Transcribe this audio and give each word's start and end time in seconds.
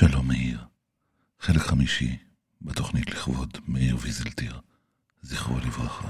שלום 0.00 0.28
מאיר, 0.28 0.64
חלק 1.40 1.60
חמישי 1.60 2.16
בתוכנית 2.62 3.10
לכבוד 3.10 3.58
מאיר 3.68 3.96
ויזלטיר, 4.00 4.60
זכרו 5.22 5.58
לברכה. 5.58 6.08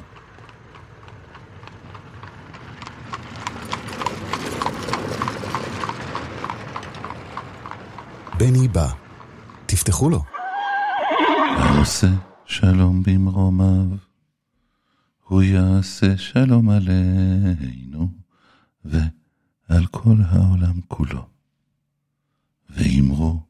בני 8.39 8.69
בא, 8.69 8.89
תפתחו 9.67 10.11
לו. 10.11 10.23
העושה 11.59 12.13
שלום 12.45 13.03
במרומיו, 13.03 13.97
הוא 15.25 15.43
יעשה 15.43 16.19
שלום 16.19 16.71
עלינו 16.71 18.09
ועל 18.85 19.87
כל 19.91 20.17
העולם 20.29 20.81
כולו. 20.89 21.27
ואמרו, 22.71 23.50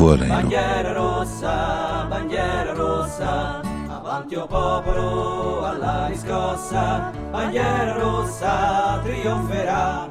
fuori. 0.00 0.26
Bandiera 0.26 0.92
rossa, 0.94 2.06
bandiera 2.08 2.72
rossa, 2.72 3.60
avanti 3.86 4.34
o 4.34 4.46
popolo 4.46 5.66
alla 5.66 6.06
riscossa, 6.06 7.12
bandiera 7.30 7.98
rossa 7.98 9.00
trionferà. 9.04 10.08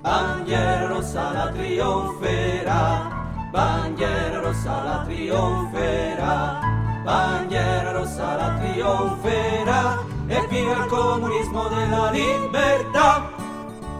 Bandiera 0.00 0.86
rossa 0.86 1.32
la 1.32 1.50
trionferà, 1.50 3.10
bandiera 3.50 4.40
rossa 4.40 4.82
la 4.82 5.02
trionferà, 5.06 6.60
bandiera 7.04 7.92
rossa 7.92 8.34
la 8.36 8.58
trionferà, 8.60 9.98
e 10.26 10.46
viva 10.48 10.72
il 10.72 10.86
comunismo 10.86 11.68
della 11.68 12.10
libertà! 12.10 13.30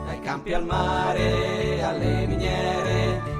Dai 0.06 0.20
campi 0.20 0.54
al 0.54 0.64
mare, 0.64 1.82
alle 1.84 2.21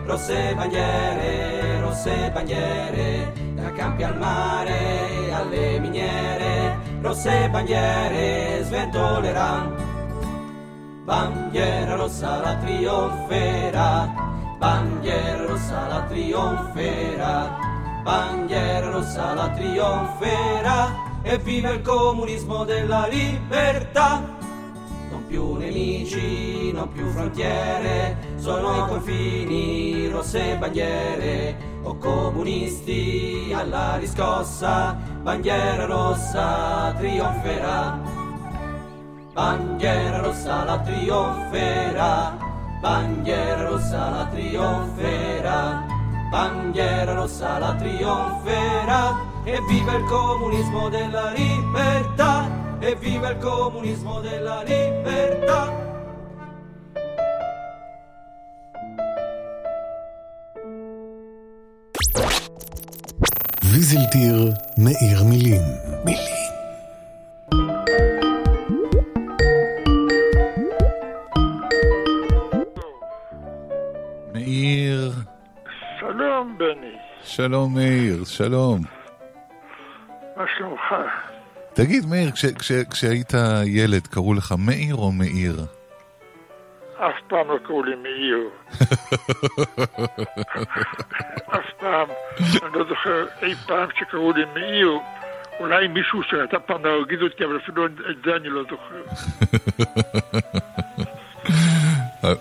rosse 0.04 0.54
bandiere, 0.54 1.80
rosse 1.80 2.30
bandiere, 2.32 3.32
dai 3.54 3.72
campi 3.72 4.02
al 4.02 4.16
mare, 4.18 5.32
alle 5.32 5.78
miniere, 5.78 6.76
rosse 7.00 7.48
bandiere 7.50 8.64
sventoleranno. 8.64 9.90
Bandiera 11.04 11.96
rossa 11.96 12.40
la 12.40 12.56
trionferà, 12.56 14.08
bandiera 14.58 15.46
rossa 15.46 15.86
la 15.88 16.02
trionferà, 16.02 17.58
bandiera 18.02 18.90
rossa 18.90 19.34
la 19.34 19.48
trionferà, 19.48 21.10
e 21.22 21.38
viva 21.38 21.70
il 21.70 21.82
comunismo 21.82 22.64
della 22.64 23.06
libertà! 23.06 24.41
Più 25.32 25.54
nemici, 25.54 26.72
non 26.72 26.92
più 26.92 27.06
frontiere, 27.08 28.18
sono 28.36 28.84
i 28.84 28.86
confini, 28.86 30.08
rosse 30.10 30.58
bandiere, 30.58 31.56
o 31.84 31.96
comunisti 31.96 33.50
alla 33.56 33.96
riscossa, 33.96 34.94
bandiera 35.22 35.86
rossa 35.86 36.94
trionferà, 36.98 37.98
bandiera 39.32 40.18
rossa 40.18 40.64
la 40.64 40.78
trionferà, 40.80 42.36
bandiera 42.82 43.68
rossa 43.70 44.10
la 44.10 44.26
trionferà, 44.26 45.86
bandiera 46.30 47.14
rossa 47.14 47.56
la 47.56 47.74
trionferà, 47.74 49.18
e 49.44 49.58
viva 49.66 49.94
il 49.94 50.04
comunismo 50.04 50.90
della 50.90 51.30
libertà! 51.30 52.61
E 52.84 52.96
viva 52.96 53.30
il 53.30 53.38
comunismo 53.38 54.20
della 54.20 54.62
libertà. 54.64 55.62
ויזלטיר 63.72 64.36
מאיר 64.78 65.24
מילים. 65.30 65.62
מילים. 66.04 66.42
מאיר, 74.32 75.12
שלום, 76.00 76.58
בני. 76.58 76.96
שלום 77.22 77.74
מאיר, 77.74 78.24
שלום. 78.24 78.80
מה 80.36 80.44
שלומך? 80.56 80.94
תגיד, 81.74 82.06
מאיר, 82.06 82.30
כש, 82.30 82.44
כש, 82.44 82.72
כשהיית 82.72 83.32
ילד, 83.66 84.06
קראו 84.06 84.34
לך 84.34 84.54
מאיר 84.58 84.94
או 84.94 85.12
מאיר? 85.12 85.56
אף 86.96 87.14
פעם 87.28 87.48
לא 87.48 87.58
קראו 87.64 87.82
לי 87.82 87.96
מאיר. 87.96 88.48
אף 91.56 91.70
פעם. 91.78 92.08
אני 92.38 92.72
לא 92.74 92.84
זוכר 92.88 93.26
אי 93.42 93.54
פעם 93.54 93.88
שקראו 93.98 94.32
לי 94.32 94.44
מאיר. 94.54 94.98
אולי 95.60 95.88
מישהו 95.88 96.22
שרצה 96.22 96.58
פעם 96.58 96.84
להרגיז 96.84 97.22
אותי, 97.22 97.44
אבל 97.44 97.56
אפילו 97.56 97.86
את 97.86 97.92
זה 98.24 98.36
אני 98.36 98.48
לא 98.48 98.62
זוכר. 98.62 99.02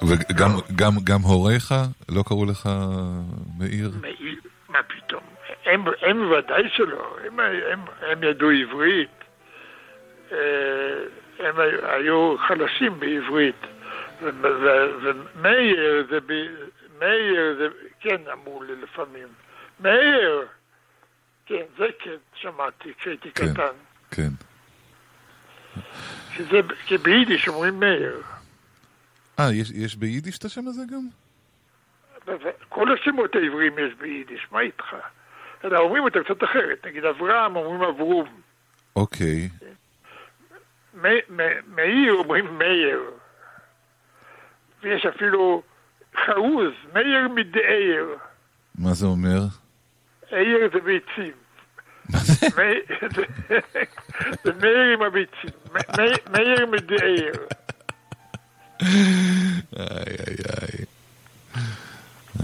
וגם 0.08 0.50
גם, 0.76 0.92
גם 1.04 1.22
הוריך 1.22 1.74
לא 2.10 2.24
קראו 2.28 2.46
לך 2.46 2.70
מאיר? 3.60 3.92
מאיר, 4.02 4.36
מה 4.70 4.80
פתאום? 4.88 5.22
הם, 5.66 5.86
הם 6.02 6.32
ודאי 6.32 6.64
שלא. 6.76 7.18
הם, 7.26 7.40
הם, 7.72 7.80
הם 8.12 8.24
ידעו 8.24 8.50
עברית. 8.50 9.10
אה, 10.32 10.38
הם 11.40 11.56
היו 11.84 12.36
חלשים 12.48 13.00
בעברית. 13.00 13.56
ומאיר 14.22 16.08
זה, 16.10 16.20
מאיר 17.00 17.56
זה, 17.58 17.68
כן 18.00 18.22
אמרו 18.34 18.64
לי 18.64 18.76
לפעמים, 18.76 19.28
מאיר, 19.80 20.46
כן, 21.46 21.64
זה 21.78 21.86
כן 22.00 22.16
שמעתי 22.36 22.94
כשהייתי 23.00 23.32
כן. 23.32 23.54
קטן, 23.54 23.74
כן. 24.12 24.30
שזה, 26.36 26.60
כי 26.86 26.98
ביידיש 26.98 27.48
אומרים 27.48 27.80
מאיר, 27.80 28.22
אה, 29.40 29.54
יש, 29.54 29.72
יש 29.72 29.96
ביידיש 29.96 30.38
את 30.38 30.46
השם 30.46 30.68
הזה 30.68 30.82
גם? 30.92 31.08
כל 32.70 32.94
השמות 32.94 33.36
העבריים 33.36 33.80
יש 33.80 33.94
ביידיש, 33.94 34.48
מה 34.52 34.60
איתך? 34.60 34.96
אלא 35.64 35.80
אומרים 35.80 36.04
אותם 36.04 36.24
קצת 36.24 36.44
אחרת, 36.44 36.86
נגיד 36.86 37.06
אברהם 37.06 37.56
אומרים 37.56 37.82
אברום, 37.82 38.42
אוקיי. 38.96 39.50
מ- 39.62 39.66
מ- 39.66 39.81
מאיר 41.68 42.14
אומרים 42.14 42.58
מאיר, 42.58 43.00
ויש 44.84 45.06
אפילו 45.06 45.62
חרוז, 46.26 46.72
מאיר 46.94 47.28
מדעיר, 47.36 48.18
מה 48.76 48.94
זה 48.94 49.06
אומר? 49.06 49.42
העיר 50.32 50.70
זה 50.74 50.80
ביצים. 50.80 51.34
זה? 54.44 54.52
מאיר 54.62 54.94
עם 54.94 55.02
הביצים. 55.02 55.50
מאיר 56.32 56.66
מדעיר. 56.66 57.34
איי, 58.82 58.90
איי, 59.80 60.36
איי. 60.50 60.86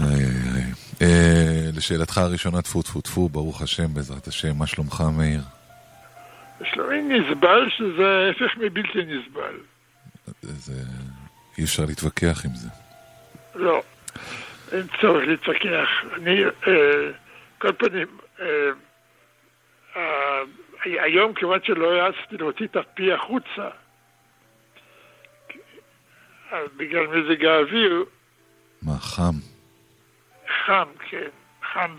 איי, 0.00 0.54
איי. 0.54 0.72
אה, 1.02 1.70
לשאלתך 1.74 2.18
הראשונה, 2.18 2.62
טפו 2.62 2.82
טפו 2.82 3.00
טפו, 3.00 3.28
ברוך 3.28 3.62
השם, 3.62 3.94
בעזרת 3.94 4.26
השם, 4.26 4.56
מה 4.56 4.66
שלומך, 4.66 5.04
מאיר? 5.16 5.40
שלומי 6.64 7.02
נסבל 7.02 7.70
שזה 7.70 8.26
ההפך 8.26 8.56
מבלתי 8.56 8.98
נסבל. 9.04 9.60
זה... 10.42 10.72
אי 11.58 11.64
אפשר 11.64 11.84
להתווכח 11.84 12.44
עם 12.44 12.50
זה. 12.54 12.68
לא, 13.54 13.82
אין 14.72 14.86
צורך 15.00 15.24
להתווכח. 15.26 15.88
אני, 16.16 16.44
אה, 16.44 17.10
כל 17.58 17.72
פנים, 17.72 18.06
אה, 18.40 18.70
אה, 19.96 20.42
היום 20.84 21.34
כיוון 21.34 21.58
שלא 21.64 21.92
העצתי 21.92 22.36
להוציא 22.36 22.66
את 22.66 22.76
הפי 22.76 23.12
החוצה, 23.12 23.68
אז 26.50 26.68
בגלל 26.76 27.06
מזג 27.06 27.44
האוויר, 27.44 28.04
מה, 28.82 28.98
חם? 28.98 29.34
חם, 30.66 30.88
כן, 31.10 31.28
חם, 31.72 31.96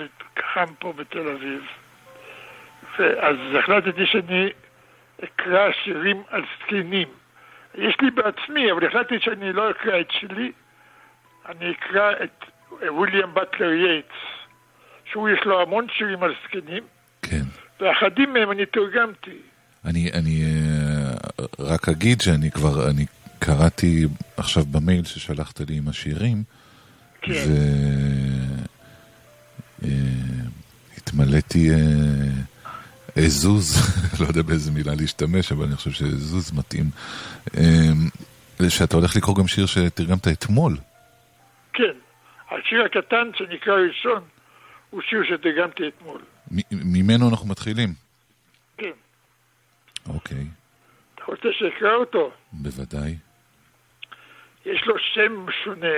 חם 0.53 0.73
פה 0.79 0.93
בתל 0.93 1.27
אביב. 1.27 1.61
ואז 2.99 3.35
החלטתי 3.59 4.05
שאני 4.05 4.49
אקרא 5.23 5.71
שירים 5.83 6.23
על 6.29 6.41
זקנים. 6.57 7.07
יש 7.75 7.95
לי 8.01 8.11
בעצמי, 8.11 8.71
אבל 8.71 8.85
החלטתי 8.85 9.19
שאני 9.19 9.53
לא 9.53 9.71
אקרא 9.71 9.99
את 9.99 10.07
שלי, 10.11 10.51
אני 11.49 11.71
אקרא 11.71 12.11
את 12.23 12.45
וויליאם 12.89 13.33
באטלר 13.33 13.71
יייטס, 13.71 14.15
שהוא 15.11 15.29
יש 15.29 15.39
לו 15.45 15.61
המון 15.61 15.87
שירים 15.97 16.23
על 16.23 16.33
זקנים, 16.43 16.83
כן. 17.21 17.41
ואחדים 17.79 18.33
מהם 18.33 18.51
אני 18.51 18.65
תרגמתי. 18.65 19.37
אני, 19.85 20.11
אני 20.13 20.43
אה, 20.43 21.45
רק 21.59 21.89
אגיד 21.89 22.21
שאני 22.21 22.51
כבר, 22.51 22.89
אני 22.89 23.05
קראתי 23.39 24.05
עכשיו 24.37 24.65
במייל 24.65 25.05
ששלחת 25.05 25.59
לי 25.59 25.77
עם 25.77 25.87
השירים, 25.87 26.43
כן. 27.21 27.45
והתמלאתי 29.81 31.69
אה, 31.69 31.75
אזוז, 33.25 33.75
לא 34.21 34.25
יודע 34.27 34.41
באיזה 34.41 34.71
מילה 34.71 34.91
להשתמש, 34.99 35.51
אבל 35.51 35.65
אני 35.65 35.75
חושב 35.75 35.91
שאזוז 35.91 36.51
מתאים. 36.57 36.85
אה, 37.57 38.69
שאתה 38.69 38.97
הולך 38.97 39.15
לקרוא 39.15 39.35
גם 39.35 39.47
שיר 39.47 39.65
שתרגמת 39.65 40.27
אתמול. 40.27 40.77
כן, 41.73 41.93
השיר 42.51 42.83
הקטן 42.85 43.29
שנקרא 43.35 43.73
ראשון 43.73 44.23
הוא 44.89 45.01
שיר 45.01 45.23
שתרגמתי 45.29 45.83
אתמול. 45.87 46.21
ממנו 46.71 47.29
אנחנו 47.29 47.47
מתחילים. 47.47 47.89
כן. 48.77 48.91
אוקיי, 50.07 50.45
אתה 51.15 51.23
רוצה 51.27 51.47
שאקרא 51.51 51.93
אותו? 51.93 52.31
בוודאי. 52.51 53.15
יש 54.65 54.81
לו 54.85 54.95
שם 55.13 55.45
שונה, 55.63 55.97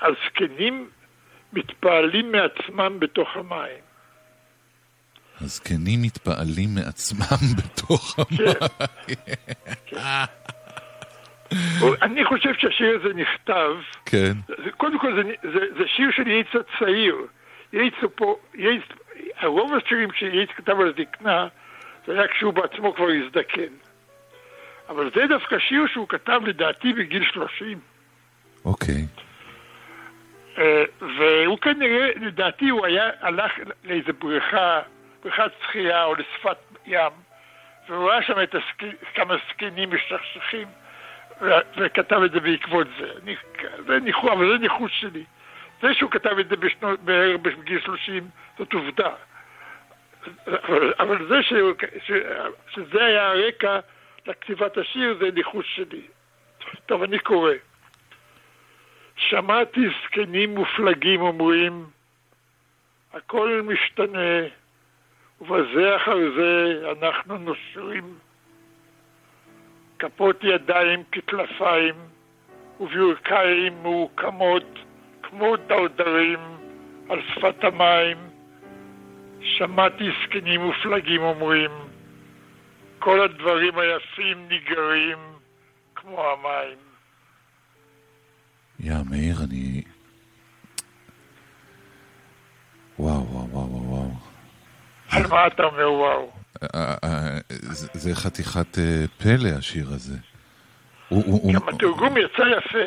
הזקנים 0.00 0.90
מתפעלים 1.52 2.32
מעצמם 2.32 3.00
בתוך 3.00 3.28
המים. 3.34 3.93
הזקנים 5.40 6.02
מתפעלים 6.02 6.68
מעצמם 6.74 7.46
בתוך 7.58 8.18
המים. 8.18 8.54
אני 12.02 12.24
חושב 12.24 12.54
שהשיר 12.58 12.98
הזה 13.00 13.14
נכתב, 13.14 13.70
כן, 14.06 14.32
קודם 14.76 14.98
כל 14.98 15.14
זה, 15.14 15.22
זה, 15.52 15.60
זה 15.78 15.84
שיר 15.96 16.10
של 16.10 16.26
יייץ 16.26 16.46
הצעיר. 16.54 17.16
הוא 17.72 17.94
פה, 18.14 18.36
הרוב 19.36 19.72
השירים 19.74 20.12
שיייץ 20.12 20.50
כתב 20.56 20.80
על 20.80 20.92
זקנה, 20.98 21.48
זה 22.06 22.12
היה 22.12 22.28
כשהוא 22.28 22.52
בעצמו 22.52 22.94
כבר 22.94 23.08
הזדקן. 23.24 23.72
אבל 24.88 25.10
זה 25.14 25.26
דווקא 25.28 25.58
שיר 25.58 25.86
שהוא 25.92 26.08
כתב 26.08 26.40
לדעתי 26.44 26.92
בגיל 26.92 27.24
30. 27.32 27.78
אוקיי. 28.64 29.06
אה, 30.58 30.84
והוא 31.00 31.58
כנראה, 31.58 32.08
לדעתי 32.20 32.68
הוא 32.68 32.86
היה, 32.86 33.10
הלך 33.20 33.52
לאיזה 33.84 34.12
בריכה, 34.12 34.80
בריכת 35.24 35.52
שחייה 35.62 36.04
או 36.04 36.14
לשפת 36.14 36.56
ים, 36.86 37.12
והוא 37.88 38.10
ראה 38.10 38.22
שם 38.22 38.42
את 38.42 38.54
הסק... 38.54 38.82
כמה 39.14 39.34
זקנים 39.48 39.90
משכשכים, 39.94 40.68
ו- 41.40 41.50
וכתב 41.76 42.20
את 42.24 42.32
זה 42.32 42.40
בעקבות 42.40 42.86
זה. 42.98 43.10
אני, 43.22 43.36
זה 43.86 44.00
ניחוש, 44.00 44.30
אבל 44.30 44.52
זה 44.52 44.58
ניחוש 44.58 45.00
שלי. 45.00 45.24
זה 45.82 45.94
שהוא 45.94 46.10
כתב 46.10 46.38
את 46.38 46.48
זה 46.48 46.56
בשנות, 46.56 47.00
בערך 47.00 47.40
בגיל 47.40 47.80
30, 47.80 48.28
זאת 48.58 48.72
עובדה. 48.72 49.14
אבל, 50.46 50.94
אבל 51.00 51.28
זה 51.28 51.42
שהוא, 51.42 51.72
ש, 52.06 52.12
שזה 52.68 53.04
היה 53.04 53.26
הרקע 53.26 53.80
לכתיבת 54.26 54.76
השיר, 54.78 55.16
זה 55.20 55.30
ניחוש 55.34 55.76
שלי. 55.76 56.02
טוב, 56.86 57.02
אני 57.02 57.18
קורא. 57.18 57.52
שמעתי 59.16 59.80
זקנים 60.04 60.54
מופלגים 60.54 61.20
אומרים, 61.20 61.86
הכל 63.12 63.62
משתנה, 63.64 64.48
ובזה 65.40 65.96
אחר 65.96 66.16
זה 66.36 66.82
אנחנו 67.00 67.38
נושרים. 67.38 68.18
כפות 69.98 70.36
ידיים 70.42 71.02
כטלפיים, 71.12 71.94
וברכיים 72.80 73.82
מעוקמות 73.82 74.78
כמו 75.22 75.56
דרדרים 75.56 76.38
על 77.08 77.18
שפת 77.34 77.64
המים. 77.64 78.16
שמעתי 79.40 80.04
זקנים 80.24 80.60
מופלגים 80.60 81.22
אומרים, 81.22 81.70
כל 82.98 83.20
הדברים 83.20 83.78
היפים 83.78 84.48
ניגרים 84.48 85.18
כמו 85.94 86.24
המים. 86.24 86.78
יא, 88.80 88.94
מאיר, 89.10 89.33
על 95.14 95.26
מה 95.26 95.46
אתה 95.46 95.62
אומר 95.62 95.92
וואו? 95.92 96.30
אה, 96.74 96.94
אה, 97.04 97.38
זה 97.48 97.88
זה 97.94 98.14
חתיכת 98.14 98.78
אה, 98.78 99.04
פלא, 99.18 99.48
השיר 99.58 99.86
הזה. 99.88 100.16
גם 101.52 101.68
התרגום 101.68 102.14
יצא 102.16 102.42
יפה. 102.58 102.78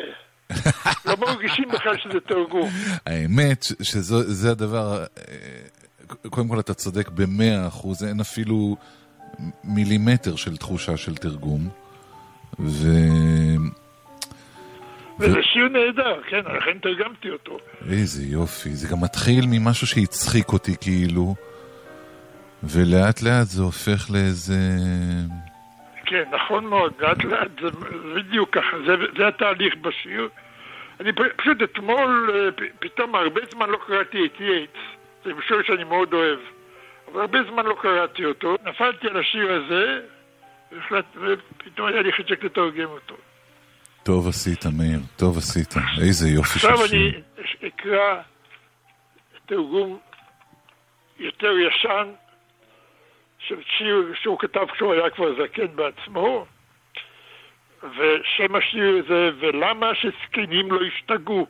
לא 1.06 1.14
מרגישים 1.20 1.68
בכלל 1.68 1.96
שזה 1.98 2.20
תרגום. 2.20 2.68
האמת 3.06 3.66
שזה 3.82 4.50
הדבר, 4.50 4.98
אה, 4.98 6.28
קודם 6.30 6.48
כל 6.48 6.60
אתה 6.60 6.74
צודק 6.74 7.08
במאה 7.08 7.66
אחוז, 7.68 8.04
אין 8.04 8.18
ואפילו 8.18 8.76
מילימטר 9.64 10.36
של 10.36 10.56
תחושה 10.56 10.96
של 10.96 11.16
תרגום. 11.16 11.68
ו... 12.60 12.88
וזה 15.20 15.38
שיר 15.42 15.68
נהדר, 15.68 16.20
כן, 16.30 16.40
לכן 16.56 16.78
תרגמתי 16.82 17.30
אותו. 17.30 17.58
איזה 17.90 18.22
יופי, 18.22 18.70
זה 18.70 18.88
גם 18.88 19.00
מתחיל 19.00 19.44
ממשהו 19.46 19.86
שהצחיק 19.86 20.52
אותי 20.52 20.76
כאילו, 20.80 21.34
ולאט 22.62 23.22
לאט 23.22 23.46
זה 23.46 23.62
הופך 23.62 24.10
לאיזה... 24.10 24.54
כן, 26.06 26.24
נכון 26.32 26.66
מאוד, 26.66 26.92
לאט 27.00 27.24
לאט 27.24 27.50
זה 27.62 27.68
בדיוק 28.16 28.50
ככה, 28.58 28.76
זה, 28.86 28.92
זה 29.18 29.28
התהליך 29.28 29.74
בשיר. 29.76 30.28
אני 31.00 31.10
פשוט 31.36 31.62
אתמול, 31.62 32.30
אה, 32.34 32.66
פתאום 32.80 33.14
הרבה 33.14 33.40
זמן 33.52 33.70
לא 33.70 33.78
קראתי 33.86 34.18
את 34.26 34.40
יייטס, 34.40 34.78
זה 35.24 35.30
שיר 35.48 35.62
שאני 35.66 35.84
מאוד 35.84 36.12
אוהב, 36.12 36.38
אבל 37.12 37.20
הרבה 37.20 37.38
זמן 37.50 37.64
לא 37.66 37.76
קראתי 37.82 38.24
אותו, 38.24 38.56
נפלתי 38.64 39.06
על 39.08 39.16
השיר 39.20 39.52
הזה, 39.52 40.00
והחלט- 40.72 41.16
ופתאום 41.16 41.88
היה 41.88 42.02
לי 42.02 42.12
חשק 42.12 42.44
לתרגם 42.44 42.84
אותו. 42.88 43.14
טוב 44.02 44.28
עשית, 44.28 44.66
מאיר, 44.78 44.98
טוב 45.16 45.38
עשית, 45.38 45.74
איזה 46.00 46.28
יופי 46.28 46.58
של 46.58 46.68
עכשיו 46.68 46.86
שיר. 46.88 46.98
אני 47.00 47.12
אש- 47.44 47.56
אקרא 47.66 48.20
תרגום 49.46 49.98
יותר 51.18 51.50
ישן 51.68 52.08
של 53.48 53.62
שיר 53.62 54.12
שהוא 54.22 54.38
כתב 54.38 54.66
כשהוא 54.72 54.94
היה 54.94 55.10
כבר 55.10 55.34
זקן 55.42 55.76
בעצמו, 55.76 56.46
ושם 57.82 58.54
השיר 58.54 59.02
זה 59.08 59.30
"ולמה 59.40 59.94
שזקנים 59.94 60.72
לא 60.72 60.84
ישתגעו?" 60.84 61.46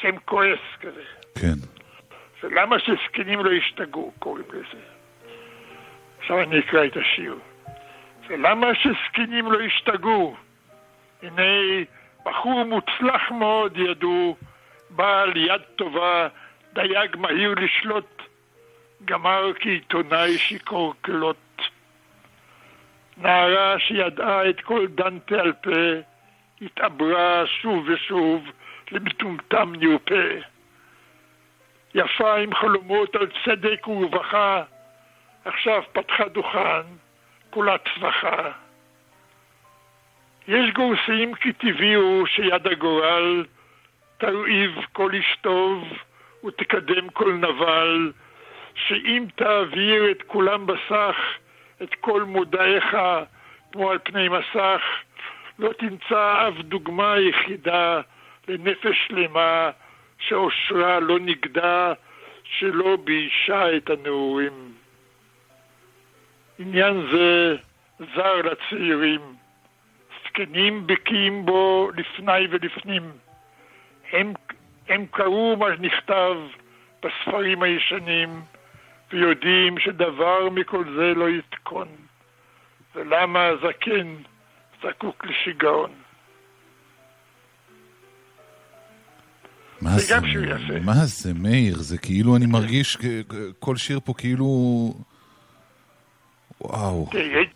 שם 0.00 0.18
כועס 0.24 0.58
כזה. 0.80 1.02
כן, 1.40 1.54
ולמה 2.42 2.76
שזקנים 2.78 3.44
לא 3.44 3.50
ישתגעו, 3.50 4.12
קוראים 4.18 4.44
לזה. 4.48 4.82
עכשיו 6.18 6.40
אני 6.40 6.58
אקרא 6.58 6.84
את 6.84 6.96
השיר. 6.96 7.38
ולמה 8.28 8.66
שזקנים 8.74 9.52
לא 9.52 9.62
ישתגעו? 9.62 10.36
הנה 11.22 11.42
בחור 12.24 12.64
מוצלח 12.64 13.30
מאוד 13.30 13.76
ידעו, 13.76 14.36
בעל 14.90 15.36
יד 15.36 15.62
טובה, 15.76 16.28
דייג 16.72 17.16
מהיר 17.16 17.54
לשלוט, 17.54 18.22
גמר 19.04 19.52
כעיתונאי 19.60 20.38
שיכור 20.38 20.94
כלות. 21.04 21.36
נערה 23.16 23.78
שידעה 23.78 24.50
את 24.50 24.60
כל 24.60 24.86
דנטה 24.86 25.34
על 25.34 25.52
פה, 25.52 25.80
התעברה 26.62 27.46
שוב 27.46 27.88
ושוב 27.88 28.44
למטומטם 28.90 29.72
נרפה. 29.78 30.28
יפה 31.94 32.36
עם 32.36 32.54
חלומות 32.54 33.14
על 33.14 33.26
צדק 33.44 33.88
ורווחה, 33.88 34.62
עכשיו 35.44 35.82
פתחה 35.92 36.28
דוכן, 36.28 36.82
כולה 37.50 37.76
צווחה. 37.78 38.50
יש 40.48 40.70
גורסים 40.72 41.34
כי 41.34 41.52
טבעי 41.52 41.94
הוא 41.94 42.26
שיד 42.26 42.66
הגורל 42.66 43.44
תרעיב 44.18 44.70
כל 44.92 45.12
איש 45.12 45.36
טוב 45.40 45.84
ותקדם 46.44 47.08
כל 47.08 47.32
נבל, 47.32 48.12
שאם 48.88 49.26
תעביר 49.34 50.10
את 50.10 50.22
כולם 50.22 50.66
בסך, 50.66 51.16
את 51.82 51.94
כל 51.94 52.22
מודעיך, 52.22 52.96
כמו 53.72 53.90
על 53.90 53.98
פני 54.02 54.28
מסך, 54.28 54.82
לא 55.58 55.72
תמצא 55.72 56.48
אף 56.48 56.54
דוגמה 56.54 57.18
יחידה 57.18 58.00
לנפש 58.48 59.06
שלמה 59.08 59.70
שאושרה 60.18 61.00
לא 61.00 61.18
נגדה, 61.18 61.92
שלא 62.44 62.96
ביישה 63.04 63.76
את 63.76 63.90
הנעורים. 63.90 64.72
עניין 66.58 67.06
זה 67.12 67.56
זר 68.14 68.36
לצעירים, 68.36 69.20
זקנים 70.24 70.86
בקיאים 70.86 71.46
בו 71.46 71.90
לפני 71.96 72.46
ולפנים. 72.50 73.02
הם, 74.12 74.32
הם 74.88 75.06
קראו 75.10 75.56
מה 75.56 75.66
שנכתב 75.76 76.36
בספרים 77.02 77.62
הישנים, 77.62 78.40
ויודעים 79.12 79.78
שדבר 79.78 80.50
מכל 80.50 80.84
זה 80.96 81.14
לא 81.14 81.28
יתקון. 81.28 81.88
ולמה 82.94 83.46
הזקן 83.46 84.16
זקוק 84.82 85.24
לשיגעון. 85.26 85.90
מה 89.80 89.98
זה, 89.98 90.16
מה 90.84 90.94
זה, 90.94 91.34
מאיר? 91.34 91.78
זה 91.78 91.98
כאילו, 91.98 92.36
אני 92.36 92.46
מרגיש, 92.46 92.98
כל 93.58 93.76
שיר 93.76 94.00
פה 94.04 94.14
כאילו... 94.18 94.46
וואו. 96.60 97.10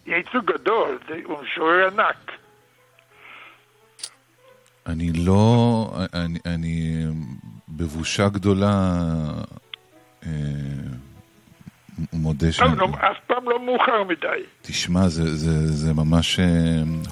יצוא 0.06 0.40
גדול, 0.44 0.98
הוא 1.24 1.42
משורר 1.42 1.86
ענק. 1.86 2.32
אני 4.86 5.12
לא... 5.12 5.96
אני, 6.14 6.38
אני 6.46 7.04
בבושה 7.68 8.28
גדולה 8.28 8.92
אה, 10.26 10.30
מודה 12.24 12.52
ש... 12.52 12.60
לא, 12.60 12.88
אף 12.94 13.16
פעם 13.26 13.44
לא 13.48 13.66
מאוחר 13.66 14.04
מדי. 14.04 14.42
תשמע, 14.62 15.08
זה, 15.08 15.36
זה, 15.36 15.66
זה 15.66 15.94
ממש 15.94 16.40
אה, 16.40 16.44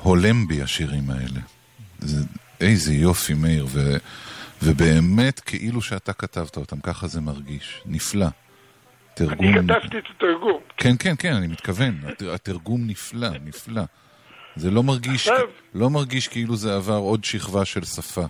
הולם 0.03 0.49
בי 0.49 0.63
השירים 0.63 1.11
האלה. 1.11 1.41
זה, 1.99 2.27
איזה 2.61 2.93
יופי, 2.93 3.35
מאיר, 3.35 3.67
ו, 3.69 3.97
ובאמת 4.63 5.41
כאילו 5.41 5.83
שאתה 5.83 6.13
כתבת 6.13 6.57
אותם, 6.57 6.81
ככה 6.81 7.07
זה 7.07 7.21
מרגיש. 7.21 7.83
נפלא. 7.87 8.27
תרגום... 9.15 9.47
אני 9.47 9.53
כתבתי 9.55 9.99
את 9.99 10.05
התרגום. 10.17 10.61
כן, 10.77 10.93
כן, 10.99 11.15
כן, 11.19 11.33
אני 11.33 11.47
מתכוון. 11.47 11.95
התרגום 12.35 12.81
נפלא, 12.87 13.29
נפלא. 13.45 13.83
זה 14.57 14.71
לא 14.71 14.83
מרגיש, 14.83 15.29
עכשיו... 15.29 15.47
לא 15.75 15.91
מרגיש 15.91 16.29
כאילו 16.29 16.57
זה 16.57 16.75
עבר 16.77 16.97
עוד 16.97 17.25
שכבה 17.25 17.65
של 17.65 17.85
שפה. 17.85 18.25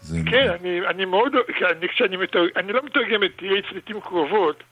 זה... 0.00 0.18
כן, 0.30 0.48
אני, 0.60 0.80
אני 0.86 1.04
מאוד, 1.04 1.32
אני, 1.78 1.88
כשאני 1.88 2.16
מתרג... 2.16 2.48
אני 2.56 2.72
לא 2.72 2.80
מתרגם 2.84 3.24
את 3.24 3.42
יעץ 3.42 3.64
לעתים 3.72 4.00
קרובות, 4.00 4.62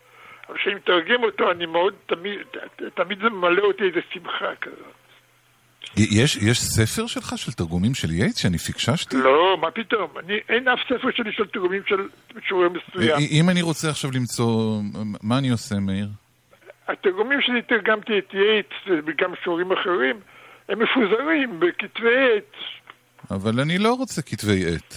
אבל 0.49 0.59
כשאני 0.59 0.75
מתרגם 0.75 1.23
אותו, 1.25 1.51
אני 1.51 1.67
מאוד, 1.67 1.95
תמיד, 2.07 2.39
תמיד 2.95 3.19
זה 3.23 3.29
ממלא 3.29 3.63
אותי 3.63 3.85
איזה 3.85 4.01
שמחה 4.13 4.55
כזאת. 4.61 4.95
יש, 5.97 6.37
יש 6.37 6.59
ספר 6.59 7.07
שלך 7.07 7.33
של 7.37 7.53
תרגומים 7.53 7.95
של 7.95 8.11
יייטס 8.11 8.39
שאני 8.39 8.59
פיקששתי? 8.59 9.17
לא, 9.17 9.59
מה 9.61 9.71
פתאום? 9.71 10.11
אני, 10.19 10.39
אין 10.49 10.69
אף 10.69 10.79
ספר 10.85 11.09
שלי 11.17 11.33
של 11.33 11.47
תרגומים 11.47 11.83
של 11.87 12.09
משורר 12.35 12.69
מסוים. 12.69 13.17
אם 13.31 13.51
אני 13.51 13.63
רוצה 13.63 13.91
עכשיו 13.91 14.11
למצוא, 14.15 14.81
מה 15.23 15.39
אני 15.39 15.49
עושה, 15.51 15.75
מאיר? 15.81 16.07
התרגומים 16.89 17.41
שלי 17.41 17.63
תרגמתי 17.63 18.19
את 18.19 18.35
יייטס 18.35 19.07
וגם 19.07 19.33
משוררים 19.33 19.73
אחרים, 19.73 20.21
הם 20.69 20.79
מפוזרים 20.83 21.61
בכתבי 21.61 22.37
עת. 22.37 22.57
אבל 23.31 23.61
אני 23.61 23.79
לא 23.79 23.95
רוצה 23.95 24.23
כתבי 24.23 24.65
עת. 24.67 24.95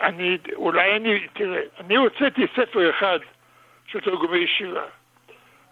אני, 0.00 0.38
אולי 0.54 0.96
אני, 0.96 1.26
תראה, 1.32 1.60
אני 1.80 1.96
הוצאתי 1.96 2.42
ספר 2.52 2.90
אחד 2.90 3.18
של 3.92 4.00
תרגומי 4.00 4.46
שירה. 4.46 4.86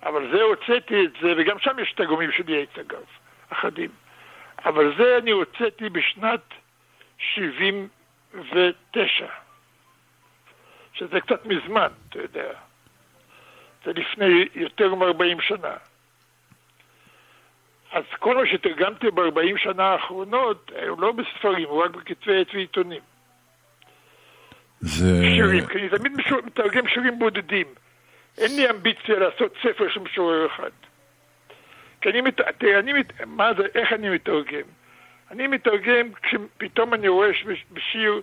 אבל 0.03 0.31
זה 0.33 0.43
הוצאתי 0.43 1.05
את 1.05 1.13
זה, 1.23 1.33
וגם 1.39 1.59
שם 1.59 1.79
יש 1.83 1.93
תרגומים 1.93 2.33
של 2.33 2.49
יייץ 2.49 2.79
אגב, 2.79 3.05
אחדים. 3.49 3.91
אבל 4.65 4.95
זה 4.99 5.19
אני 5.19 5.31
הוצאתי 5.31 5.89
בשנת 5.89 6.41
79, 7.19 9.27
שזה 10.93 11.21
קצת 11.21 11.47
מזמן, 11.47 11.89
אתה 12.09 12.19
יודע. 12.19 12.53
זה 13.85 13.93
לפני 13.93 14.49
יותר 14.55 14.95
מ-40 14.95 15.43
שנה. 15.43 15.77
אז 17.93 18.05
כל 18.19 18.37
מה 18.37 18.47
שתרגמתי 18.47 19.11
ב-40 19.11 19.59
שנה 19.59 19.85
האחרונות, 19.85 20.71
הוא 20.89 21.01
לא 21.01 21.13
בספרים, 21.13 21.69
הוא 21.69 21.85
רק 21.85 21.91
בכתבי 21.91 22.41
עת 22.41 22.55
ועיתונים. 22.55 23.03
זה... 24.81 25.23
שירים, 25.23 25.67
כי 25.67 25.79
אני 25.79 25.89
תמיד 25.89 26.13
מתרגם 26.47 26.89
שירים 26.89 27.19
בודדים. 27.19 27.67
אין 28.39 28.57
לי 28.57 28.71
אמביציה 28.71 29.19
לעשות 29.19 29.55
ספר 29.63 29.89
של 29.89 30.01
משורר 30.01 30.47
אחד. 30.47 30.71
כי 32.01 32.11
אני, 32.11 32.21
מת... 32.21 32.41
תראה, 32.59 32.79
אני, 32.79 32.93
מת... 32.93 33.21
מה 33.27 33.55
זה, 33.55 33.63
איך 33.75 33.93
אני 33.93 34.09
מתרגם? 34.09 34.67
אני 35.31 35.47
מתרגם 35.47 36.09
כשפתאום 36.23 36.95
אני 36.95 37.09
רואה 37.09 37.31
בשיר 37.73 38.21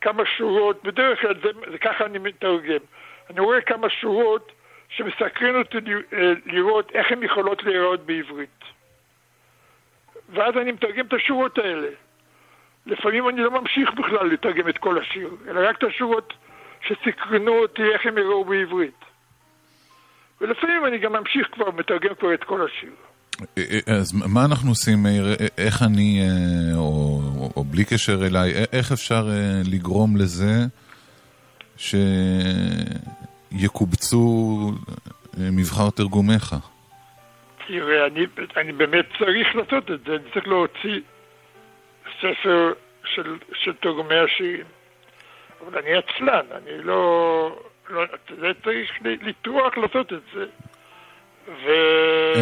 כמה 0.00 0.22
שורות, 0.26 0.84
בדרך 0.84 1.20
כלל 1.20 1.34
זה, 1.42 1.48
זה 1.70 1.78
ככה 1.78 2.06
אני 2.06 2.18
מתרגם. 2.18 2.84
אני 3.30 3.40
רואה 3.40 3.60
כמה 3.60 3.90
שורות 3.90 4.52
שמסקרן 4.88 5.56
אותי 5.56 5.76
אה, 6.12 6.32
לראות 6.46 6.90
איך 6.94 7.12
הן 7.12 7.22
יכולות 7.22 7.62
להיראות 7.62 8.06
בעברית. 8.06 8.64
ואז 10.28 10.56
אני 10.56 10.72
מתרגם 10.72 11.06
את 11.06 11.12
השורות 11.12 11.58
האלה. 11.58 11.88
לפעמים 12.86 13.28
אני 13.28 13.40
לא 13.40 13.50
ממשיך 13.50 13.92
בכלל 13.92 14.26
לתרגם 14.26 14.68
את 14.68 14.78
כל 14.78 14.98
השיר, 14.98 15.30
אלא 15.48 15.68
רק 15.68 15.78
את 15.78 15.84
השורות 15.84 16.32
שסקרנו 16.82 17.58
אותי 17.58 17.82
איך 17.82 18.06
הם 18.06 18.18
יראו 18.18 18.44
בעברית. 18.44 19.05
ולפעמים 20.40 20.86
אני 20.86 20.98
גם 20.98 21.12
ממשיך 21.12 21.46
כבר, 21.52 21.70
מתרגם 21.70 22.14
כבר 22.18 22.34
את 22.34 22.44
כל 22.44 22.66
השיר. 22.66 22.90
אה, 23.40 23.62
אה, 23.88 23.94
אז 24.00 24.12
מה 24.12 24.44
אנחנו 24.44 24.70
עושים, 24.70 25.02
מאיר? 25.02 25.26
אה, 25.26 25.34
איך 25.58 25.82
אני, 25.82 26.20
או, 26.74 26.80
או, 27.38 27.50
או 27.56 27.64
בלי 27.64 27.84
קשר 27.84 28.26
אליי, 28.26 28.52
איך 28.72 28.92
אפשר 28.92 29.22
לגרום 29.72 30.16
לזה 30.16 30.52
שיקובצו 33.52 34.72
מבחר 35.36 35.90
תרגומיך? 35.90 36.54
תראה, 37.66 38.06
אני, 38.06 38.26
אני 38.56 38.72
באמת 38.72 39.06
צריך 39.18 39.56
לעשות 39.56 39.90
את 39.90 40.00
זה, 40.06 40.12
אני 40.14 40.30
צריך 40.34 40.46
להוציא 40.48 41.00
ספר 42.18 42.72
של, 43.04 43.36
של 43.52 43.72
תרגומי 43.82 44.14
השירים. 44.14 44.66
אבל 45.60 45.78
אני 45.78 45.90
עצלן, 45.96 46.46
אני 46.52 46.82
לא... 46.84 47.58
לא, 47.90 48.04
זה 48.40 48.46
צריך 48.64 48.90
לטרוח 49.02 49.76
לעשות 49.76 50.12
את 50.12 50.22
זה. 50.34 50.44
ו... 51.46 51.68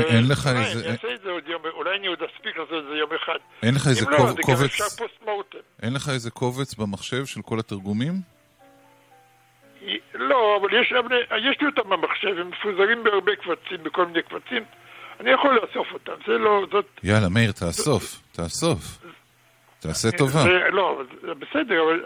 אין 0.09 0.29
לך 0.29 0.47
איזה... 0.47 0.81
אני 0.81 0.93
אעשה 0.93 1.15
את 1.15 1.21
זה 1.23 1.31
עוד 1.31 1.49
יום, 1.49 1.63
אולי 1.75 1.99
אני 1.99 2.07
עוד 2.07 2.19
אספיק 2.23 2.57
לעשות 2.57 2.85
את 2.85 2.89
זה 2.89 2.95
יום 2.95 3.11
אחד. 3.23 3.39
אין 3.63 3.75
לך 3.75 3.87
איזה 3.89 4.07
קובץ... 4.07 4.21
אם 4.21 4.27
לא, 4.27 4.33
זה 4.33 4.43
גם 4.53 4.65
אפשר 4.65 4.85
פוסט 4.85 5.23
מורטם. 5.25 5.59
אין 5.83 5.95
לך 5.95 6.09
איזה 6.09 6.31
קובץ 6.31 6.75
במחשב 6.75 7.27
של 7.27 7.43
כל 7.43 7.59
התרגומים? 7.59 8.13
לא, 10.15 10.59
אבל 10.61 10.81
יש, 10.81 10.93
יש 11.51 11.61
לי 11.61 11.67
אותם 11.67 11.91
במחשב, 11.91 12.29
הם 12.41 12.51
מפוזרים 12.51 13.05
בהרבה 13.05 13.37
קבצים, 13.37 13.85
בכל 13.85 14.07
מיני 14.07 14.23
קבצים. 14.23 14.65
אני 15.21 15.31
יכול 15.31 15.55
לאסוף 15.63 15.93
אותם, 15.93 16.13
זה 16.27 16.39
לא... 16.39 16.67
זאת... 16.73 16.87
יאללה, 17.03 17.29
מאיר, 17.29 17.53
תאסוף, 17.53 18.23
תאסוף. 18.33 18.99
תעשה 19.81 20.11
טובה. 20.11 20.43
זה, 20.43 20.71
לא, 20.73 21.03
זה 21.23 21.35
בסדר, 21.35 21.83
אבל 21.83 22.05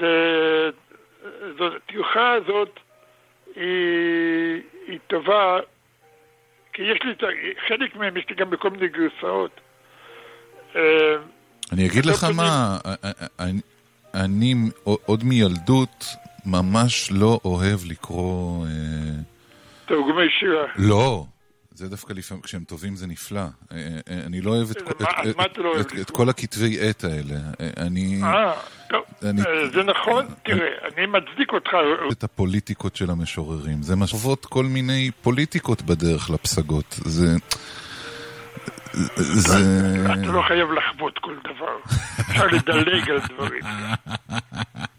זה... 0.00 0.70
זאת, 1.58 1.72
הטרחה 1.76 2.32
הזאת 2.32 2.80
היא, 3.56 4.62
היא 4.86 4.98
טובה, 5.06 5.58
כי 6.72 6.82
יש 6.82 6.98
לי, 7.04 7.14
חלק 7.68 7.96
מהם 7.96 8.16
יש 8.16 8.24
לי 8.28 8.36
גם 8.36 8.50
בכל 8.50 8.70
מיני 8.70 8.88
גרסאות. 8.88 9.60
אה, 10.76 11.16
אני 11.72 11.86
אגיד 11.86 12.06
לך 12.06 12.24
מה, 12.36 12.78
אני, 13.40 13.60
אני 14.14 14.54
עוד 14.82 15.24
מילדות 15.24 16.04
ממש 16.46 17.12
לא 17.12 17.40
אוהב 17.44 17.78
לקרוא... 17.90 18.66
אה, 18.66 18.70
תרגומי 19.86 20.30
שירה. 20.38 20.66
לא. 20.76 21.24
זה 21.78 21.88
דווקא 21.88 22.12
לפעמים, 22.12 22.42
כשהם 22.42 22.64
טובים 22.64 22.96
זה 22.96 23.06
נפלא. 23.06 23.40
אה, 23.40 23.46
אה, 23.72 24.20
אני 24.26 24.40
לא 24.40 24.50
אוהב 24.50 24.68
את 26.00 26.10
כל 26.10 26.28
הכתבי 26.28 26.80
עת 26.80 27.04
האלה. 27.04 27.34
אה, 27.60 27.86
אני... 27.86 28.20
אה, 28.22 28.52
טוב, 28.88 29.02
זה 29.72 29.82
נכון. 29.82 30.26
תראה, 30.42 30.68
אני 30.96 31.06
מצדיק 31.06 31.52
אותך. 31.52 31.70
את 32.12 32.24
הפוליטיקות 32.24 32.96
של 32.96 33.10
המשוררים. 33.10 33.82
זה 33.82 33.96
משוות 33.96 34.46
כל 34.46 34.64
מיני 34.64 35.10
פוליטיקות 35.22 35.82
בדרך 35.82 36.30
לפסגות. 36.30 36.96
זה... 37.04 37.36
זה... 39.16 39.56
אתה 40.04 40.32
לא 40.32 40.42
חייב 40.48 40.68
לחוות 40.72 41.18
כל 41.18 41.34
דבר. 41.44 41.76
אפשר 42.20 42.46
לדלג 42.46 43.10
על 43.10 43.18
דברים. 43.28 43.62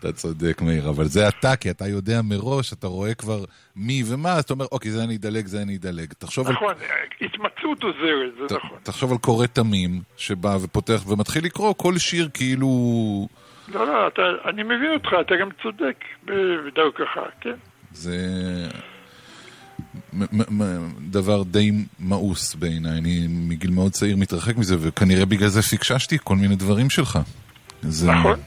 אתה 0.00 0.12
צודק, 0.12 0.60
מאיר, 0.62 0.88
אבל 0.88 1.04
זה 1.04 1.28
אתה, 1.28 1.56
כי 1.56 1.70
אתה 1.70 1.88
יודע 1.88 2.22
מראש, 2.22 2.72
אתה 2.72 2.86
רואה 2.86 3.14
כבר 3.14 3.44
מי 3.76 4.02
ומה, 4.06 4.32
אז 4.32 4.44
אתה 4.44 4.52
אומר, 4.52 4.66
אוקיי, 4.72 4.90
זה 4.90 5.04
אני 5.04 5.16
אדלג, 5.16 5.46
זה 5.46 5.62
אני 5.62 5.76
אדלג. 5.76 6.12
תחשוב 6.18 6.46
על... 6.46 6.52
נכון, 6.52 6.72
התמצאות 7.20 7.82
עוזרת, 7.82 8.32
זה 8.40 8.56
ת- 8.56 8.64
נכון. 8.64 8.78
תחשוב 8.82 9.12
על 9.12 9.18
קורא 9.18 9.46
תמים, 9.46 10.02
שבא 10.16 10.56
ופותח 10.60 11.02
ומתחיל 11.08 11.44
לקרוא 11.44 11.74
כל 11.76 11.98
שיר 11.98 12.28
כאילו... 12.34 12.68
לא, 13.68 13.86
לא, 13.86 14.06
אתה, 14.08 14.22
אני 14.50 14.62
מבין 14.62 14.92
אותך, 14.94 15.08
אתה 15.20 15.34
גם 15.40 15.48
צודק 15.62 15.96
בדרכך, 16.24 17.18
כן? 17.40 17.54
זה 17.92 18.16
דבר 21.10 21.42
די 21.42 21.70
מאוס 22.00 22.54
בעיניי. 22.54 22.98
אני 22.98 23.26
מגיל 23.28 23.70
מאוד 23.70 23.92
צעיר 23.92 24.16
מתרחק 24.16 24.56
מזה, 24.56 24.76
וכנראה 24.80 25.26
בגלל 25.26 25.48
זה 25.48 25.62
פיקששתי 25.62 26.18
כל 26.24 26.36
מיני 26.36 26.56
דברים 26.56 26.90
שלך. 26.90 27.18
זה... 27.82 28.12
נכון. 28.12 28.40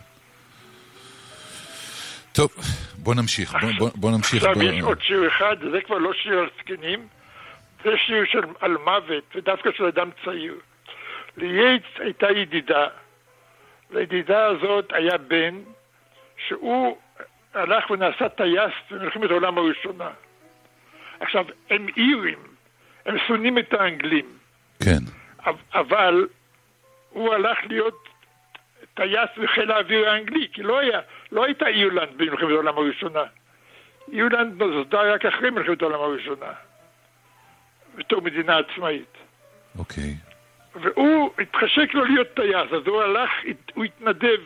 טוב, 2.38 2.52
בוא 2.98 3.16
נמשיך, 3.16 3.56
בוא, 3.62 3.70
בוא, 3.78 3.90
בוא 3.96 4.12
נמשיך. 4.12 4.44
עכשיו 4.44 4.54
בוא... 4.54 4.64
יש 4.64 4.84
עוד 4.84 5.02
שיר 5.02 5.28
אחד, 5.28 5.56
זה 5.72 5.82
כבר 5.82 5.98
לא 5.98 6.14
שיר 6.14 6.40
על 6.40 6.50
זקנים, 6.60 7.08
זה 7.84 7.92
שיר 8.06 8.26
של, 8.26 8.40
על 8.60 8.78
מוות, 8.78 9.24
ודווקא 9.36 9.70
של 9.78 9.86
אדם 9.86 10.10
צעיר. 10.26 10.56
לייטס 11.38 11.88
הייתה 12.00 12.28
ידידה, 12.32 12.88
לידידה 13.92 14.46
הזאת 14.46 14.86
היה 14.94 15.18
בן, 15.18 15.56
שהוא 16.48 16.98
הלך 17.54 17.92
ונעשה 17.92 18.30
טייס 18.30 18.74
במלחמת 18.92 19.30
העולם 19.30 19.58
הראשונה. 19.58 20.10
עכשיו, 21.20 21.46
הם 21.70 21.88
אירים, 21.98 22.40
הם 23.06 23.16
שונאים 23.28 23.58
את 23.58 23.74
האנגלים, 23.74 24.26
כן, 24.84 25.04
אבל 25.74 26.28
הוא 27.10 27.34
הלך 27.34 27.58
להיות 27.70 28.08
טייס 28.98 29.30
בחיל 29.38 29.72
האוויר 29.72 30.10
האנגלי, 30.10 30.48
כי 30.54 30.64
לא, 30.64 30.80
היה, 30.80 31.00
לא 31.32 31.46
הייתה 31.46 31.68
אירלנד 31.68 32.18
במלחמת 32.18 32.50
העולם 32.50 32.78
הראשונה. 32.78 33.24
אירלנד 34.12 34.64
נוסדה 34.64 35.02
רק 35.02 35.26
אחרי 35.26 35.50
מלחמת 35.50 35.82
העולם 35.82 36.00
הראשונה, 36.00 36.54
בתור 37.96 38.22
מדינה 38.22 38.58
עצמאית. 38.58 39.18
אוקיי. 39.80 40.16
והוא 40.76 41.32
התחשק 41.40 41.94
לו 41.94 42.06
להיות 42.06 42.28
טייס, 42.28 42.74
אז 42.74 42.88
הוא 42.88 43.02
הלך, 43.02 43.30
הוא 43.74 43.84
התנדב, 43.86 44.40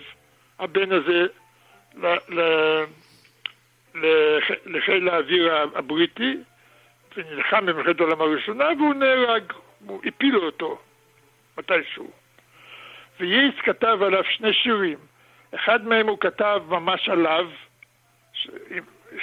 הבן 0.59 0.91
הזה, 0.91 1.25
ל, 1.95 2.07
ל, 2.29 2.41
לח, 3.95 4.43
לחיל 4.65 5.09
האוויר 5.09 5.55
הבריטי, 5.75 6.37
ונלחם 7.17 7.65
במלחמת 7.65 7.99
העולם 7.99 8.21
הראשונה, 8.21 8.65
והוא 8.77 8.93
נהרג, 8.93 9.43
הפילו 10.05 10.45
אותו 10.45 10.79
מתישהו. 11.57 12.20
וייס 13.21 13.55
כתב 13.63 13.97
עליו 14.01 14.23
שני 14.23 14.53
שירים. 14.53 14.97
אחד 15.55 15.87
מהם 15.87 16.07
הוא 16.07 16.17
כתב 16.19 16.61
ממש 16.67 17.09
עליו, 17.09 17.49
ש... 18.33 18.47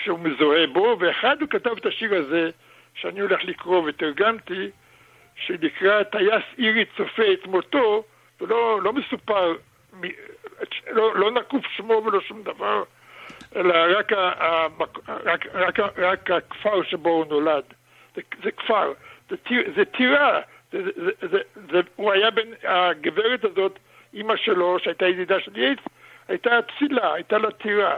שהוא 0.03 0.19
מזוהה 0.19 0.67
בו, 0.67 0.97
ואחד 1.01 1.41
הוא 1.41 1.49
כתב 1.49 1.71
את 1.71 1.87
השיר 1.87 2.15
הזה, 2.15 2.51
שאני 2.95 3.21
הולך 3.21 3.45
לקרוא 3.45 3.83
ותרגמתי, 3.87 4.71
שנקרא 5.37 6.03
טייס 6.03 6.43
אירי 6.59 6.85
צופה 6.97 7.33
את 7.33 7.47
מותו, 7.47 8.05
ולא 8.41 8.83
לא 8.83 8.93
מסופר. 8.93 9.55
לא, 10.91 11.17
לא 11.17 11.31
נקוב 11.31 11.63
שמו 11.77 12.03
ולא 12.07 12.21
שום 12.21 12.43
דבר, 12.43 12.83
אלא 13.57 13.99
רק, 13.99 14.13
ה... 14.13 14.19
ה... 14.19 14.67
רק, 15.09 15.47
רק, 15.55 15.81
רק 15.99 16.31
הכפר 16.31 16.83
שבו 16.83 17.11
הוא 17.11 17.25
נולד. 17.27 17.65
זה, 18.17 18.23
זה 18.43 18.51
כפר, 18.51 18.93
זה. 19.31 19.37
זה 19.77 19.85
טירה. 19.85 20.41
זה, 20.73 20.83
זה, 20.85 21.29
זה, 21.31 21.39
זה, 21.71 21.81
הוא 21.97 22.13
היה 22.13 22.31
בין, 22.31 22.55
הגברת 22.65 23.45
הזאת, 23.45 23.79
אימא 24.19 24.35
שלו, 24.37 24.79
שהייתה 24.79 25.07
ידידה 25.07 25.35
של 25.45 25.57
יייטס, 25.57 25.83
הייתה 26.29 26.51
אצילה, 26.59 27.15
הייתה 27.15 27.39
לה 27.39 27.51
טירה. 27.51 27.97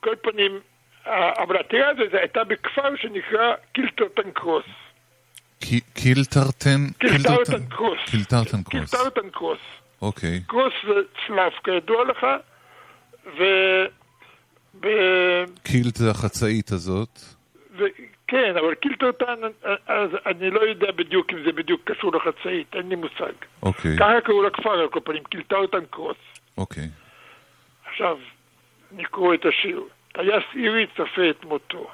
כל 0.00 0.14
פנים, 0.22 0.60
אבל 1.42 1.56
הטירה 1.56 1.88
הזאת 1.88 2.14
הייתה 2.14 2.44
בכפר 2.44 2.96
שנקרא 2.96 3.54
קילטרטן 3.72 4.30
קרוס. 4.30 4.64
קילטרטן? 5.94 6.80
קילטרטן 6.98 7.66
קרוס. 7.66 7.98
קילטרטן 8.10 8.62
קרוס. 8.62 8.90
קילטרטן 8.94 9.30
קרוס. 9.30 9.58
אוקיי. 10.02 10.40
קרוס 10.46 10.72
זה 10.86 11.00
צלף, 11.26 11.54
כידוע 11.64 12.04
לך, 12.04 12.26
ו... 13.38 13.42
ב... 14.80 14.86
קילט 15.62 15.96
זה 15.96 16.10
החצאית 16.10 16.72
הזאת. 16.72 17.20
כן, 18.32 18.56
אבל 18.56 18.74
קילטרטן, 18.74 19.34
אז 19.86 20.10
אני 20.26 20.50
לא 20.50 20.60
יודע 20.60 20.92
בדיוק 20.92 21.32
אם 21.32 21.44
זה 21.44 21.52
בדיוק 21.52 21.80
קשור 21.90 22.12
לחצאית, 22.16 22.74
אין 22.74 22.88
לי 22.88 22.94
מושג. 22.96 23.32
אוקיי. 23.62 23.96
ככה 23.98 24.20
קראו 24.20 24.42
לכפר 24.42 24.70
על 24.70 24.88
כל 24.88 25.00
פנים, 25.04 25.24
קילטרטן 25.24 25.84
קרוס. 25.90 26.16
אוקיי. 26.58 26.88
עכשיו, 27.86 28.18
נקרוא 28.92 29.34
את 29.34 29.46
השיר. 29.46 29.82
טייס 30.12 30.44
אירי 30.54 30.86
צפה 30.86 31.30
את 31.30 31.44
מותו. 31.44 31.90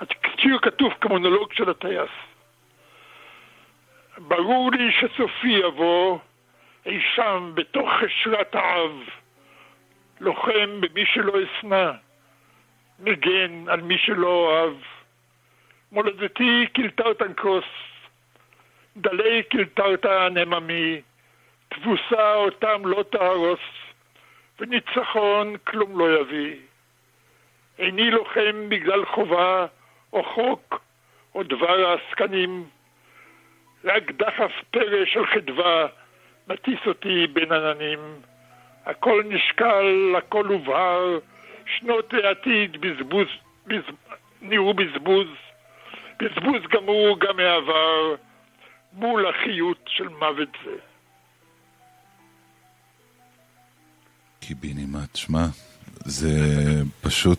השיר 0.00 0.58
כתוב 0.62 0.92
כמונולוג 1.00 1.52
של 1.52 1.70
הטייס. 1.70 2.10
ברור 4.18 4.70
לי 4.72 4.92
שסופי 4.92 5.48
יבוא 5.48 6.18
אי 6.86 7.00
שם 7.14 7.52
בתוך 7.54 7.88
חשרת 8.00 8.54
האב, 8.54 8.90
לוחם 10.20 10.80
במי 10.80 11.04
שלא 11.06 11.32
אשנא, 11.44 12.05
מגן 12.98 13.68
על 13.68 13.80
מי 13.80 13.98
שלא 13.98 14.26
אוהב. 14.28 14.74
מולדתי 15.92 16.66
קילטרטן 16.72 17.32
קרוס, 17.32 17.64
דלי 18.96 19.42
קילטרטן 19.42 20.36
הם 20.36 20.54
עמי, 20.54 21.00
תבוסה 21.68 22.34
אותם 22.34 22.82
לא 22.86 23.04
תהרוס, 23.10 23.60
וניצחון 24.60 25.56
כלום 25.56 25.98
לא 25.98 26.20
יביא. 26.20 26.56
איני 27.78 28.10
לוחם 28.10 28.68
בגלל 28.68 29.04
חובה 29.06 29.66
או 30.12 30.24
חוק 30.24 30.80
או 31.34 31.42
דבר 31.42 31.86
העסקנים, 31.86 32.64
רק 33.84 34.10
דחף 34.10 34.52
פרא 34.70 35.04
של 35.04 35.26
חדווה 35.26 35.86
מטיס 36.48 36.78
אותי 36.86 37.26
בין 37.26 37.52
עננים. 37.52 37.98
הכל 38.86 39.22
נשקל, 39.28 40.14
הכל 40.18 40.46
הובהר, 40.46 41.18
שנות 41.66 42.14
העתיד 42.14 42.80
בזבוז, 42.80 43.26
בז... 43.66 43.82
נראו 44.42 44.74
בזבוז, 44.74 45.28
בזבוז 46.20 46.62
גמור 46.72 47.20
גם 47.20 47.36
מהעבר, 47.36 48.14
מול 48.92 49.26
החיות 49.26 49.84
של 49.88 50.08
מוות 50.08 50.48
זה. 50.64 50.76
קיבינימט, 54.40 55.16
שמע, 55.16 55.46
זה 56.04 56.28
פשוט... 57.02 57.38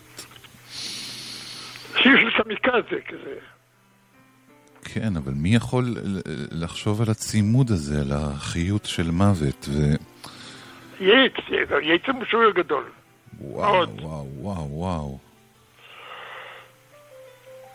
שיר 2.02 2.16
של 2.20 2.42
קמיקזה 2.42 3.00
כזה. 3.06 3.38
כן, 4.84 5.16
אבל 5.16 5.32
מי 5.32 5.54
יכול 5.54 5.84
לחשוב 6.50 7.02
על 7.02 7.10
הצימוד 7.10 7.70
הזה, 7.70 8.00
על 8.00 8.12
החיות 8.12 8.84
של 8.84 9.10
מוות? 9.10 9.68
ו... 9.68 9.94
יייץ, 11.00 11.34
יייץ 11.82 12.02
הוא 12.06 12.14
משורר 12.14 12.50
גדול. 12.50 12.84
וואו, 13.40 13.72
מאוד. 13.72 14.00
וואו, 14.00 14.26
וואו, 14.38 14.68
וואו. 14.70 15.18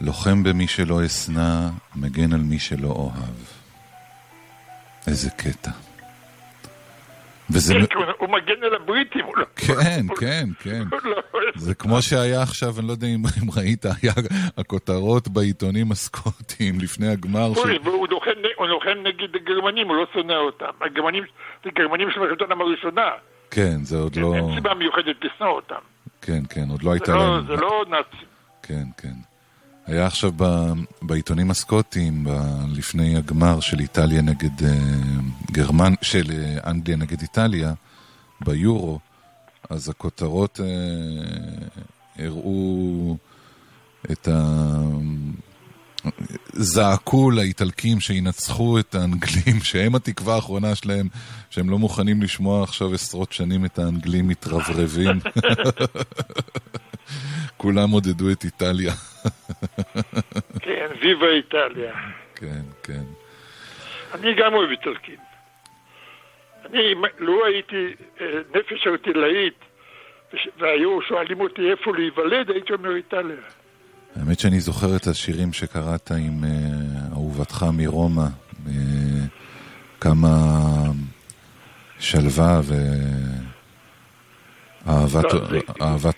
לוחם 0.02 0.44
במי 0.44 0.68
שלא 0.68 1.06
אשנא, 1.06 1.70
מגן 1.96 2.34
על 2.34 2.40
מי 2.40 2.60
שלא 2.60 2.88
אוהב. 2.88 3.36
איזה 5.08 5.30
קטע. 5.30 5.72
וזה... 7.50 7.74
כן, 7.74 7.86
כי 7.86 7.94
הוא- 8.20 8.30
מגן 8.30 8.64
על 8.64 8.76
הבריטים, 8.76 9.26
הוא 9.26 9.38
לא... 9.38 9.46
כן, 9.56 10.06
כן, 10.20 10.46
כן. 10.60 10.84
לא- 11.04 11.22
זה 11.56 11.76
כמו 11.76 12.02
שהיה 12.02 12.42
עכשיו, 12.42 12.80
אני 12.80 12.88
לא 12.88 12.92
יודע 12.92 13.08
אם 13.08 13.22
ראית, 13.58 13.86
היה 13.86 14.14
הכותרות 14.58 15.28
בעיתונים 15.28 15.92
הסקוטיים 15.92 16.80
לפני 16.80 17.08
הגמר 17.08 17.52
הוא 18.58 18.68
לוחם 18.68 18.98
נגד 19.04 19.36
הגרמנים, 19.36 19.88
הוא 19.88 19.96
לא 19.96 20.06
שונא 20.14 20.34
אותם. 20.34 20.66
הגרמנים, 20.82 21.24
של 22.12 22.20
מלחמת 22.20 22.42
העולם 22.42 22.62
הראשונה. 22.62 23.10
כן, 23.54 23.84
זה 23.84 23.98
עוד 23.98 24.16
לא... 24.16 24.36
אין 24.36 24.56
סיבה 24.56 24.74
מיוחדת 24.74 25.16
לשנוא 25.24 25.50
אותם. 25.50 25.76
כן, 26.22 26.44
כן, 26.50 26.70
עוד 26.70 26.84
לא 26.84 26.92
הייתה 26.92 27.16
לא- 27.16 27.36
להם... 27.36 27.48
זה 27.48 27.54
לא 27.54 27.86
נאצים. 27.90 28.28
כן, 28.64 28.84
כן. 28.98 29.14
היה 29.88 30.06
עכשיו 30.06 30.32
ב, 30.38 30.44
בעיתונים 31.02 31.52
הסקוטיים, 31.52 32.24
ב, 32.24 32.30
לפני 32.78 33.18
הגמר 33.18 33.60
של 33.60 33.80
איטליה 33.80 34.22
נגד 34.22 34.60
uh, 34.60 35.52
גרמן, 35.52 35.94
של 36.02 36.24
uh, 36.24 36.68
אנגליה 36.68 36.98
נגד 36.98 37.22
איטליה, 37.22 37.74
ביורו, 38.42 39.00
אז 39.70 39.90
הכותרות 39.90 40.60
uh, 40.60 42.24
הראו 42.24 43.18
את 44.12 44.28
ה... 44.28 44.40
זעקו 46.52 47.32
לאיטלקים 47.32 48.00
שינצחו 48.00 48.80
את 48.80 48.96
האנגלים, 48.96 49.60
שהם 49.70 49.96
התקווה 49.96 50.36
האחרונה 50.36 50.76
שלהם, 50.76 51.08
שהם 51.50 51.70
לא 51.70 51.78
מוכנים 51.78 52.22
לשמוע 52.22 52.64
עכשיו 52.64 52.94
עשרות 52.94 53.32
שנים 53.32 53.66
את 53.66 53.80
האנגלים 53.80 54.28
מתרברבים. 54.28 55.16
כולם 57.58 57.90
עודדו 57.90 58.32
את 58.32 58.44
איטליה. 58.44 58.94
כן, 60.66 60.88
ויבה 61.02 61.30
איטליה. 61.30 61.94
כן, 62.36 62.62
כן. 62.84 63.04
אני 64.14 64.34
גם 64.34 64.54
אוהב 64.54 64.70
איטלקים. 64.70 65.20
אני, 66.66 66.96
לו 67.20 67.46
הייתי 67.46 67.94
אה, 68.22 68.26
נפש 68.56 68.88
ארטילאית, 68.88 69.60
והיו 70.58 71.02
שואלים 71.02 71.42
אותי 71.42 71.72
איפה 71.72 71.92
להיוולד, 71.98 72.50
הייתי 72.52 72.74
אומר 72.74 72.96
איטליה. 72.96 73.63
האמת 74.16 74.40
שאני 74.40 74.60
זוכר 74.60 74.96
את 74.96 75.08
השירים 75.08 75.54
שקראת 75.54 76.12
עם 76.12 76.44
uh, 76.44 76.48
אהובתך 77.14 77.66
מרומא, 77.74 78.26
uh, 78.66 78.70
כמה 80.02 80.30
שלווה 82.00 82.62
ואהבת 84.86 85.34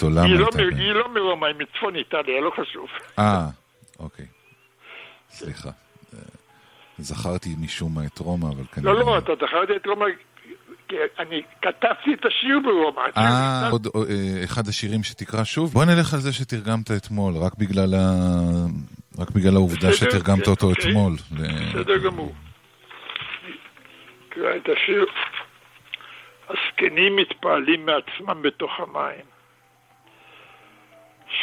לא, 0.01 0.07
עולם 0.07 0.33
לא, 0.33 0.47
היא 0.57 0.93
לא 0.93 1.13
מרומא, 1.13 1.45
היא 1.45 1.55
מצפון 1.55 1.95
איטליה, 1.95 2.41
לא 2.41 2.51
חשוב. 2.61 2.87
אה, 3.19 3.47
אוקיי. 3.99 4.25
סליחה. 5.29 5.69
זכרתי 6.97 7.55
משום 7.59 7.95
מה 7.95 8.05
את 8.05 8.19
רומא, 8.19 8.47
אבל 8.47 8.63
כנראה... 8.71 8.93
לא, 8.93 8.99
לא, 8.99 9.17
אתה 9.17 9.31
זכרתי 9.35 9.75
את 9.75 9.87
רומא 9.87 10.05
אני 11.19 11.41
כתבתי 11.61 12.13
את 12.13 12.25
השיר 12.25 12.59
ברומא. 12.63 13.01
אה, 13.17 13.69
עוד 13.69 13.87
אה, 13.95 14.43
אחד 14.43 14.67
השירים 14.67 15.03
שתקרא 15.03 15.43
שוב? 15.43 15.73
בוא 15.73 15.85
נלך 15.85 16.13
על 16.13 16.19
זה 16.19 16.33
שתרגמת 16.33 16.91
אתמול, 16.91 17.33
רק 17.37 17.53
בגלל, 17.57 17.93
ה... 17.93 18.01
רק 19.19 19.29
בגלל 19.31 19.55
העובדה 19.55 19.93
שתרגמת 19.93 20.45
כן, 20.45 20.51
אותו 20.51 20.67
אוקיי. 20.69 20.89
אתמול. 20.91 21.13
בסדר 21.31 21.97
גמור. 21.97 22.33
תקרא 24.29 24.55
את 24.55 24.69
השיר. 24.69 25.05
הזקנים 26.49 27.15
מתפעלים 27.15 27.85
מעצמם 27.85 28.41
בתוך 28.41 28.71
המים. 28.79 29.25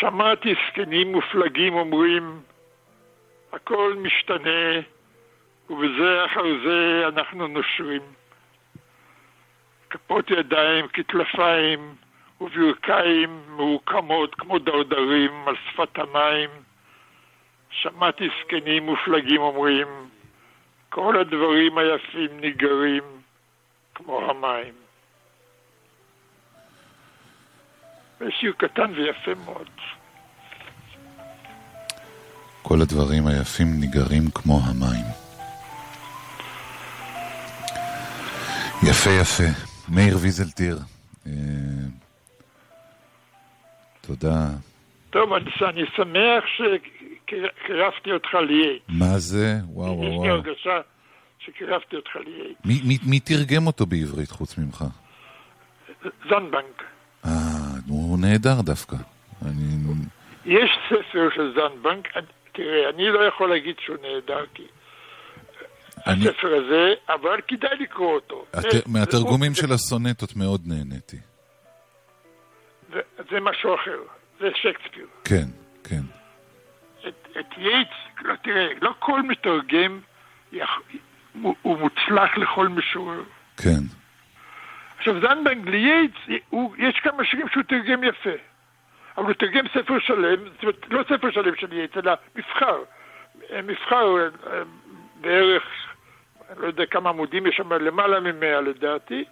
שמעתי 0.01 0.55
זקנים 0.69 1.13
מופלגים 1.13 1.75
אומרים, 1.75 2.41
הכל 3.53 3.95
משתנה, 4.03 4.81
ובזה 5.71 6.25
אחר 6.25 6.45
זה 6.65 7.09
אנחנו 7.09 7.47
נושרים. 7.47 8.03
כפות 9.93 10.31
ידיים 10.31 10.87
כטלפיים 10.93 11.95
וברכיים 12.41 13.43
מעוקמות 13.57 14.35
כמו 14.35 14.59
דרדרים 14.59 15.49
על 15.49 15.55
שפת 15.71 15.99
המים. 15.99 16.51
שמעתי 17.71 18.29
זקנים 18.41 18.87
מופלגים 18.87 19.41
אומרים, 19.41 19.87
כל 20.89 21.21
הדברים 21.21 21.79
היפים 21.79 22.41
ניגרים 22.41 23.03
כמו 23.95 24.31
המים. 24.31 24.75
זה 28.21 28.27
שיר 28.41 28.53
קטן 28.59 28.93
ויפה 28.97 29.35
מאוד. 29.45 29.71
כל 32.63 32.81
הדברים 32.83 33.27
היפים 33.27 33.81
ניגרים 33.81 34.31
כמו 34.35 34.61
המים. 34.65 35.05
יפה 38.83 39.11
יפה. 39.11 39.72
מאיר 39.95 40.17
ויזלטיר, 40.23 40.77
אה, 41.27 41.33
תודה. 44.01 44.47
טוב, 45.11 45.33
אני 45.33 45.85
שמח 45.97 46.45
שקירבתי 46.57 48.13
אותך 48.13 48.35
ליאט. 48.35 48.83
מה 48.89 49.19
זה? 49.19 49.55
וואו 49.67 49.99
וואו. 49.99 50.15
יש 50.15 50.21
לי 50.23 50.29
הרגשה 50.29 50.81
שקירבתי 51.39 51.97
אותך 51.97 52.17
ליאט. 52.17 52.83
מי 53.07 53.21
תרגם 53.21 53.67
אותו 53.67 53.87
בעברית 53.87 54.31
חוץ 54.31 54.59
ממך? 54.59 54.85
זנבנק. 56.31 56.83
אה, 57.25 57.31
הוא 57.89 58.19
נהדר 58.19 58.61
דווקא. 58.61 58.97
אני... 59.47 59.73
יש 60.47 60.71
ספר 60.89 61.29
של 61.35 61.55
זנבנק, 61.55 62.09
תראה, 62.53 62.91
אני 62.91 63.09
לא 63.09 63.21
יכול 63.21 63.51
להגיד 63.51 63.75
שהוא 63.85 63.97
נהדר, 64.03 64.45
כי 64.55 64.63
אני... 66.07 66.29
הספר 66.29 66.55
הזה, 66.55 66.95
אבל 67.09 67.41
כדאי 67.49 67.77
לקרוא 67.81 68.15
אותו. 68.15 68.45
הת... 68.53 68.87
מהתרגומים 68.87 69.55
של 69.55 69.73
הסונטות 69.73 70.37
מאוד 70.37 70.61
נהניתי. 70.67 71.17
זה, 72.93 73.01
זה 73.31 73.41
משהו 73.41 73.75
אחר, 73.75 73.99
זה 74.41 74.49
שייקספיר. 74.55 75.07
כן, 75.25 75.47
כן. 75.85 76.03
את, 77.09 77.29
את 77.41 77.59
יייטס, 77.59 78.23
לא, 78.23 78.35
תראה, 78.43 78.67
לא 78.83 78.95
כל 78.99 79.23
מתרגם 79.23 80.01
יח... 80.53 80.71
הוא, 81.43 81.79
מוצלח 81.79 82.37
לכל 82.37 82.69
משורר. 82.69 83.23
כן. 83.57 83.83
עכשיו, 84.99 85.15
זנדבנק 85.21 85.69
לייטס, 85.69 86.19
יש 86.79 87.01
כמה 87.03 87.25
שירים 87.25 87.49
שהוא 87.49 87.63
תרגם 87.63 88.05
יפה. 88.05 88.31
אבל 89.17 89.25
הוא 89.25 89.33
תרגם 89.33 89.65
ספר 89.69 89.99
שלם, 90.01 90.45
זאת 90.45 90.63
אומרת, 90.63 90.87
לא 90.89 91.03
ספר 91.03 91.31
שלם 91.31 91.57
של 91.57 91.73
יייטס, 91.73 91.97
אלא 91.97 92.13
מבחר. 92.37 92.79
מבחר 93.65 94.17
אה, 94.47 94.63
בערך 95.21 95.63
לא 96.57 96.67
יודע 96.67 96.87
כמה 96.87 97.11
עמודים 97.11 97.47
יש 97.47 97.57
שם, 97.57 97.73
למעלה 97.73 98.21
ממאה 98.21 98.61
לדעתי. 98.61 99.25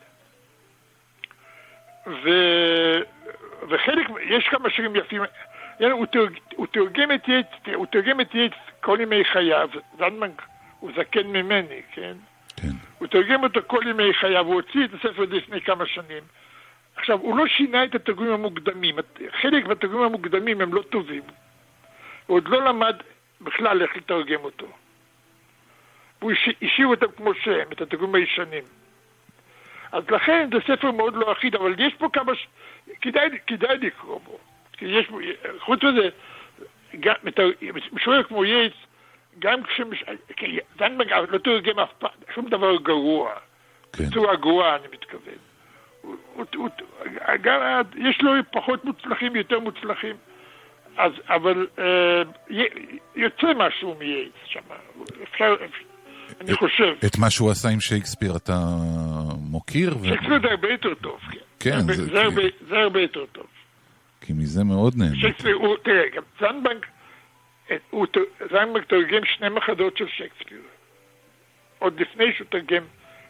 ו... 2.06 2.30
וחלק, 3.68 4.06
יש 4.20 4.48
כמה 4.48 4.70
שירים 4.70 4.96
יפים. 4.96 5.22
הוא, 5.78 6.06
תרג, 6.06 6.38
הוא 6.56 6.66
תרגם 6.66 7.12
את 7.12 7.28
יץ, 7.28 7.74
הוא 7.74 7.86
תרגם 7.86 8.20
את 8.20 8.34
יץ 8.34 8.52
כל 8.80 8.98
ימי 9.00 9.24
חייו, 9.24 9.68
זנמן 9.98 10.30
הוא 10.80 10.90
זקן 10.96 11.26
ממני, 11.26 11.82
כן? 11.92 12.16
כן. 12.56 12.68
הוא 12.98 13.08
תרגם 13.08 13.42
אותו 13.42 13.60
כל 13.66 13.82
ימי 13.86 14.14
חייו, 14.14 14.46
הוא 14.46 14.54
הוציא 14.54 14.84
את 14.84 14.94
הספר 14.94 15.22
הזה 15.22 15.36
לפני 15.36 15.60
כמה 15.60 15.86
שנים. 15.86 16.22
עכשיו, 16.96 17.18
הוא 17.20 17.38
לא 17.38 17.46
שינה 17.46 17.84
את 17.84 17.94
התרגומים 17.94 18.32
המוקדמים, 18.32 18.94
חלק 19.40 19.66
מהתרגומים 19.66 20.04
המוקדמים 20.06 20.60
הם 20.60 20.74
לא 20.74 20.82
טובים. 20.82 21.22
הוא 22.26 22.36
עוד 22.36 22.48
לא 22.48 22.64
למד 22.64 22.96
בכלל 23.40 23.82
איך 23.82 23.96
לתרגם 23.96 24.44
אותו. 24.44 24.66
והוא 26.20 26.32
השאיר 26.62 26.86
אותם 26.86 27.06
כמו 27.16 27.34
שהם, 27.34 27.72
את 27.72 27.80
התרגומים 27.80 28.14
הישנים. 28.14 28.64
אז 29.92 30.10
לכן 30.10 30.48
זה 30.52 30.58
ספר 30.66 30.90
מאוד 30.90 31.14
לא 31.14 31.32
אחיד, 31.32 31.54
אבל 31.54 31.74
יש 31.78 31.94
פה 31.94 32.08
כמה... 32.12 32.34
ש... 32.34 32.46
כדאי, 33.00 33.28
כדאי 33.46 33.78
לקרוא 33.78 34.20
בו. 34.24 34.38
כי 34.72 34.84
יש, 34.84 35.06
חוץ 35.58 35.80
מזה, 35.84 36.08
גם, 37.00 37.14
משורר 37.92 38.22
כמו 38.22 38.44
יייץ, 38.44 38.72
גם 39.38 39.62
כשמש... 39.62 40.04
זנדברג 40.78 41.12
לא 41.28 41.38
תרגם 41.38 41.78
אף 41.78 41.92
פעם, 41.98 42.10
שום 42.34 42.48
דבר 42.48 42.76
גרוע. 42.76 43.32
כן. 43.92 44.04
בצורה 44.04 44.36
גרועה, 44.36 44.76
אני 44.76 44.86
מתכוון. 44.92 45.34
הוא, 46.02 46.16
הוא, 46.34 46.44
הוא, 46.56 46.68
גם, 47.40 47.82
יש 47.96 48.22
לו 48.22 48.32
פחות 48.52 48.84
מוצלחים, 48.84 49.36
יותר 49.36 49.60
מוצלחים. 49.60 50.16
אז, 50.96 51.12
אבל 51.28 51.66
אה, 51.78 52.22
יוצא 53.16 53.52
משהו 53.56 53.96
מייץ 53.98 54.32
שם. 54.44 54.60
אפשר, 55.22 55.56
אני 56.40 56.54
חושב. 56.54 56.94
את 57.06 57.18
מה 57.18 57.30
שהוא 57.30 57.50
עשה 57.50 57.68
עם 57.68 57.80
שייקספיר 57.80 58.36
אתה 58.36 58.58
מוקיר? 59.40 59.94
שייקספיר 60.04 60.40
זה 60.42 60.48
הרבה 60.50 60.68
יותר 60.68 60.94
טוב, 60.94 61.20
כן. 61.30 61.38
כן, 61.60 61.80
זה, 61.80 62.78
הרבה, 62.78 63.00
יותר 63.00 63.26
טוב. 63.32 63.46
כי 64.20 64.32
מזה 64.32 64.64
מאוד 64.64 64.96
נהנה. 64.96 65.16
שייקספיר, 65.16 65.58
תראה, 65.82 66.02
גם 66.14 66.22
זנבנק, 66.40 66.86
זנבנק 68.50 68.84
תרגם 68.84 69.24
שני 69.24 69.48
מחדות 69.48 69.96
של 69.96 70.08
שייקספיר. 70.08 70.60
עוד 71.78 72.00
לפני 72.00 72.24
שהוא 72.36 72.46
תרגם 72.50 72.82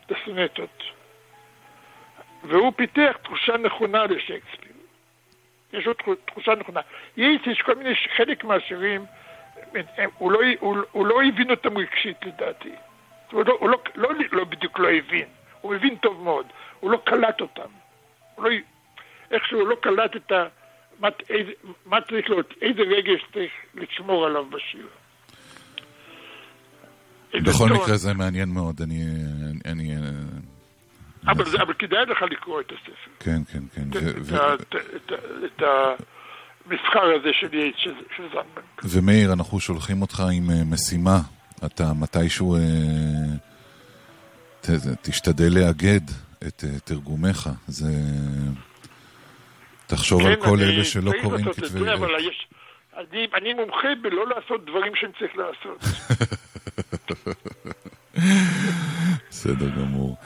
את 0.06 0.12
הסונטות. 0.12 0.82
והוא 2.44 2.72
פיתח 2.76 3.16
תחושה 3.22 3.56
נכונה 3.56 4.04
לשייקספיר. 4.06 4.72
יש 5.72 5.86
לו 5.86 5.94
תחושה 6.26 6.54
נכונה. 6.54 6.80
יש, 7.16 7.46
יש 7.46 7.62
כל 7.62 7.74
מיני, 7.74 7.94
חלק 8.16 8.44
מהשירים, 8.44 9.04
הוא 10.18 10.32
לא, 10.32 10.40
הוא, 10.60 10.76
הוא 10.92 11.06
לא 11.06 11.22
הבין 11.22 11.50
אותם 11.50 11.78
רגשית 11.78 12.16
לדעתי. 12.26 12.72
הוא, 13.30 13.44
לא, 13.46 13.56
הוא 13.60 13.68
לא, 13.68 13.78
לא, 13.94 14.08
לא 14.32 14.44
בדיוק 14.44 14.78
לא 14.78 14.88
הבין, 14.88 15.28
הוא 15.60 15.74
מבין 15.74 15.96
טוב 15.96 16.22
מאוד, 16.22 16.46
הוא 16.80 16.90
לא 16.90 17.02
קלט 17.04 17.40
אותם. 17.40 17.70
הוא 18.34 18.44
לא, 18.44 18.50
איכשהו 19.30 19.66
לא 19.66 19.76
קלט 19.80 20.16
את 20.16 20.32
ה... 20.32 20.46
מה, 21.00 21.08
איזה, 21.30 21.52
מה 21.86 22.00
צריך 22.00 22.30
להיות, 22.30 22.54
איזה 22.62 22.82
רגש 22.82 23.20
צריך 23.32 23.52
לשמור 23.74 24.26
עליו 24.26 24.44
בשיר. 24.44 24.86
בכל 27.34 27.68
מקרה 27.68 27.96
זה 27.96 28.14
מעניין 28.14 28.48
מאוד, 28.48 28.82
אני... 28.82 29.04
אני 29.64 29.96
אבל, 31.26 31.44
זה, 31.44 31.62
אבל 31.62 31.74
כדאי 31.74 32.06
לך 32.06 32.22
לקרוא 32.30 32.60
את 32.60 32.72
הספר. 32.72 33.10
כן, 33.20 33.44
כן, 33.52 33.62
כן. 33.74 33.82
את, 33.90 34.02
ו... 34.22 34.54
את. 34.54 34.74
את, 34.96 35.12
את, 35.44 35.62
המסחר 36.66 37.14
הזה 37.20 37.30
של 37.32 38.28
זנדברג. 38.32 38.64
ומאיר, 38.84 39.32
אנחנו 39.32 39.60
שולחים 39.60 40.02
אותך 40.02 40.22
עם 40.32 40.50
אה, 40.50 40.64
משימה 40.64 41.20
אתה 41.66 41.92
מתישהו 41.92 42.56
אה, 42.56 42.60
ת, 44.60 44.70
תשתדל 45.02 45.58
לאגד 45.58 46.00
את 46.46 46.64
אה, 46.64 46.80
תרגומיך. 46.84 47.48
זה... 47.68 47.90
תחשוב 49.86 50.22
כן, 50.22 50.26
על 50.28 50.36
כל 50.36 50.60
אלה 50.60 50.84
שלא 50.84 51.12
קוראים 51.22 51.52
כתבי 51.52 51.90
עת. 51.90 52.00
אני, 52.96 53.26
אני 53.34 53.54
מומחה 53.54 53.88
בלא 54.02 54.28
לעשות 54.28 54.64
דברים 54.64 54.92
שאני 54.94 55.12
צריך 55.18 55.32
לעשות. 55.36 55.84
בסדר 59.30 59.68
גמור. 59.68 60.16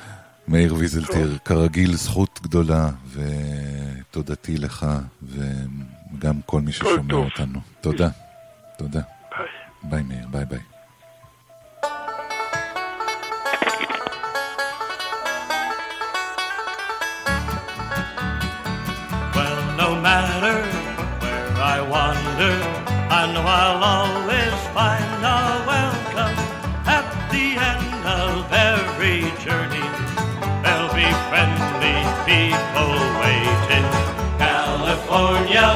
מאיר 0.49 0.75
ויזלטיר, 0.75 1.38
כרגיל 1.44 1.92
זכות 1.92 2.40
גדולה, 2.42 2.90
ותודתי 3.12 4.57
לך, 4.59 4.87
וגם 5.23 6.42
כל 6.47 6.61
מי 6.61 6.73
ששומע 6.73 7.14
אותנו. 7.14 7.61
תודה. 7.81 8.09
תודה. 8.79 9.01
ביי. 9.38 9.47
ביי 9.83 10.03
מאיר, 10.03 10.27
ביי 10.31 10.44
ביי. 10.44 10.73
I'll 23.57 23.85
always 23.85 24.59
find 24.75 25.23
a 25.23 25.62
welcome 25.64 26.37
at 26.90 27.07
the 27.31 27.55
end 27.55 28.03
of 28.03 28.51
every 28.51 29.31
journey. 29.47 29.87
There'll 30.62 30.90
be 30.90 31.07
friendly 31.31 31.99
people 32.27 32.99
waiting. 33.23 33.87
California 34.43 35.71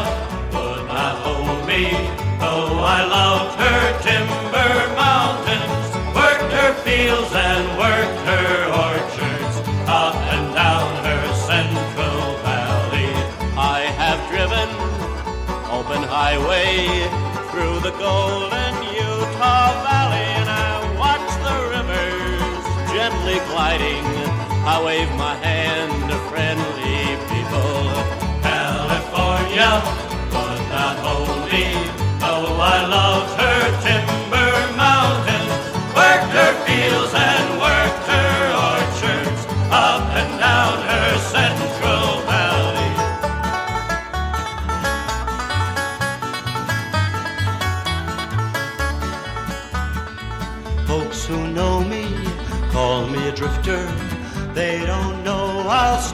would 0.51 0.91
not 0.91 1.23
hold 1.23 1.69
me, 1.71 1.95
though 2.43 2.83
I 2.83 2.99
loved 3.07 3.55
her 3.63 3.83
timber 4.03 4.75
mountains, 4.99 5.87
worked 6.19 6.51
her 6.59 6.75
fields 6.83 7.33
and 7.33 7.68
the 17.91 17.99
golden 17.99 18.75
Utah 18.93 19.73
Valley, 19.87 20.29
and 20.41 20.51
I 20.51 20.73
watch 21.01 21.29
the 21.47 21.57
rivers 21.73 22.65
gently 22.93 23.39
gliding. 23.49 24.05
I 24.73 24.77
wave 24.85 25.11
my 25.17 25.35
hand 25.37 25.93
to 26.11 26.19
friendly 26.29 27.17
people. 27.33 27.73
California 28.45 29.73
would 30.35 30.63
not 30.69 30.97
me, 31.49 31.65
though 32.21 32.61
I 32.61 32.79
loved 32.97 33.33
her 33.41 33.63
timber 33.87 34.53
mountains, 34.77 35.57
worked 35.97 36.33
her 36.37 36.53
fields 36.67 37.15
and 37.15 37.58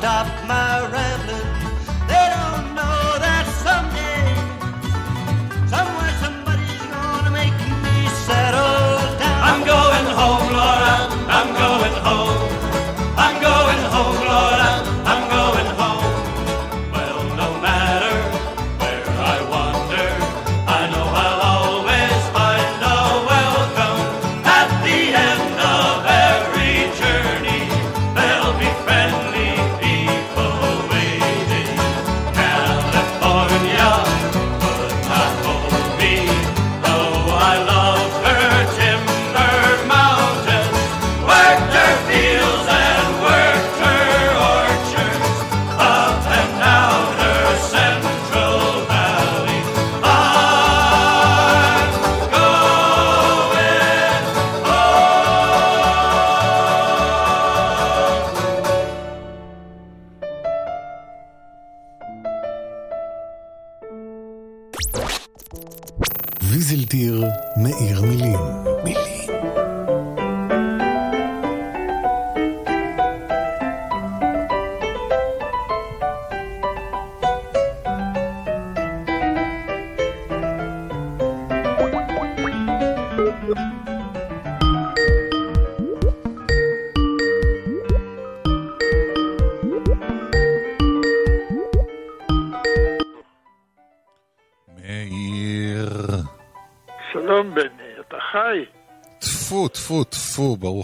stop 0.05 0.29
my 0.47 0.94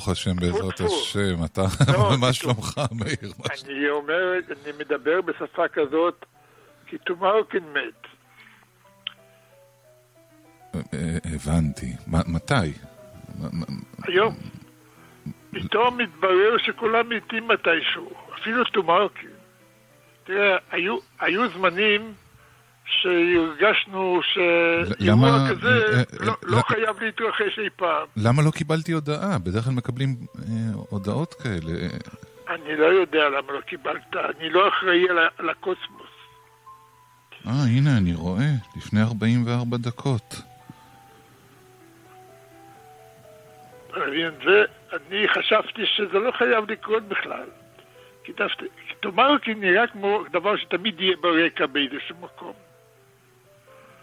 ברוך 0.01 0.09
השם, 0.09 0.37
בעזרת. 0.37 0.81
השם. 0.81 1.45
אתה, 1.45 1.63
לא, 1.93 2.11
מה. 2.21 2.33
שלומך, 2.33 2.81
מאיר? 2.93 3.33
אני 3.65 3.89
אומר, 3.91 4.33
אני 4.51 4.73
מדבר 4.79 5.21
בשפה 5.21 5.69
כזאת, 5.69 6.27
כי 6.87 6.99
טומארקין 6.99 7.63
מת. 7.73 8.07
אה, 10.75 11.19
הבנתי. 11.35 11.93
מתי? 12.07 12.73
היום. 14.07 14.35
פתאום 15.51 15.99
מתברר 15.99 16.59
שכולם 16.59 17.09
מתים 17.09 17.49
מתישהו, 17.49 18.11
אפילו 18.41 18.65
טומארקין. 18.65 19.31
תראה, 20.25 20.57
היו, 20.71 20.97
היו 21.21 21.49
זמנים 21.49 22.15
שהרגשנו 22.91 24.21
שאירוע 24.23 25.51
כזה 25.51 25.69
אה, 25.69 25.99
אה, 25.99 26.27
לא, 26.27 26.33
לא 26.43 26.57
אה, 26.57 26.63
חייב 26.63 27.01
להתרחש 27.01 27.59
אי 27.59 27.71
פעם. 27.77 28.07
למה 28.17 28.43
לא 28.43 28.51
קיבלתי 28.51 28.93
הודעה? 28.93 29.39
בדרך 29.39 29.65
כלל 29.65 29.73
מקבלים 29.73 30.09
אה, 30.39 30.45
הודעות 30.91 31.35
כאלה. 31.35 31.73
אני 32.49 32.77
לא 32.77 32.87
יודע 32.87 33.29
למה 33.29 33.53
לא 33.53 33.61
קיבלת, 33.61 34.17
אני 34.17 34.51
לא 34.51 34.69
אחראי 34.69 35.09
על, 35.09 35.19
על 35.39 35.51
הקוסמוס. 35.51 36.11
אה, 37.47 37.53
הנה, 37.77 37.97
אני 37.99 38.15
רואה, 38.15 38.51
לפני 38.77 39.03
44 39.03 39.77
דקות. 39.77 40.43
אתה 43.91 43.99
מבין? 44.09 44.31
זה, 44.45 44.65
אני 44.93 45.29
חשבתי 45.29 45.83
שזה 45.87 46.19
לא 46.19 46.31
חייב 46.39 46.71
לקרות 46.71 47.03
בכלל. 47.03 47.47
כי 48.25 48.33
דווקא, 48.33 49.39
כי 49.43 49.55
נראה 49.55 49.87
כמו 49.87 50.23
דבר 50.33 50.57
שתמיד 50.57 51.01
יהיה 51.01 51.17
ברקע 51.21 51.67
באיזשהו 51.67 52.17
מקום. 52.21 52.53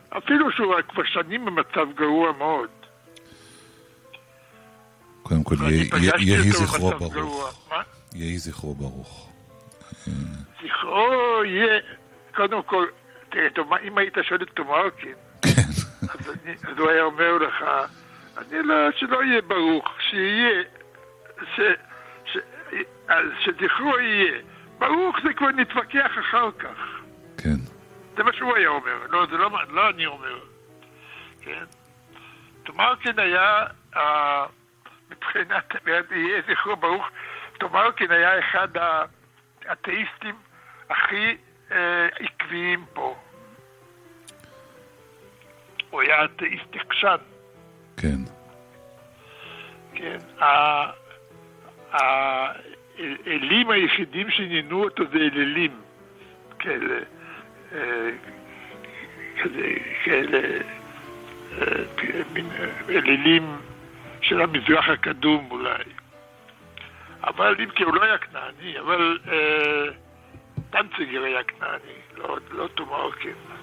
אפילו 0.09 0.51
שהוא 0.51 0.73
כבר 0.89 1.03
שנים 1.05 1.45
במצב 1.45 1.87
גרוע 1.95 2.31
מאוד. 2.31 2.69
קודם 5.23 5.43
כל, 5.43 5.55
יהי- 5.69 5.89
זכרו. 6.51 6.91
ברוך. 6.99 7.63
יהי 8.15 8.37
זכרו 8.37 8.75
ברוך. 8.75 9.29
זכרו 10.63 11.43
יהיה, 11.45 11.79
קודם 12.35 12.63
כל, 12.63 12.85
תראה, 13.29 13.47
אם 13.83 13.97
היית 13.97 14.13
שואל 14.23 14.41
את 14.41 14.49
טומארקין, 14.49 15.13
כן. 15.41 15.61
אז, 16.09 16.77
הוא 16.79 16.89
היה 16.89 17.03
אומר 17.03 17.37
לך, 17.37 17.65
אני 18.37 18.63
לא, 18.63 18.75
שלא 18.95 19.23
יהיה 19.23 19.41
ברוך, 19.41 19.87
שיהיה, 20.09 20.63
שזכרו 23.45 23.99
יהיה. 23.99 24.41
ברוך 24.79 25.17
זה 25.23 25.33
כבר 25.33 25.47
נתווכח 25.49 26.11
אחר 26.19 26.49
כך. 26.59 26.77
כן. 27.37 27.76
זה 28.17 28.23
מה 28.23 28.33
שהוא 28.33 28.55
היה 28.55 28.69
אומר, 28.69 28.97
לא, 29.09 29.25
זה 29.31 29.37
לא, 29.37 29.49
לא 29.69 29.89
אני 29.89 30.05
אומר. 30.05 30.39
כן? 31.41 31.63
טומארקין 32.63 33.19
היה, 33.19 33.65
אה, 33.95 34.45
מבחינת, 35.09 35.75
יהיה 36.11 36.41
זכרו 36.47 36.75
ברוך, 36.75 37.05
טומארקין 37.57 38.11
היה 38.11 38.39
אחד 38.39 38.67
האתאיסטים 39.65 40.35
הכי 40.89 41.37
אה, 41.71 42.07
עקביים 42.19 42.85
פה. 42.93 43.15
הוא 45.89 46.01
היה 46.01 46.25
אתאיסט 46.25 46.75
עקשן, 46.75 47.15
כן. 47.97 48.17
כן? 49.93 50.17
האלים 51.91 53.69
היחידים 53.69 54.31
שעניינו 54.31 54.83
אותו 54.83 55.03
זה 55.11 55.17
אלילים 55.17 55.81
כאלה, 56.59 56.77
כזה, 56.79 57.16
כאלה, 60.03 60.39
אה, 61.57 61.65
מין 62.33 62.49
אה, 62.59 62.65
אלילים 62.89 63.57
של 64.21 64.41
המזרח 64.41 64.89
הקדום 64.89 65.47
אולי. 65.51 65.83
אבל 67.23 67.55
אם 67.59 67.69
כי 67.69 67.83
הוא 67.83 67.93
לא 67.93 68.03
היה 68.03 68.17
כנעני, 68.17 68.79
אבל 68.79 69.19
אה, 69.31 69.91
דנציגר 70.69 71.23
היה 71.23 71.43
כנעני, 71.43 71.97
לא, 72.17 72.37
לא 72.51 72.67
תומרקין. 72.67 73.31
כן. 73.31 73.57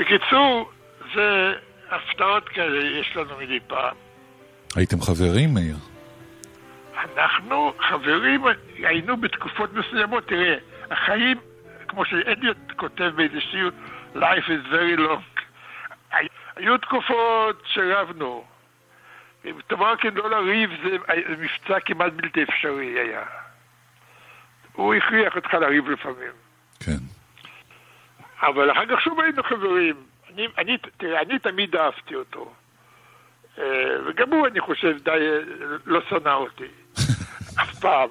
בקיצור, 0.00 0.70
זה 1.14 1.54
הפתעות 1.90 2.48
כאלה 2.48 3.00
יש 3.00 3.16
לנו 3.16 3.30
מדי 3.40 3.60
פעם. 3.66 3.96
הייתם 4.76 5.00
חברים, 5.00 5.54
מאיר? 5.54 5.76
אנחנו 7.16 7.72
חברים, 7.78 8.44
היינו 8.78 9.16
בתקופות 9.16 9.72
מסוימות, 9.72 10.28
תראה, 10.28 10.56
החיים, 10.90 11.38
כמו 11.92 12.04
שאדיוט 12.04 12.56
כותב 12.76 13.12
באיזה 13.16 13.40
שיר, 13.40 13.70
Life 14.14 14.48
is 14.48 14.72
very 14.72 14.98
long. 14.98 15.40
היו 16.56 16.78
תקופות 16.78 17.62
שרבנו. 17.66 18.44
עם 19.44 19.60
תמרקין 19.66 20.14
לא 20.14 20.30
לריב 20.30 20.70
זה 20.84 20.96
מבצע 21.28 21.80
כמעט 21.80 22.12
בלתי 22.12 22.42
אפשרי 22.42 22.86
היה. 22.86 23.22
הוא 24.72 24.94
הכריח 24.94 25.36
אותך 25.36 25.54
לריב 25.54 25.90
לפעמים. 25.90 26.32
כן. 26.80 26.98
אבל 28.42 28.72
אחר 28.72 28.86
כך 28.86 29.00
שוב 29.00 29.20
היינו 29.20 29.42
חברים. 29.42 29.94
אני, 30.34 30.46
אני, 30.58 30.78
תראה, 30.96 31.20
אני 31.20 31.38
תמיד 31.38 31.76
אהבתי 31.76 32.14
אותו. 32.14 32.52
אה, 33.58 33.64
וגם 34.06 34.32
הוא, 34.32 34.46
אני 34.46 34.60
חושב, 34.60 34.96
די 35.04 35.10
אה, 35.10 35.38
לא 35.86 36.00
שנא 36.10 36.34
אותי. 36.34 36.68
אף 37.62 37.74
פעם. 37.80 38.08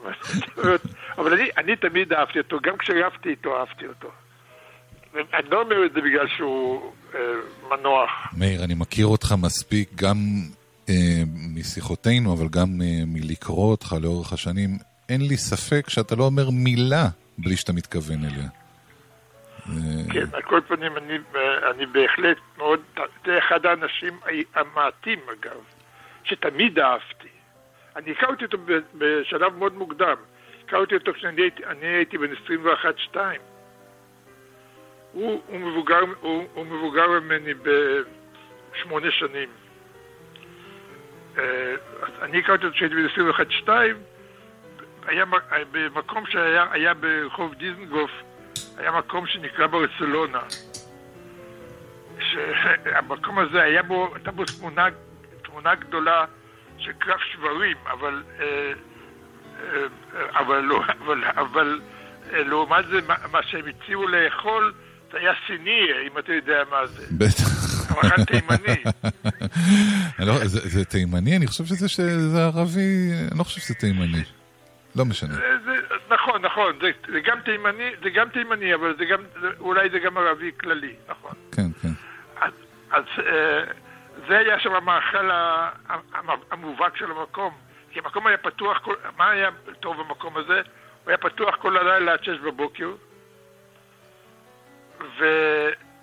אבל 1.18 1.34
אני, 1.34 1.50
אני 1.58 1.76
תמיד 1.76 2.14
אהבתי 2.14 2.40
אותו, 2.40 2.60
גם 2.64 2.78
כשרבתי 2.78 3.30
איתו 3.30 3.60
אהבתי 3.60 3.88
אותו. 3.88 4.12
אני 5.14 5.50
לא 5.50 5.62
אומר 5.62 5.86
את 5.86 5.94
זה 5.94 6.02
בגלל 6.02 6.28
שהוא 6.28 6.94
אה, 7.16 7.20
מנוח. 7.70 8.10
מאיר, 8.38 8.64
אני 8.64 8.74
מכיר 8.74 9.06
אותך 9.06 9.36
מספיק 9.44 9.90
גם 9.96 10.18
אה, 10.90 11.24
משיחותינו, 11.56 12.34
אבל 12.34 12.48
גם 12.48 12.68
אה, 12.82 13.04
מלקרוא 13.08 13.72
אותך 13.72 13.96
לאורך 14.02 14.34
השנים. 14.34 14.70
אין 15.10 15.22
לי 15.22 15.38
ספק 15.38 15.90
שאתה 15.90 16.16
לא 16.16 16.24
אומר 16.24 16.50
מילה 16.50 17.08
בלי 17.38 17.56
שאתה 17.58 17.74
מתכוון 17.74 18.18
אליה. 18.26 18.50
כן, 20.14 20.26
על 20.34 20.42
כל 20.42 20.62
פנים, 20.68 20.98
אני, 20.98 21.18
אני 21.72 21.86
בהחלט 21.86 22.38
מאוד, 22.58 22.80
זה 23.26 23.38
אחד 23.38 23.66
האנשים 23.66 24.20
המעטים 24.56 25.20
אגב, 25.40 25.60
שתמיד 26.24 26.80
אהבתי. 26.80 27.28
אני 27.96 28.12
הכרתי 28.12 28.46
אותו 28.46 28.58
בשלב 28.98 29.56
מאוד 29.58 29.74
מוקדם. 29.74 30.16
הכרתי 30.72 30.96
אותו 30.96 31.14
כשאני 31.14 31.42
הייתי, 31.42 31.64
הייתי 31.82 32.18
בן 32.18 32.32
21-2. 33.14 33.16
הוא, 35.12 35.42
הוא, 35.48 35.60
מבוגר, 35.60 36.00
הוא, 36.22 36.48
הוא 36.54 36.66
מבוגר 36.66 37.20
ממני 37.20 37.54
בשמונה 38.74 39.12
שנים. 39.12 39.50
אה, 41.38 41.74
אני 42.22 42.40
הכרתי 42.40 42.66
אותו 42.66 42.76
כשהייתי 42.76 42.96
בן 42.96 43.08
21-2, 43.66 43.70
היה 45.08 45.26
במקום 45.72 46.26
שהיה 46.26 46.94
ברחוב 46.94 47.54
דיזנגוף, 47.54 48.12
היה 48.78 48.92
מקום 48.92 49.28
שנקרא 49.28 49.68
ברצלונה. 49.68 50.42
שהמקום 52.20 53.40
הזה 53.40 53.64
היה 53.64 53.84
בו, 53.84 54.16
הייתה 54.16 54.32
בו 54.32 54.44
תמונה, 54.46 54.88
תמונה 55.42 55.76
גדולה 55.76 56.26
של 56.78 56.92
קרב 56.92 57.20
שברים, 57.20 57.78
אבל, 57.86 58.24
אה, 58.40 58.46
אה, 58.46 58.74
אבל, 60.14 60.60
לא, 60.60 60.84
אבל, 61.06 61.24
אבל 61.24 61.82
לעומת 62.32 62.86
זה, 62.88 63.00
מה 63.32 63.44
שהם 63.44 63.66
הציעו 63.68 64.08
לאכול, 64.08 64.74
זה 65.12 65.18
היה 65.18 65.34
סיני, 65.48 65.88
אם 66.12 66.18
אתה 66.20 66.34
יודע 66.34 66.64
מה 66.72 66.88
זה. 66.88 67.06
בטח. 67.20 67.62
מאכל 67.92 68.24
תימני. 68.24 68.84
לא, 70.28 70.48
זה, 70.48 70.70
זה 70.70 70.86
תימני? 70.86 71.38
אני 71.38 71.48
חושב 71.48 71.66
שזה, 71.66 71.90
שזה 71.90 72.46
ערבי, 72.46 73.12
אני 73.32 73.40
לא 73.40 73.44
חושב 73.44 73.62
שזה 73.62 73.76
תימני. 73.76 74.24
לא 74.96 75.06
משנה. 75.06 75.34
זה, 75.34 75.58
זה, 75.66 75.72
נכון, 76.10 76.42
נכון, 76.42 76.74
זה, 76.82 76.92
זה 77.12 77.20
גם 77.20 77.40
תימני, 77.46 77.90
זה 78.04 78.10
גם 78.10 78.30
תימני, 78.30 78.74
אבל 78.76 78.96
זה 78.98 79.06
גם, 79.06 79.20
אולי 79.60 79.90
זה 79.90 80.00
גם 80.00 80.18
ערבי 80.18 80.52
כללי, 80.60 80.94
נכון. 81.10 81.32
כן, 81.52 81.72
כן. 81.82 81.94
אז, 82.42 82.52
אז 82.92 83.04
אה, 83.20 83.64
זה 84.28 84.38
היה 84.38 84.60
שם 84.60 84.74
המאכל 84.74 85.30
המובהק 86.52 86.98
של 86.98 87.12
המקום. 87.12 87.54
כי 87.92 88.00
המקום 88.00 88.28
היה 88.28 88.38
פתוח, 88.38 88.78
כל, 88.84 88.96
מה 89.18 89.30
היה 89.30 89.50
טוב 89.80 89.98
במקום 89.98 90.38
הזה? 90.38 90.62
הוא 91.04 91.08
היה 91.08 91.18
פתוח 91.18 91.56
כל 91.56 91.78
הלילה 91.78 92.14
עד 92.14 92.24
שש 92.24 92.38
בבוקר. 92.40 92.92
ו, 95.20 95.24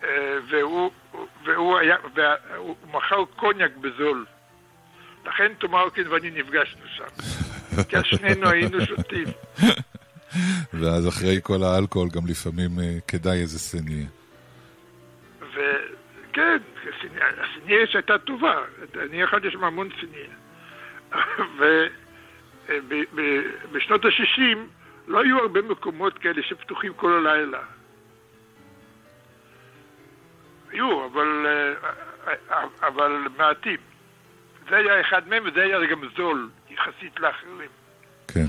אה, 0.03 0.39
והוא, 0.51 0.91
והוא 1.45 1.79
היה, 1.79 1.97
והוא 2.15 2.77
מכר 2.93 3.25
קוניאק 3.37 3.77
בזול. 3.77 4.27
לכן 5.27 5.53
תומרקין 5.59 6.09
ואני 6.09 6.31
נפגשנו 6.31 6.87
שם. 6.97 7.05
כי 7.89 7.97
שנינו 8.05 8.49
היינו 8.49 8.81
שותים. 8.87 9.27
ואז 10.81 11.09
אחרי 11.09 11.41
כל 11.43 11.63
האלכוהול 11.63 12.09
גם 12.09 12.27
לפעמים 12.27 12.71
אה, 12.81 12.99
כדאי 13.09 13.41
איזה 13.41 13.59
סניה. 13.59 14.07
וכן, 15.41 16.59
הסניה 17.19 17.87
שהייתה 17.87 18.19
טובה. 18.19 18.55
אני 19.11 19.25
אכלתי 19.25 19.51
שם 19.51 19.65
המון 19.65 19.89
סניה. 20.01 20.48
ובשנות 22.99 24.05
אה, 24.05 24.11
ה-60 24.11 24.59
לא 25.07 25.23
היו 25.23 25.39
הרבה 25.39 25.63
מקומות 25.63 26.19
כאלה 26.19 26.43
שפתוחים 26.43 26.95
כל 26.95 27.27
הלילה. 27.27 27.61
היו, 30.71 31.07
אבל, 31.07 31.47
אה, 31.47 32.65
אבל 32.87 33.27
מעטים. 33.37 33.79
זה 34.69 34.77
היה 34.77 35.01
אחד 35.01 35.29
מהם, 35.29 35.43
וזה 35.47 35.63
היה 35.63 35.87
גם 35.87 36.01
זול 36.17 36.51
יחסית 36.71 37.21
לאחרים. 37.21 37.71
כן. 38.35 38.47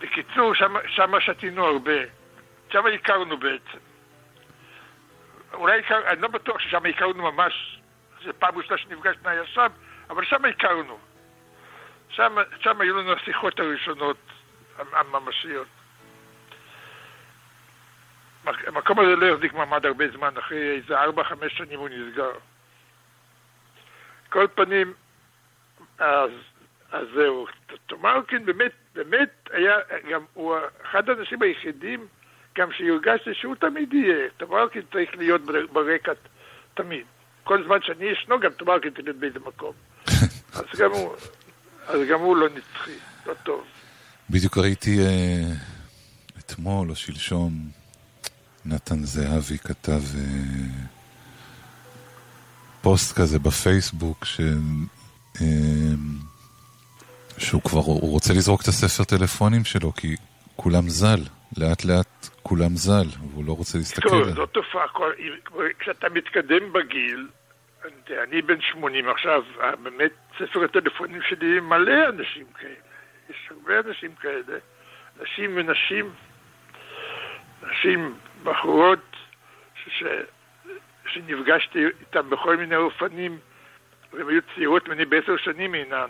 בקיצור, 0.00 0.54
שם 0.86 1.20
שתינו 1.20 1.64
הרבה. 1.64 2.00
שם 2.72 2.86
הכרנו 2.86 3.36
בעצם. 3.36 3.78
אולי 5.52 5.78
הכרנו, 5.78 6.06
אני 6.06 6.20
לא 6.20 6.28
בטוח 6.28 6.58
ששם 6.58 6.86
הכרנו 6.86 7.32
ממש, 7.32 7.80
זו 8.24 8.30
פעם 8.38 8.56
ראשונה 8.56 8.78
שנפגשנו 8.78 9.28
היה 9.28 9.46
שם, 9.46 9.66
אבל 10.10 10.24
שם 10.24 10.44
הכרנו. 10.44 10.98
שם, 12.12 12.36
שם 12.60 12.80
היו 12.80 12.98
לנו 12.98 13.12
השיחות 13.12 13.60
הראשונות 13.60 14.16
הממשיות. 14.78 15.66
המקום 18.44 18.98
הזה 18.98 19.16
לא 19.16 19.34
החזיק 19.34 19.54
מעמד 19.54 19.86
הרבה 19.86 20.04
זמן, 20.08 20.30
אחרי 20.38 20.76
איזה 20.76 21.00
ארבע, 21.00 21.24
חמש 21.24 21.52
שנים 21.52 21.78
הוא 21.78 21.88
נסגר. 21.88 22.32
כל 24.28 24.46
פנים, 24.54 24.92
אז, 25.98 26.30
אז 26.92 27.06
זהו. 27.14 27.46
תומרקין 27.86 28.46
באמת, 28.46 28.72
באמת 28.94 29.48
היה, 29.50 29.76
גם 30.10 30.24
הוא 30.34 30.56
אחד 30.82 31.10
האנשים 31.10 31.42
היחידים 31.42 32.06
גם 32.58 32.72
שהרגשתי 32.72 33.34
שהוא 33.34 33.54
תמיד 33.54 33.94
יהיה. 33.94 34.28
תומרקין 34.36 34.82
צריך 34.92 35.10
להיות 35.16 35.42
ברקע 35.72 36.12
תמיד. 36.74 37.06
כל 37.44 37.64
זמן 37.64 37.82
שאני 37.82 38.04
ישנו, 38.04 38.40
גם 38.40 38.50
תומרקין 38.50 38.90
תלד 38.90 39.20
באיזה 39.20 39.38
מקום. 39.40 39.72
אז 40.58 40.64
גם 40.78 40.90
הוא, 40.90 41.16
אז 41.86 42.00
גם 42.10 42.20
הוא 42.20 42.36
לא 42.36 42.48
נצחי, 42.48 42.96
לא 43.26 43.34
טוב. 43.42 43.64
בדיוק 44.30 44.58
ראיתי 44.58 44.98
אה, 45.00 45.54
אתמול 46.38 46.90
או 46.90 46.96
שלשום 46.96 47.52
נתן 48.64 49.04
זהבי 49.04 49.58
כתב 49.58 50.00
אה, 50.18 50.22
פוסט 52.82 53.16
כזה 53.16 53.38
בפייסבוק 53.38 54.24
ש... 54.24 54.40
אה, 55.40 55.46
שהוא 57.38 57.62
כבר, 57.62 57.80
הוא 57.80 58.10
רוצה 58.10 58.32
לזרוק 58.34 58.62
את 58.62 58.68
הספר 58.68 59.04
טלפונים 59.04 59.64
שלו 59.64 59.92
כי 59.92 60.16
כולם 60.56 60.88
ז"ל, 60.88 61.20
לאט 61.56 61.84
לאט 61.84 62.28
כולם 62.42 62.76
ז"ל, 62.76 63.06
והוא 63.30 63.44
לא 63.44 63.52
רוצה 63.52 63.78
להסתכל 63.78 64.08
טוב, 64.08 64.34
זו 64.34 64.46
תופעה, 64.46 64.82
כשאתה 65.78 66.06
מתקדם 66.08 66.72
בגיל, 66.72 67.28
אני 68.22 68.42
בן 68.42 68.60
80 68.60 69.08
עכשיו, 69.08 69.42
באמת 69.82 70.12
ספר 70.38 70.64
הטלפונים 70.64 71.22
שלי 71.28 71.60
מלא 71.60 72.08
אנשים 72.08 72.46
כאלה, 72.58 72.74
יש 73.30 73.50
הרבה 73.50 73.78
אנשים 73.88 74.14
כאלה, 74.14 74.58
נשים 75.22 75.50
ונשים, 75.56 76.12
נשים 77.62 78.14
בחורות 78.42 79.16
ש... 79.86 80.04
שנפגשתי 81.06 81.78
איתן 82.00 82.30
בכל 82.30 82.56
מיני 82.56 82.76
אופנים, 82.76 83.38
והן 84.12 84.28
היו 84.28 84.40
צעירות 84.54 84.88
ממני 84.88 85.04
בעשר 85.04 85.36
שנים 85.36 85.74
אינן. 85.74 86.08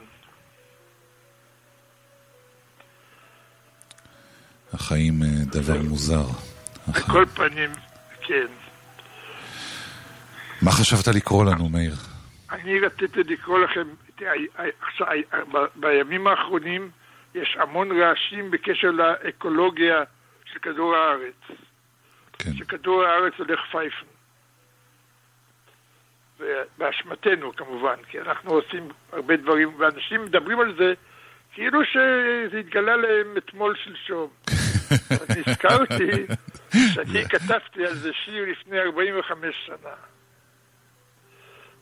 החיים 4.72 5.22
אה, 5.22 5.28
דבר 5.46 5.82
מוזר. 5.88 6.24
על 6.94 7.02
כל 7.12 7.24
פנים, 7.26 7.70
כן. 8.20 8.46
מה 10.62 10.70
חשבת 10.72 11.14
לקרוא 11.14 11.44
לנו, 11.44 11.68
מאיר? 11.68 11.94
אני 12.50 12.80
רציתי 12.80 13.20
לקרוא 13.22 13.58
לכם, 13.58 13.88
בימים 15.76 16.26
האחרונים 16.26 16.90
יש 17.34 17.56
המון 17.60 18.00
רעשים 18.00 18.50
בקשר 18.50 18.90
לאקולוגיה 18.90 20.02
של 20.44 20.58
כדור 20.58 20.96
הארץ. 20.96 21.58
כן. 22.38 22.52
שכדור 22.54 23.04
הארץ 23.04 23.32
הולך 23.38 23.60
פייפן. 23.70 24.06
באשמתנו 26.78 27.56
כמובן, 27.56 27.96
כי 28.08 28.20
אנחנו 28.20 28.50
עושים 28.50 28.88
הרבה 29.12 29.36
דברים, 29.36 29.74
ואנשים 29.78 30.24
מדברים 30.24 30.60
על 30.60 30.74
זה 30.78 30.94
כאילו 31.52 31.80
שזה 31.84 32.58
התגלה 32.58 32.96
להם 32.96 33.36
אתמול 33.36 33.76
שלשום. 33.84 34.30
נזכרתי 35.36 36.26
שאני 36.70 37.24
כתבתי 37.28 37.86
על 37.86 37.94
זה 37.94 38.10
שיר 38.24 38.44
לפני 38.50 38.80
45 38.80 39.56
שנה. 39.66 40.11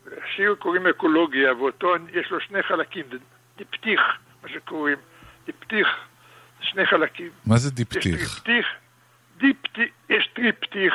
השיר 0.06 0.54
קוראים 0.58 0.86
אקולוגיה, 0.86 1.54
ואותו 1.54 1.94
יש 2.12 2.30
לו 2.30 2.40
שני 2.40 2.62
חלקים, 2.62 3.04
דיפתיך, 3.58 4.00
מה 4.42 4.48
שקוראים, 4.48 4.98
דיפתיך, 5.46 5.88
שני 6.60 6.86
חלקים. 6.86 7.30
מה 7.46 7.56
זה 7.56 7.68
יש 7.68 7.74
דיפתיך? 7.74 8.42
דיפתיך, 9.38 9.92
יש 10.08 10.28
טריפתיך, 10.34 10.94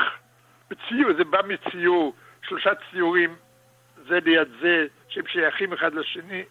בציור, 0.69 1.13
זה 1.17 1.23
בא 1.23 1.39
מציור, 1.47 2.15
שלושה 2.47 2.69
ציורים, 2.91 3.35
זה 4.07 4.19
ליד 4.25 4.47
זה, 4.61 4.85
שהם 5.09 5.23
שייכים 5.27 5.73
אחד 5.73 5.93
לשני, 5.93 6.43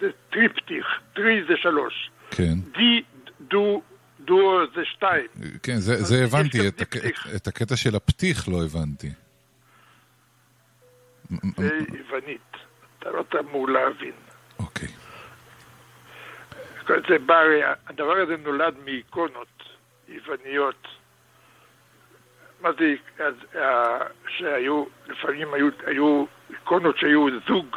זה 0.00 0.06
טריפתיך, 0.30 0.86
טרי 1.14 1.44
זה 1.48 1.54
שלוש, 1.62 2.10
כן. 2.30 2.54
די, 2.76 3.02
דו, 3.40 3.82
דו 4.20 4.60
זה 4.74 4.80
שתיים. 4.84 5.26
כן, 5.62 5.76
זה, 5.76 6.02
זה 6.02 6.24
הבנתי, 6.24 6.68
את, 6.68 6.80
הק-. 6.80 6.96
את, 6.96 7.36
את 7.36 7.46
הקטע 7.46 7.76
של 7.76 7.96
הפתיך 7.96 8.48
לא 8.48 8.64
הבנתי. 8.64 9.10
מ- 11.30 11.36
זה 11.56 11.78
יוונית, 11.98 12.56
אתה 12.98 13.10
לא 13.10 13.24
אמור 13.40 13.68
להבין. 13.68 14.12
אוקיי. 14.58 14.88
כל 16.86 17.00
זה 17.08 17.18
בא, 17.18 17.40
הדבר 17.86 18.12
הזה 18.16 18.36
נולד 18.36 18.74
מאיקונות 18.84 19.62
יווניות. 20.08 20.88
מה 22.60 22.70
זה, 22.72 22.94
אז, 23.18 23.34
אה, 23.56 23.98
שהיו, 24.28 24.84
לפעמים 25.06 25.54
היו, 25.54 25.68
היו 25.86 26.24
איקונות 26.50 26.98
שהיו 26.98 27.26
זוג 27.48 27.76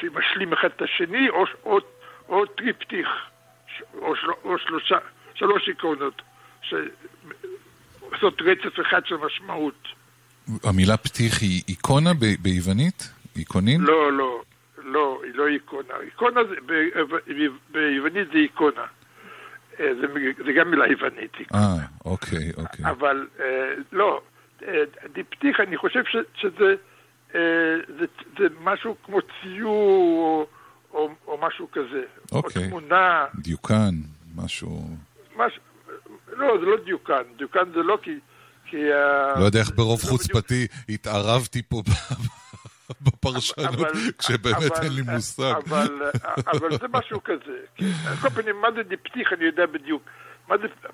שמשלים 0.00 0.52
אחד 0.52 0.68
את 0.76 0.82
השני, 0.82 1.28
או, 1.28 1.44
או, 1.64 1.78
או 2.28 2.46
טריפטיך, 2.46 3.08
או, 3.94 4.16
של, 4.16 4.26
או 4.44 4.58
שלושה, 4.58 4.98
שלוש 5.34 5.68
איקונות, 5.68 6.22
שעושות 6.62 8.42
רצף 8.42 8.80
אחד 8.80 9.06
של 9.06 9.16
משמעות. 9.16 9.88
המילה 10.64 10.96
פתיך 10.96 11.42
היא 11.42 11.62
איקונה 11.68 12.10
ביוונית? 12.42 13.10
איקונים? 13.36 13.80
לא, 13.80 14.12
לא, 14.12 14.42
לא, 14.84 15.20
היא 15.24 15.32
לא 15.34 15.46
איקונה. 15.48 15.94
איקונה 16.04 16.40
זה, 16.44 16.54
ב- 16.66 17.72
ביוונית 17.72 18.28
זה 18.32 18.38
איקונה. 18.38 18.84
אה, 19.80 19.94
זה, 20.00 20.06
זה 20.46 20.52
גם 20.52 20.70
מילה 20.70 20.86
יוונית. 20.86 21.32
אה, 21.54 21.76
אוקיי, 22.04 22.52
אוקיי. 22.56 22.84
אבל 22.90 23.28
אה, 23.40 23.74
לא, 23.92 24.20
אה, 24.62 24.82
דיפתיך, 25.12 25.60
אני 25.60 25.76
חושב 25.76 26.02
ש, 26.04 26.16
שזה 26.34 26.74
זה, 27.98 28.06
זה 28.38 28.44
משהו 28.60 28.96
כמו 29.04 29.18
ציור 29.22 29.68
או, 30.20 30.48
או, 30.94 31.10
או 31.26 31.38
משהו 31.42 31.70
כזה. 31.72 32.02
אוקיי. 32.32 32.62
או 32.62 32.68
תמונה, 32.68 33.24
דיוקן, 33.34 33.94
משהו... 34.36 34.82
משהו, 35.36 35.62
לא, 36.32 36.58
זה 36.60 36.66
לא 36.66 36.76
דיוקן, 36.84 37.22
דיוקן 37.36 37.70
זה 37.74 37.82
לא 37.82 37.98
כי... 38.02 38.18
כי 38.70 38.92
ה- 38.92 39.40
לא 39.40 39.44
יודע 39.44 39.58
איך 39.60 39.70
ברוב 39.74 40.02
חוצפתי 40.02 40.66
התערבתי 40.88 41.62
פה 41.62 41.82
בפרשנות, 43.00 43.86
כשבאמת 44.18 44.72
אין 44.82 44.92
לי 44.92 45.02
מושג. 45.02 45.54
אבל, 45.66 46.02
אבל 46.46 46.70
זה 46.78 46.86
משהו 46.92 47.20
כזה. 47.24 47.86
על 48.08 48.16
כל 48.16 48.30
פנים, 48.30 48.60
מה 48.60 48.68
זה 48.76 48.82
דיפתיך 48.82 49.32
אני 49.32 49.44
יודע 49.44 49.66
בדיוק. 49.66 50.02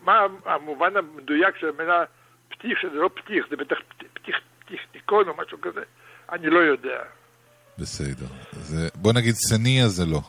מה, 0.04 0.12
המובן 0.44 0.96
המדויק 0.96 1.56
של 1.60 1.66
המילה 1.78 2.04
פתיך, 2.48 2.78
שזה 2.82 2.94
לא 2.94 3.10
פתיך, 3.14 3.44
זה 3.50 3.56
בטח 3.56 3.76
פתיך 4.14 4.80
תיקון 4.92 5.28
או 5.28 5.34
משהו 5.36 5.60
כזה, 5.60 5.80
אני 6.32 6.46
לא 6.50 6.58
יודע. 6.58 6.98
בסדר. 7.78 8.26
בוא 8.94 9.12
נגיד 9.12 9.34
סניה 9.34 9.88
זה 9.88 10.06
לא. 10.06 10.20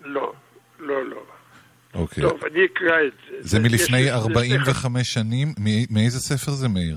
לא, 0.00 0.32
לא, 0.78 1.04
לא. 1.06 1.22
אוקיי. 1.94 2.22
טוב, 2.22 2.40
אני 2.44 2.64
אקרא 2.64 2.96
את 3.06 3.12
זה. 3.30 3.36
זה 3.40 3.58
מלפני 3.58 4.04
זה- 4.04 4.14
45 4.14 5.12
שנים? 5.14 5.54
מאיזה 5.90 6.20
ספר 6.20 6.50
זה, 6.52 6.68
מאיר? 6.68 6.96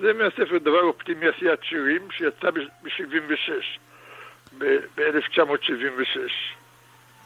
זה 0.00 0.08
מהספר 0.12 0.58
דבר 0.58 0.80
אופטימי 0.82 1.26
עשיית 1.36 1.60
שירים, 1.62 2.02
שיצא 2.10 2.50
ב-76, 2.50 3.50
ב-1976. 4.58 6.18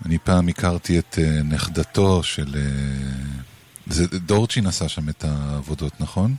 אני 0.07 0.19
פעם 0.19 0.49
הכרתי 0.49 0.99
את 0.99 1.19
אה, 1.19 1.25
נכדתו 1.55 2.23
של... 2.23 2.47
אה, 2.57 2.61
זה 3.87 4.19
דורצ'ין 4.19 4.67
עשה 4.67 4.89
שם 4.89 5.09
את 5.09 5.25
העבודות, 5.25 5.93
נכון? 6.01 6.31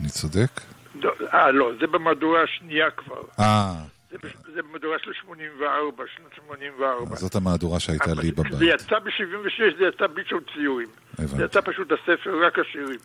אני 0.00 0.08
צודק? 0.08 0.60
אה, 1.34 1.50
לא, 1.50 1.70
זה 1.80 1.86
במהדורה 1.86 2.42
השנייה 2.42 2.90
כבר. 2.96 3.20
אה, 3.40 3.72
זה, 4.10 4.16
זה 4.54 4.62
במהדורה 4.62 4.98
של 4.98 5.12
84, 5.12 6.04
שנת 6.16 6.34
84. 6.34 7.12
אז 7.12 7.18
זאת 7.18 7.34
המהדורה 7.34 7.80
שהייתה 7.80 8.14
לי 8.14 8.26
זה 8.26 8.32
בבית. 8.32 8.74
יצא 8.74 8.98
ב-76, 8.98 9.78
זה 9.78 9.84
יצא 9.84 10.06
בלי 10.06 10.22
שום 10.28 10.40
ציורים. 10.54 10.88
זה 11.12 11.44
יצא 11.44 11.60
פשוט 11.60 11.92
הספר, 11.92 12.46
רק 12.46 12.58
השירים. 12.58 12.98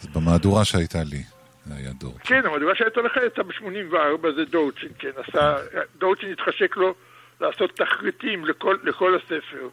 אז 0.00 0.06
במהדורה 0.06 0.64
שהייתה 0.64 0.98
לי, 1.04 1.22
זה 1.64 1.74
היה 1.74 1.92
דורצ'ין. 1.92 2.20
כן, 2.24 2.46
המהדורה 2.46 2.74
שהייתה 2.74 3.00
לך 3.00 3.12
יצא 3.26 3.42
ב-84, 3.42 4.28
זה 4.36 4.44
דורצ'ין, 4.44 4.88
כן. 4.98 5.10
עשה, 5.16 5.56
דורצ'ין 5.98 6.32
התחשק 6.32 6.76
לו 6.76 6.94
לעשות 7.40 7.70
תחריטים 7.76 8.44
לכל, 8.44 8.76
לכל 8.82 9.16
הספר. 9.16 9.68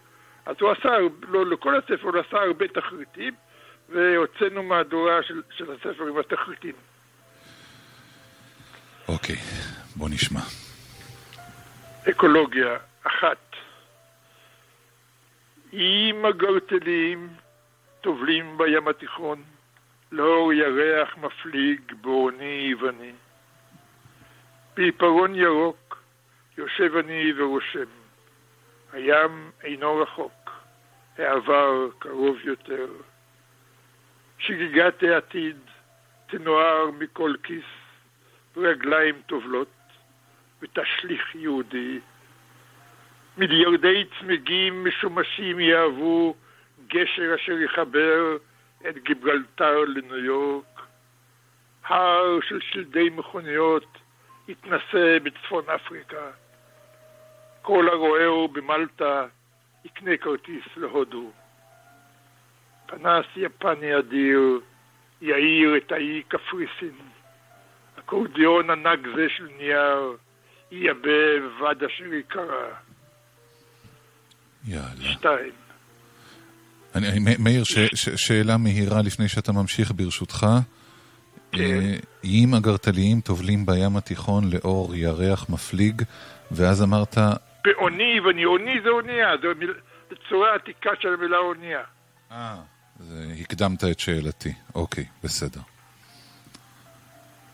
אז 0.45 0.55
הוא 0.59 0.71
עשה, 0.71 0.89
לא 1.27 1.45
לכל 1.45 1.75
הספר, 1.75 2.07
הוא 2.07 2.19
עשה 2.27 2.37
הרבה 2.37 2.67
תחריטים, 2.67 3.33
והוצאנו 3.89 4.63
מהדורה 4.63 5.23
של, 5.23 5.41
של 5.57 5.71
הספר 5.71 6.07
עם 6.07 6.17
התחריטים. 6.19 6.73
אוקיי, 9.07 9.35
בוא 9.95 10.09
נשמע. 10.09 10.39
אקולוגיה, 12.09 12.77
אחת. 13.03 13.55
אם 15.73 16.25
הגרטלים 16.25 17.29
טובלים 18.01 18.57
בים 18.57 18.87
התיכון, 18.87 19.43
לאור 20.11 20.53
ירח 20.53 21.17
מפליג 21.17 21.81
בעוני 22.01 22.67
יווני. 22.71 23.11
בעיפרון 24.75 25.35
ירוק 25.35 26.03
יושב 26.57 26.95
אני 26.95 27.33
ורושם. 27.37 27.89
הים 28.93 29.51
אינו 29.63 29.97
רחוק, 29.97 30.51
העבר 31.17 31.89
קרוב 31.99 32.37
יותר. 32.43 32.87
שגיגת 34.39 35.03
העתיד 35.03 35.57
תנוער 36.27 36.91
מכל 36.99 37.33
כיס, 37.43 37.82
ורגליים 38.57 39.21
טובלות, 39.25 39.67
ותשליך 40.61 41.35
יהודי. 41.35 41.99
מיליארדי 43.37 44.05
צמיגים 44.19 44.85
משומשים 44.85 45.59
יהוו 45.59 46.35
גשר 46.87 47.35
אשר 47.35 47.59
יחבר 47.59 48.37
את 48.89 48.97
גיברלטר 48.97 49.79
לניו 49.79 50.17
יורק. 50.17 50.81
הר 51.85 52.39
של 52.41 52.59
שלדי 52.61 53.09
מכוניות 53.09 53.97
יתנשא 54.47 55.19
בצפון 55.23 55.63
אפריקה. 55.75 56.31
כל 57.61 57.89
הרועהו 57.89 58.47
במלטה 58.47 59.25
יקנה 59.85 60.17
כרטיס 60.17 60.63
להודו. 60.77 61.31
פנס 62.85 63.25
יפני 63.35 63.97
אדיר 63.97 64.59
יאיר 65.21 65.77
את 65.77 65.91
האי 65.91 66.23
קפריסין. 66.27 66.95
אקורדיון 68.13 68.69
ענק 68.69 68.99
זה 69.15 69.25
של 69.37 69.47
נייר 69.57 70.17
ייבא 70.71 70.99
בבד 71.39 71.83
אשר 71.83 72.13
יקרה. 72.13 72.67
יאללה. 74.67 75.11
שתיים. 75.13 75.51
אני, 76.95 77.07
אני, 77.09 77.19
מאיר, 77.39 77.63
ש, 77.63 77.73
ש, 77.95 78.09
שאלה 78.09 78.57
מהירה 78.57 79.01
לפני 79.01 79.27
שאתה 79.27 79.51
ממשיך 79.51 79.91
ברשותך. 79.95 80.45
כן. 81.51 81.59
אה, 81.61 81.95
אם 82.23 82.53
הגרטליים 82.53 83.21
טובלים 83.21 83.65
בים 83.65 83.97
התיכון 83.97 84.43
לאור 84.53 84.95
ירח 84.95 85.49
מפליג, 85.49 86.01
ואז 86.51 86.83
אמרת, 86.83 87.17
בעוני 87.65 88.19
ואני, 88.19 88.43
עוני 88.43 88.81
זה 88.83 88.89
אונייה, 88.89 89.27
זו 89.41 89.47
מיל- 89.59 89.73
צורה 90.29 90.55
עתיקה 90.55 90.89
של 91.01 91.13
המילה 91.13 91.37
אונייה. 91.37 91.81
אה, 92.31 92.55
הקדמת 93.41 93.83
את 93.83 93.99
שאלתי. 93.99 94.53
אוקיי, 94.75 95.05
בסדר. 95.23 95.59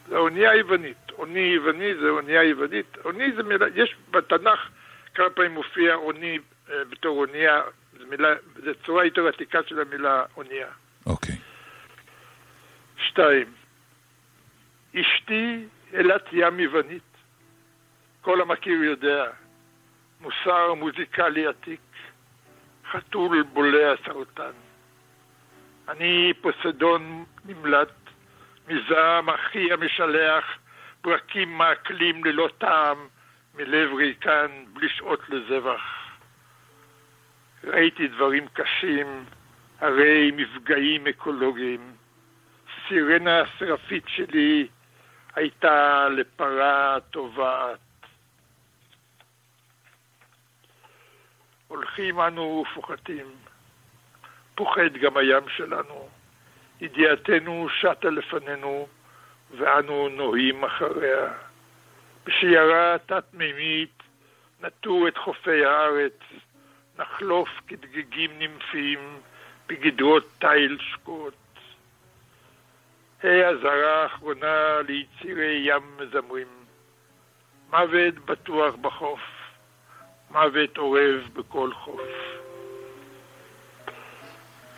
זה 0.10 0.18
אונייה 0.18 0.56
יוונית. 0.56 1.12
עוני 1.12 1.40
יווני 1.40 1.96
זה 1.96 2.10
אונייה 2.10 2.44
יוונית. 2.44 2.98
עוני 3.04 3.32
זה 3.36 3.44
מילה, 3.44 3.66
יש 3.76 3.96
בתנ"ך 4.12 4.70
כמה 5.14 5.30
פעמים 5.30 5.52
מופיע 5.52 5.94
עוני 5.94 6.40
אה, 6.70 6.86
בתור 6.90 7.20
אונייה, 7.20 7.62
זו 8.00 8.06
מילה, 8.08 8.34
זו 8.66 8.72
צורה 8.86 9.06
יותר 9.06 9.28
עתיקה 9.28 9.60
של 9.68 9.82
המילה 9.82 10.24
אונייה. 10.38 10.68
אוקיי. 11.06 11.36
שתיים, 12.98 13.48
אשתי 14.96 15.66
אלת 15.94 16.24
ים 16.32 16.60
יוונית. 16.60 17.04
כל 18.22 18.42
המכיר 18.42 18.84
יודע, 18.84 19.26
מוסר 20.22 20.74
מוזיקלי 20.74 21.48
עתיק, 21.48 21.82
חתול 22.92 23.44
בולע 23.54 23.96
סרטן. 24.06 24.52
אני 25.90 26.34
פוסדון 26.42 27.26
נמלט, 27.46 28.09
מזעם 28.70 29.30
אחי 29.30 29.74
המשלח, 29.74 30.46
ברקים 31.04 31.58
מעכלים 31.58 32.26
ללא 32.26 32.50
טעם, 32.58 33.08
מלב 33.56 33.94
ריקן, 33.94 34.66
בלי 34.74 34.90
שעות 34.90 35.30
לזבח. 35.30 35.82
ראיתי 37.64 38.08
דברים 38.08 38.48
קשים, 38.54 39.26
הרי 39.80 40.32
מפגעים 40.36 41.08
אקולוגיים. 41.08 41.94
סירנה 42.88 43.42
השרפית 43.42 44.04
שלי 44.08 44.68
הייתה 45.36 46.08
לפרה 46.10 46.98
טובעת. 47.12 47.80
הולכים 51.68 52.22
אנו 52.22 52.66
ופוחתים, 52.72 53.26
פוחד 54.56 54.94
גם 55.02 55.18
הים 55.18 55.44
שלנו. 55.50 56.19
ידיעתנו 56.82 57.68
שטה 57.70 58.10
לפנינו, 58.10 58.88
ואנו 59.58 60.10
נוהים 60.10 60.64
אחריה. 60.64 61.34
בשיירה 62.26 62.96
תת-מימית 63.06 64.04
נטו 64.62 65.08
את 65.08 65.18
חופי 65.18 65.66
הארץ, 65.66 66.20
נחלוף 67.00 67.50
כדגיגים 67.68 68.32
נמפים 68.40 69.20
בגדרות 69.68 70.28
תיל 70.40 70.78
שקוט. 70.82 71.34
ה' 73.24 73.50
אזהרה 73.50 74.04
האחרונה 74.04 74.82
ליצירי 74.88 75.62
ים 75.66 75.98
מזמרים. 75.98 76.48
מוות 77.70 78.16
בטוח 78.26 78.76
בחוף, 78.76 79.20
מוות 80.32 80.78
אורב 80.78 81.30
בכל 81.34 81.74
חוף. 81.74 82.02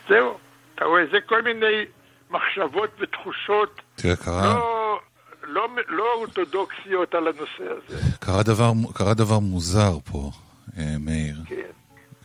זהו, 0.08 0.38
אתה 0.82 0.90
רואה, 0.90 1.02
זה 1.12 1.18
כל 1.26 1.42
מיני 1.42 1.86
מחשבות 2.30 2.90
ותחושות 3.00 3.82
תראה, 3.96 4.16
קרה, 4.16 4.44
לא, 4.44 5.00
לא, 5.44 5.68
לא 5.88 6.14
אורתודוקסיות 6.14 7.14
על 7.14 7.28
הנושא 7.28 7.74
הזה. 7.78 8.02
קרה, 8.20 8.44
דבר, 8.44 8.72
קרה 8.94 9.14
דבר 9.14 9.40
מוזר 9.40 9.98
פה, 10.12 10.32
אה, 10.78 10.96
מאיר. 11.00 11.36
כן, 11.46 11.56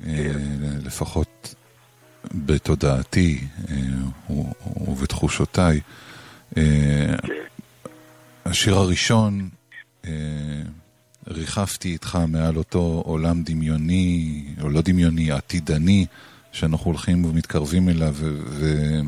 אה, 0.07 0.33
לפחות 0.85 1.55
בתודעתי 2.35 3.41
אה, 3.69 4.35
ובתחושותיי. 4.77 5.81
אה, 6.57 6.63
כן, 7.23 7.33
השיר 8.45 8.75
הראשון, 8.75 9.49
אה, 10.05 10.11
ריחפתי 11.29 11.89
איתך 11.89 12.19
מעל 12.29 12.57
אותו 12.57 13.03
עולם 13.07 13.43
דמיוני, 13.43 14.45
או 14.63 14.69
לא 14.69 14.81
דמיוני, 14.81 15.31
עתידני, 15.31 16.07
שאנחנו 16.57 16.87
הולכים 16.87 17.25
ומתקרבים 17.25 17.89
אליו, 17.89 18.15
ו- 18.19 18.39
ו- 18.47 19.01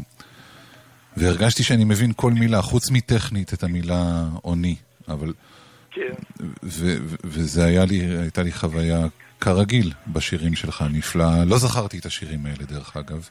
והרגשתי 1.17 1.63
שאני 1.63 1.85
מבין 1.85 2.13
כל 2.17 2.33
מילה, 2.33 2.63
חוץ 2.63 2.91
מטכנית, 2.91 3.55
את 3.55 3.63
המילה 3.63 4.29
עוני. 4.43 4.77
אבל, 5.09 5.33
כן. 5.91 6.13
וזה 7.25 7.65
היה 7.65 7.85
לי, 7.85 8.01
הייתה 8.01 8.43
לי 8.43 8.53
חוויה 8.53 9.07
כרגיל 9.41 9.93
בשירים 10.07 10.55
שלך, 10.55 10.85
נפלאה. 10.91 11.45
לא 11.45 11.59
זכרתי 11.59 11.99
את 11.99 12.07
השירים 12.07 12.47
האלה, 12.47 12.65
דרך 12.65 12.97
אגב. 12.97 13.29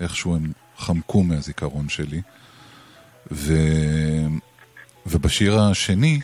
איכשהו 0.00 0.34
הם 0.34 0.52
חמקו 0.76 1.22
מהזיכרון 1.22 1.88
שלי. 1.88 2.22
ו... 3.32 3.54
ובשיר 5.06 5.60
השני, 5.60 6.20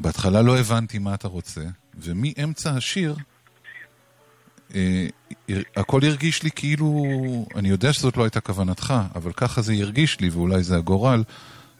בהתחלה 0.00 0.42
לא 0.42 0.58
הבנתי 0.58 0.98
מה 0.98 1.14
אתה 1.14 1.28
רוצה, 1.28 1.62
ומאמצע 1.94 2.70
השיר, 2.70 3.16
הכל 5.76 6.00
הרגיש 6.04 6.42
לי 6.42 6.50
כאילו, 6.50 7.04
אני 7.56 7.68
יודע 7.68 7.92
שזאת 7.92 8.16
לא 8.16 8.24
הייתה 8.24 8.40
כוונתך, 8.40 8.94
אבל 9.14 9.32
ככה 9.32 9.62
זה 9.62 9.72
הרגיש 9.72 10.20
לי, 10.20 10.28
ואולי 10.28 10.62
זה 10.62 10.76
הגורל, 10.76 11.24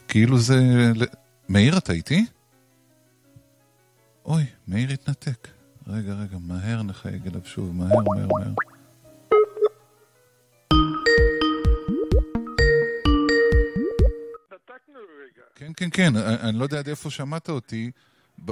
כאילו 0.07 0.39
זה... 0.39 0.91
מאיר, 1.49 1.77
אתה 1.77 1.93
איתי? 1.93 2.25
אוי, 4.25 4.43
מאיר 4.67 4.91
התנתק. 4.91 5.47
רגע, 5.87 6.13
רגע, 6.13 6.37
מהר 6.41 6.83
נחייג 6.83 7.27
אליו 7.27 7.41
שוב, 7.45 7.75
מהר, 7.75 7.87
מהר, 7.87 8.27
מהר. 8.39 8.53
כן, 15.55 15.71
כן, 15.77 15.89
כן, 15.93 16.15
אני 16.15 16.57
לא 16.57 16.63
יודע 16.63 16.79
עד 16.79 16.89
איפה 16.89 17.09
שמעת 17.09 17.49
אותי. 17.49 17.91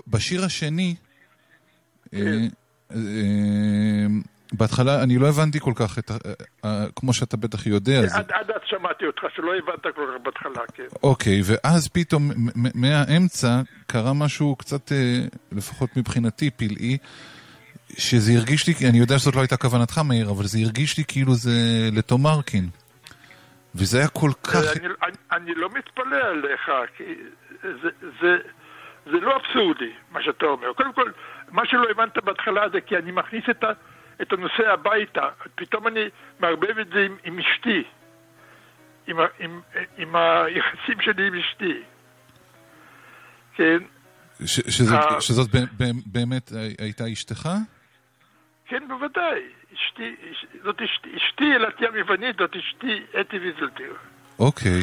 בשיר 0.07 0.45
השני, 0.45 0.95
אה, 2.13 2.19
אה, 2.19 2.47
בהתחלה 4.53 5.03
אני 5.03 5.17
לא 5.17 5.27
הבנתי 5.27 5.59
כל 5.59 5.71
כך 5.75 5.99
את 5.99 6.11
ה... 6.11 6.13
אה, 6.65 6.85
כמו 6.95 7.13
שאתה 7.13 7.37
בטח 7.37 7.67
יודע. 7.67 7.99
עד 8.13 8.51
אז 8.51 8.61
שמעתי 8.65 9.05
אותך, 9.05 9.21
שלא 9.35 9.51
הבנת 9.55 9.95
כל 9.95 10.01
כך 10.13 10.23
בהתחלה, 10.23 10.65
כן. 10.73 10.83
אוקיי, 11.03 11.41
ואז 11.45 11.87
פתאום 11.87 12.31
מהאמצע 12.75 13.61
קרה 13.87 14.13
משהו 14.13 14.55
קצת, 14.55 14.91
אה, 14.91 14.97
לפחות 15.51 15.97
מבחינתי, 15.97 16.51
פלאי, 16.51 16.97
שזה 17.97 18.31
הרגיש 18.37 18.67
לי, 18.67 18.73
אני 18.89 18.97
יודע 18.97 19.19
שזאת 19.19 19.35
לא 19.35 19.41
הייתה 19.41 19.57
כוונתך, 19.57 19.97
מאיר, 19.97 20.29
אבל 20.29 20.43
זה 20.43 20.59
הרגיש 20.63 20.97
לי 20.97 21.03
כאילו 21.07 21.33
זה 21.33 21.51
לתום 21.91 22.27
ארקין. 22.27 22.69
וזה 23.75 23.97
היה 23.97 24.07
כל 24.07 24.31
כך... 24.43 24.55
אני, 24.55 24.87
אני, 25.03 25.15
אני 25.31 25.55
לא 25.55 25.69
מתפלא 25.69 26.17
עליך, 26.17 26.71
כי 26.97 27.03
זה, 27.61 27.89
זה, 28.21 28.37
זה 29.05 29.19
לא 29.21 29.35
אבסורדי, 29.35 29.91
מה 30.11 30.23
שאתה 30.23 30.45
אומר. 30.45 30.73
קודם 30.73 30.93
כל, 30.93 31.11
מה 31.51 31.65
שלא 31.65 31.89
הבנת 31.91 32.17
בהתחלה 32.23 32.69
זה 32.69 32.81
כי 32.81 32.97
אני 32.97 33.11
מכניס 33.11 33.43
את, 33.49 33.63
ה, 33.63 33.71
את 34.21 34.33
הנושא 34.33 34.69
הביתה. 34.73 35.27
פתאום 35.55 35.87
אני 35.87 36.03
מערבב 36.39 36.79
את 36.79 36.87
זה 36.87 36.99
עם, 37.05 37.17
עם 37.23 37.39
אשתי, 37.39 37.83
עם, 39.07 39.19
ה- 39.19 39.25
עם, 39.39 39.61
עם 39.97 40.15
היחסים 40.15 41.01
שלי 41.01 41.27
עם 41.27 41.35
אשתי. 41.35 41.81
כן, 43.55 43.77
ש, 44.45 44.59
שזאת, 44.77 44.99
אה. 45.11 45.21
שזאת 45.21 45.47
באמת 46.05 46.51
הייתה 46.79 47.03
אשתך? 47.13 47.49
כן, 48.65 48.87
בוודאי. 48.87 49.41
אשתי, 49.73 50.15
אש- 50.31 50.45
זאת 50.63 50.81
אשתי, 50.81 51.09
אשתי 51.17 51.55
אלתיה 51.55 51.91
מיוונית, 51.91 52.35
זאת 52.39 52.55
אשתי 52.55 53.03
אתי 53.21 53.37
ויזלטיר. 53.39 53.93
אוקיי. 54.39 54.81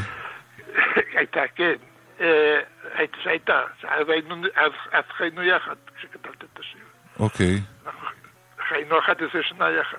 הייתה, 1.19 1.41
כן. 1.55 1.75
אה, 2.21 2.61
היית- 2.95 3.17
שהייתה, 3.23 3.63
אז 3.89 4.09
היינו, 4.09 4.35
אז, 4.93 5.05
חיינו 5.17 5.43
יחד 5.43 5.77
כשכתבת 5.97 6.45
את 6.45 6.59
השיר. 6.59 6.81
אוקיי. 7.19 7.61
חיינו 8.69 8.99
11 8.99 9.43
שנה 9.43 9.71
יחד. 9.71 9.99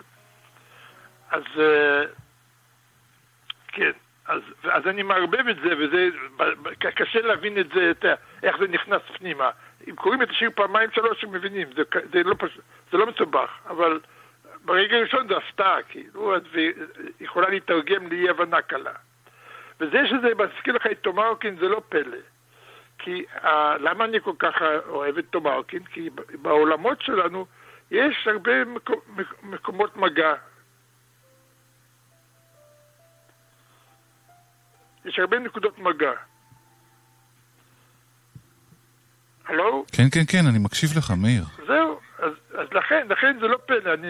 אז 1.32 1.44
אה, 1.60 2.02
כן, 3.68 3.92
אז, 4.26 4.42
אז 4.64 4.88
אני 4.88 5.04
מערבב 5.04 5.48
את 5.48 5.56
זה, 5.56 5.70
וזה, 5.80 6.08
קשה 6.80 7.22
להבין 7.22 7.60
את 7.60 7.68
זה, 7.76 7.92
אתה, 7.92 8.14
איך 8.44 8.58
זה 8.60 8.68
נכנס 8.68 9.02
פנימה. 9.18 9.50
אם 9.90 9.96
קוראים 9.96 10.22
את 10.22 10.30
השיר 10.30 10.50
פעמיים 10.56 10.92
שלוש, 10.92 11.24
הם 11.24 11.32
מבינים, 11.32 11.68
זה, 11.76 11.82
זה, 12.14 12.24
לא, 12.24 12.36
פש, 12.40 12.58
זה 12.92 12.98
לא 12.98 13.06
מסובך, 13.08 13.50
אבל 13.70 14.00
ברגע 14.66 14.98
הראשון 14.98 15.28
זה 15.28 15.38
הפתעה, 15.38 15.84
כאילו, 15.90 16.36
אז 16.36 16.42
יכולה 17.20 17.50
להתרגם 17.50 18.08
לאי 18.12 18.30
הבנה 18.30 18.62
קלה. 18.62 18.92
וזה 19.80 19.98
שזה 20.10 20.28
מזכיר 20.28 20.76
לך 20.76 20.88
את 20.92 21.00
תומרקין 21.02 21.56
זה 21.60 21.68
לא 21.68 21.82
פלא. 21.90 22.18
כי 22.98 23.24
uh, 23.36 23.48
למה 23.80 24.06
אני 24.06 24.18
כל 24.22 24.34
כך 24.40 24.62
אוהב 24.88 25.18
את 25.18 25.26
תומרקין? 25.30 25.84
כי 25.84 26.10
בעולמות 26.42 27.02
שלנו 27.02 27.46
יש 27.92 28.28
הרבה 28.28 28.66
מקו, 28.66 28.94
מק, 29.08 29.44
מקומות 29.44 29.98
מגע. 29.98 30.34
יש 35.06 35.20
הרבה 35.20 35.40
נקודות 35.40 35.80
מגע. 35.80 36.12
הלו? 39.48 39.86
כן, 39.92 40.04
כן, 40.12 40.26
כן, 40.28 40.48
אני 40.50 40.60
מקשיב 40.60 40.90
לך, 40.98 41.12
מאיר. 41.22 41.44
זהו, 41.68 42.00
אז, 42.20 42.32
אז 42.54 42.68
לכן, 42.74 43.08
לכן 43.10 43.38
זה 43.40 43.48
לא 43.48 43.58
פלא, 43.66 43.94
אני 43.94 44.08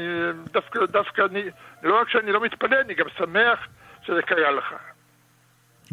דווקא, 0.51 0.85
דווקא 0.85 1.21
אני, 1.21 1.43
לא 1.83 2.01
רק 2.01 2.09
שאני 2.09 2.31
לא 2.31 2.41
מתפלא, 2.41 2.81
אני 2.81 2.93
גם 2.93 3.05
שמח 3.17 3.67
שזה 4.03 4.21
קרה 4.21 4.51
לך. 4.51 4.75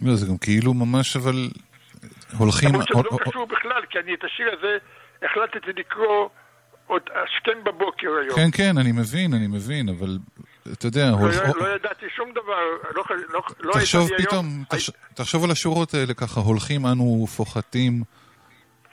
לא, 0.03 0.15
זה 0.15 0.27
גם 0.27 0.39
כאילו 0.39 0.75
ממש, 0.75 1.17
אבל 1.17 1.49
הולכים... 2.39 2.69
למרות 2.69 2.89
שזה 2.89 2.99
לא 2.99 3.19
קשור 3.31 3.47
בכלל, 3.47 3.83
כי 3.91 3.99
אני 3.99 4.15
את 4.15 4.25
השיר 4.25 4.47
הזה 4.59 4.79
החלטתי 5.23 5.81
לקרוא 5.81 6.29
עוד 6.87 7.03
השכם 7.03 7.65
בבוקר 7.65 8.09
היום. 8.23 8.37
כן, 8.37 8.49
כן, 8.53 8.79
אני 8.79 8.93
מבין, 8.93 9.35
אני 9.35 9.47
מבין, 9.47 9.89
אבל 9.89 10.19
אתה 10.73 10.87
יודע, 10.87 11.11
לא, 11.11 11.67
לא 11.67 11.75
ידעתי 11.75 12.07
שום 12.17 12.31
דבר, 12.33 12.63
לא, 12.95 13.03
לא, 13.33 13.43
לא 13.61 13.73
תחשוב 13.73 14.09
פתאום, 14.19 14.45
תחשוב 15.15 15.45
על 15.45 15.51
השורות 15.51 15.95
האלה 15.95 16.15
ככה, 16.15 16.41
הולכים 16.41 16.87
אנו 16.87 17.27
פוחתים, 17.37 18.03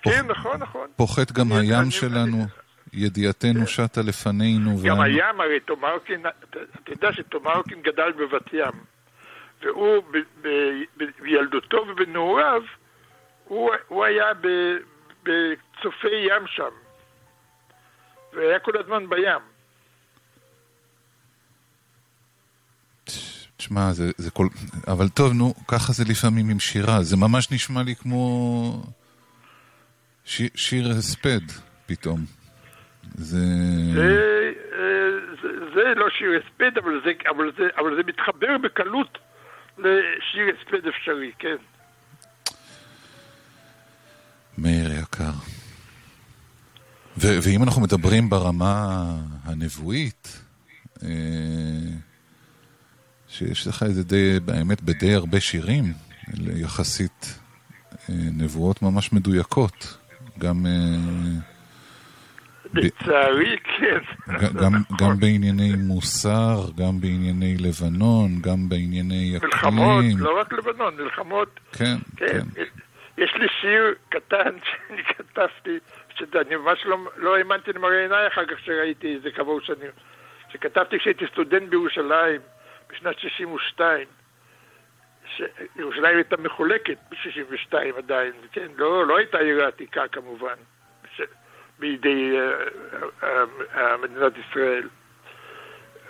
כן, 0.01 0.25
נכון, 0.27 0.57
נכון. 0.59 0.87
פוחת 0.95 1.31
גם 1.31 1.51
הים 1.51 1.91
שלנו, 1.91 2.45
ידיעתנו 2.93 3.67
שטה 3.67 4.01
לפנינו. 4.01 4.77
גם 4.83 5.01
הים, 5.01 5.41
הרי 5.41 5.59
תומרקין, 5.59 6.25
אתה 6.49 6.91
יודע 6.91 7.13
שתומרקין 7.13 7.81
גדל 7.81 8.11
בבת 8.11 8.53
ים, 8.53 8.83
והוא 9.61 10.03
ב- 10.11 10.47
ב- 10.47 10.83
ב- 10.97 11.21
בילדותו 11.21 11.77
ובנעוריו, 11.77 12.61
הוא, 13.45 13.71
הוא 13.87 14.05
היה 14.05 14.25
בצופי 15.23 16.15
ים 16.29 16.47
שם, 16.47 16.71
והיה 18.33 18.59
כל 18.59 18.77
הזמן 18.77 19.09
בים. 19.09 19.41
תשמע, 23.57 23.91
זה, 23.91 24.11
זה 24.17 24.31
כל... 24.31 24.47
אבל 24.87 25.09
טוב, 25.09 25.33
נו, 25.33 25.53
ככה 25.67 25.93
זה 25.93 26.03
לפעמים 26.09 26.49
עם 26.49 26.59
שירה. 26.59 27.03
זה 27.03 27.17
ממש 27.17 27.51
נשמע 27.51 27.83
לי 27.83 27.95
כמו 27.95 28.83
ש... 30.25 30.41
שיר 30.55 30.89
הספד 30.89 31.39
פתאום. 31.85 32.19
זה... 33.15 33.37
זה, 33.95 34.51
אה, 34.73 35.35
זה, 35.41 35.49
זה 35.75 35.93
לא 35.95 36.09
שיר 36.09 36.29
הספד, 36.39 36.77
אבל 36.77 37.01
זה, 37.05 37.11
אבל, 37.29 37.51
זה, 37.57 37.67
אבל 37.77 37.95
זה 37.95 38.01
מתחבר 38.07 38.57
בקלות 38.63 39.17
לשיר 39.79 40.55
הספד 40.57 40.87
אפשרי, 40.87 41.31
כן. 41.39 41.55
מאיר 44.57 44.99
יקר. 44.99 45.31
ו- 47.17 47.37
ואם 47.43 47.63
אנחנו 47.63 47.81
מדברים 47.81 48.29
ברמה 48.29 49.15
הנבואית, 49.43 50.41
אה, 51.03 51.09
שיש 53.27 53.67
לך 53.67 53.83
איזה 53.83 54.03
די, 54.03 54.39
באמת 54.39 54.81
בדי 54.81 55.13
הרבה 55.13 55.39
שירים, 55.39 55.93
יחסית 56.55 57.39
אה, 58.09 58.15
נבואות 58.15 58.81
ממש 58.81 59.13
מדויקות. 59.13 59.97
גם... 60.39 60.65
אה, 60.65 61.58
לצערי, 62.73 63.57
כן. 63.63 63.99
גם, 64.61 64.71
גם 64.99 65.19
בענייני 65.19 65.71
מוסר, 65.77 66.57
גם 66.77 67.01
בענייני 67.01 67.57
לבנון, 67.57 68.29
גם 68.41 68.69
בענייני 68.69 69.37
אקלים. 69.37 69.51
מלחמות, 69.53 70.05
לא 70.17 70.39
רק 70.39 70.53
לבנון, 70.53 70.95
מלחמות. 70.95 71.59
כן, 71.71 71.95
כן. 72.17 72.25
כן. 72.55 72.63
יש 73.17 73.33
לי 73.35 73.47
שיר 73.61 73.95
קטן 74.09 74.51
שאני 74.67 75.03
כתבתי, 75.03 75.79
שאני 76.15 76.55
ממש 76.55 76.85
לא, 76.85 76.97
לא 77.17 77.37
האמנתי 77.37 77.73
למראה 77.73 78.01
עיניי 78.01 78.27
אחר 78.27 78.45
כך 78.45 78.59
שראיתי 78.59 79.15
איזה 79.15 79.29
כעבור 79.31 79.61
שנים, 79.61 79.91
שכתבתי 80.53 80.99
כשהייתי 80.99 81.25
סטודנט 81.31 81.69
בירושלים 81.69 82.41
בשנת 82.89 83.19
62. 83.19 84.07
שירושלים 85.37 86.15
הייתה 86.15 86.37
מחולקת 86.37 86.97
ב-62 87.11 87.73
עדיין, 87.97 88.31
כן? 88.51 88.67
לא, 88.75 89.07
לא 89.07 89.17
הייתה 89.17 89.37
עיר 89.37 89.63
העתיקה 89.63 90.07
כמובן, 90.11 90.55
בידי 91.79 92.37
uh, 92.37 93.23
uh, 93.23 93.25
uh, 93.75 93.79
מדינת 94.01 94.33
ישראל. 94.37 94.89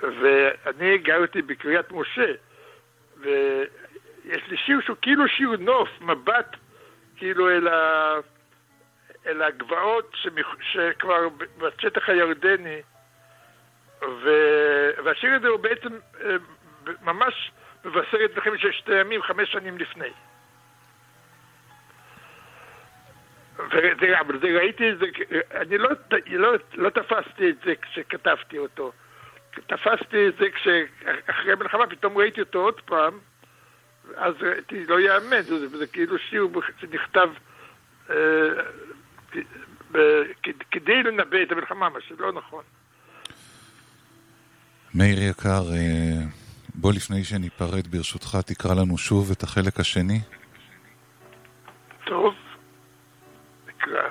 ואני 0.01 0.97
גרתי 0.97 1.41
בקריית 1.41 1.91
משה, 1.91 2.31
ויש 3.17 4.47
לי 4.47 4.57
שיר 4.57 4.81
שהוא 4.81 4.97
כאילו 5.01 5.27
שיר 5.27 5.49
נוף, 5.59 5.89
מבט 6.01 6.55
כאילו 7.17 7.49
אל, 7.49 7.67
ה... 7.67 8.13
אל 9.27 9.41
הגבעות 9.41 10.11
שמח... 10.15 10.55
שכבר 10.61 11.27
בשטח 11.57 12.09
הירדני, 12.09 12.81
ו... 14.01 14.29
והשיר 15.03 15.33
הזה 15.33 15.47
הוא 15.47 15.59
בעצם 15.59 15.97
אה, 16.23 16.35
ממש 17.01 17.51
מבשר 17.85 18.25
את 18.25 18.35
מלחמת 18.35 18.59
ששת 18.59 18.89
הימים 18.89 19.21
חמש 19.21 19.51
שנים 19.51 19.77
לפני. 19.77 20.09
אבל 24.19 24.39
זה 24.41 24.47
ראיתי 24.47 24.89
את 24.89 24.99
זה, 24.99 25.05
אני 25.51 25.77
לא, 25.77 25.89
לא, 26.27 26.53
לא 26.73 26.89
תפסתי 26.89 27.49
את 27.49 27.55
זה 27.65 27.73
כשכתבתי 27.81 28.57
אותו. 28.57 28.91
תפסתי 29.67 30.27
את 30.27 30.33
זה 30.39 30.45
כשאחרי 30.55 31.51
המלחמה 31.53 31.87
פתאום 31.87 32.17
ראיתי 32.17 32.41
אותו 32.41 32.59
עוד 32.59 32.81
פעם, 32.85 33.19
אז 34.15 34.33
ראיתי, 34.41 34.85
לא 34.85 34.99
יאמן, 34.99 35.41
זה, 35.41 35.77
זה 35.77 35.87
כאילו 35.87 36.17
שיר 36.17 36.47
שנכתב 36.81 37.29
אה, 38.09 38.15
כדי 40.71 41.03
לנבא 41.03 41.43
את 41.43 41.51
המלחמה, 41.51 41.89
מה 41.89 41.99
שלא 42.07 42.31
נכון. 42.33 42.63
מאיר 44.95 45.23
יקר, 45.29 45.61
אה, 45.71 46.25
בוא 46.75 46.93
לפני 46.93 47.23
שניפרד, 47.23 47.87
ברשותך, 47.87 48.37
תקרא 48.45 48.73
לנו 48.73 48.97
שוב 48.97 49.31
את 49.31 49.43
החלק 49.43 49.79
השני. 49.79 50.19
טוב, 52.05 52.33
נקרא. 53.89 54.09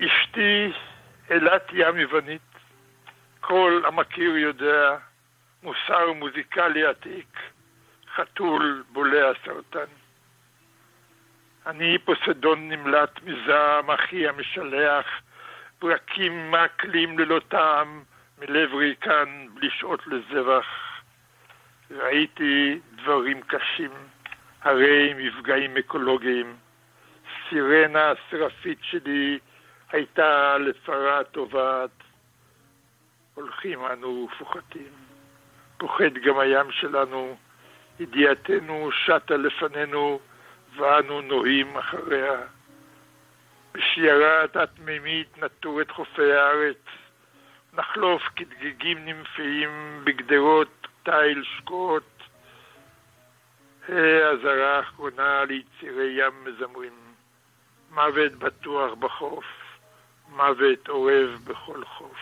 אשתי 0.00 0.72
אילת 1.30 1.70
ים 1.72 1.98
יוונית, 1.98 2.40
כל 3.40 3.82
המכיר 3.86 4.36
יודע, 4.36 4.96
מוסר 5.62 6.12
מוזיקלי 6.12 6.86
עתיק, 6.86 7.38
חתול 8.14 8.84
בולע 8.92 9.32
סרטן. 9.44 9.92
אני 11.66 11.98
פוסדון 11.98 12.68
נמלט 12.68 13.22
מזעם 13.22 13.90
אחי 13.90 14.28
המשלח, 14.28 15.06
ברקים 15.80 16.50
מקלים 16.50 17.18
ללא 17.18 17.40
טעם, 17.48 18.02
מלב 18.38 18.74
ריקן 18.74 19.46
בלי 19.54 19.70
שעות 19.70 20.06
לזבח. 20.06 20.66
ראיתי 21.90 22.80
דברים 22.94 23.40
קשים, 23.42 23.90
הרי 24.62 25.14
מפגעים 25.14 25.76
אקולוגיים. 25.76 26.56
סירנה 27.48 28.10
השרפית 28.10 28.78
שלי 28.82 29.38
הייתה 29.92 30.58
לפרה 30.58 31.24
טובעת. 31.24 31.90
הולכים 33.34 33.86
אנו 33.86 34.28
ופוחתים. 34.32 34.92
פוחד 35.78 36.14
גם 36.24 36.38
הים 36.38 36.70
שלנו, 36.70 37.36
ידיעתנו 38.00 38.90
שטה 38.92 39.36
לפנינו, 39.36 40.20
ואנו 40.76 41.20
נוהים 41.20 41.76
אחריה. 41.76 42.40
בשיירה 43.72 44.48
תת-מימית 44.52 45.38
נטור 45.38 45.80
את 45.80 45.90
חופי 45.90 46.32
הארץ, 46.32 46.84
נחלוף 47.72 48.22
כדגיגים 48.36 49.04
נמפיים 49.04 50.00
בגדרות 50.04 50.86
תיל 51.02 51.44
שקוט. 51.44 52.11
אזהרה 53.88 54.80
אחרונה 54.80 55.44
ליצירי 55.44 56.16
ים 56.18 56.44
מזמרים. 56.44 56.92
מוות 57.94 58.32
בטוח 58.32 58.94
בחוף, 58.98 59.44
מוות 60.28 60.88
אורב 60.88 61.38
בכל 61.44 61.84
חוף. 61.84 62.16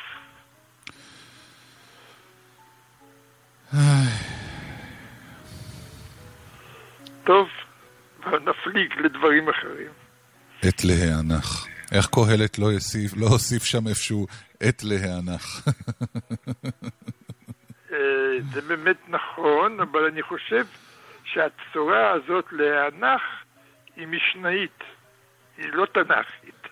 טוב, 7.24 7.48
נפליג 8.26 8.92
לדברים 9.04 9.48
אחרים. 9.48 9.90
עת 10.62 10.84
להיאנח. 10.84 11.66
איך 11.92 12.06
קהלת 12.06 12.58
לא, 12.58 12.72
יסיף, 12.72 13.12
לא 13.16 13.26
הוסיף 13.26 13.64
שם 13.64 13.88
איפשהו 13.88 14.26
עת 14.60 14.82
להיאנח? 14.82 15.44
אה, 17.92 17.98
זה 18.52 18.60
באמת 18.60 18.96
נכון, 19.08 19.80
אבל 19.80 20.04
אני 20.04 20.22
חושב 20.22 20.64
שהצורה 21.32 22.10
הזאת 22.10 22.44
להיאנח 22.52 23.22
היא 23.96 24.06
משנאית, 24.06 24.84
היא 25.58 25.72
לא 25.72 25.86
תנ"כית. 25.86 26.68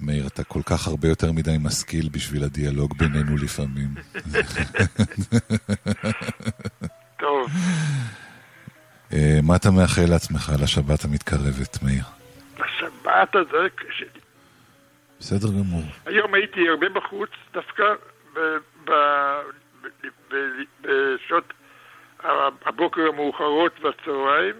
מאיר, 0.00 0.26
אתה 0.26 0.44
כל 0.44 0.62
כך 0.66 0.86
הרבה 0.86 1.08
יותר 1.08 1.32
מדי 1.32 1.56
משכיל 1.60 2.08
בשביל 2.12 2.44
הדיאלוג 2.44 2.98
בינינו 2.98 3.36
לפעמים. 3.36 3.88
טוב. 7.20 7.50
אה, 9.12 9.38
מה 9.42 9.56
אתה 9.56 9.70
מאחל 9.70 10.04
לעצמך 10.10 10.52
לשבת 10.62 11.04
המתקרבת, 11.04 11.82
מאיר? 11.82 12.04
לשבת 12.58 13.34
הזאת... 13.34 13.72
בסדר 15.20 15.48
גמור. 15.48 15.82
היום 16.06 16.34
הייתי 16.34 16.68
הרבה 16.68 16.88
בחוץ, 16.88 17.30
דווקא 17.52 17.84
בשעות 20.82 21.52
הבוקר 22.66 23.02
המאוחרות 23.08 23.72
והצהריים, 23.80 24.54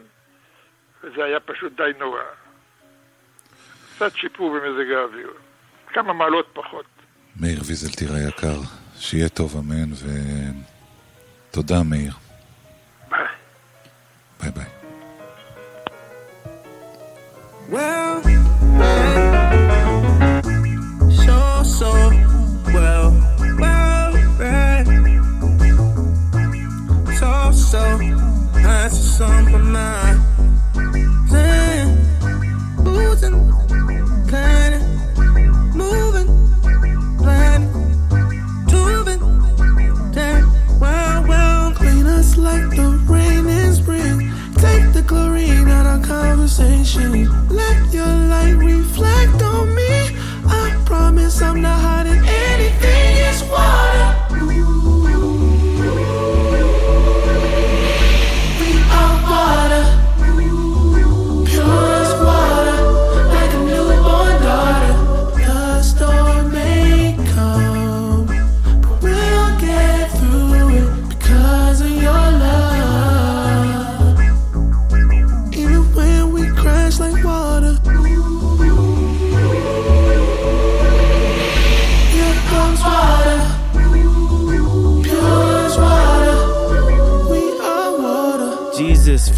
וזה 1.04 1.24
היה 1.24 1.40
פשוט 1.40 1.72
די 1.76 1.90
נורא. 1.98 2.22
קצת 3.96 4.16
שיפור 4.16 4.50
במזג 4.50 4.92
האוויר. 4.92 5.30
כמה 5.88 6.12
מעלות 6.12 6.46
פחות. 6.52 6.84
מאיר 7.40 7.60
ויזלטיר 7.66 8.14
היקר, 8.14 8.60
שיהיה 8.98 9.28
טוב, 9.28 9.56
אמן, 9.56 9.90
ותודה, 11.50 11.82
מאיר. 11.82 12.12
ביי. 13.10 13.26
ביי 14.40 14.50
ביי. 14.50 14.66
Conversation. 46.60 47.48
Let 47.48 47.92
your 47.92 48.06
light 48.06 48.52
reflect 48.52 49.42
on 49.42 49.49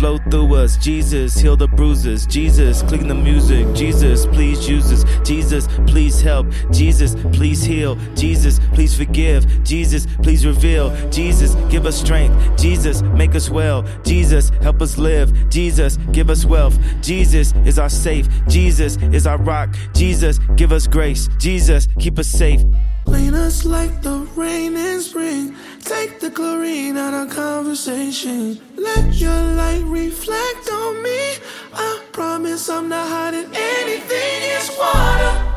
flow 0.02 0.18
through 0.32 0.56
us. 0.56 0.76
Jesus, 0.78 1.36
heal 1.36 1.56
the 1.56 1.68
bruises. 1.68 2.26
Jesus, 2.26 2.82
clean 2.82 3.06
the 3.06 3.14
music. 3.14 3.72
Jesus, 3.72 4.26
please 4.26 4.68
use 4.68 4.90
us. 4.90 5.04
Jesus, 5.24 5.68
please 5.86 6.20
help. 6.20 6.48
Jesus, 6.72 7.14
please 7.32 7.62
heal. 7.62 7.94
Jesus, 8.16 8.58
please 8.74 8.96
forgive. 8.96 9.46
Jesus, 9.62 10.08
please 10.20 10.44
reveal. 10.44 10.90
Jesus, 11.12 11.54
give 11.70 11.86
us 11.86 12.00
strength. 12.00 12.34
Jesus, 12.60 13.02
make 13.02 13.36
us 13.36 13.48
well. 13.48 13.84
Jesus, 14.02 14.48
help 14.60 14.82
us 14.82 14.98
live. 14.98 15.48
Jesus, 15.48 15.98
give 16.10 16.30
us 16.30 16.44
wealth. 16.44 16.76
Jesus 17.00 17.54
is 17.64 17.78
our 17.78 17.88
safe. 17.88 18.26
Jesus 18.48 18.96
is 19.12 19.24
our 19.24 19.38
rock. 19.38 19.72
Jesus, 19.94 20.40
give 20.56 20.72
us 20.72 20.88
grace. 20.88 21.28
Jesus, 21.38 21.86
keep 22.00 22.18
us 22.18 22.26
safe. 22.26 22.60
Clean 23.04 23.34
us 23.34 23.64
like 23.64 24.02
the 24.02 24.26
rain 24.36 24.76
in 24.76 25.00
spring. 25.00 25.54
Take 25.80 26.20
the 26.20 26.30
chlorine 26.30 26.96
out 26.96 27.14
of 27.14 27.34
conversation. 27.34 28.60
Let 28.76 29.14
your 29.14 29.42
light 29.54 29.84
reflect 29.84 30.68
on 30.70 31.02
me. 31.02 31.36
I 31.74 32.02
promise 32.12 32.68
I'm 32.68 32.88
not 32.88 33.08
hiding 33.08 33.50
anything. 33.54 34.38
It's 34.56 34.70
water. 34.78 35.51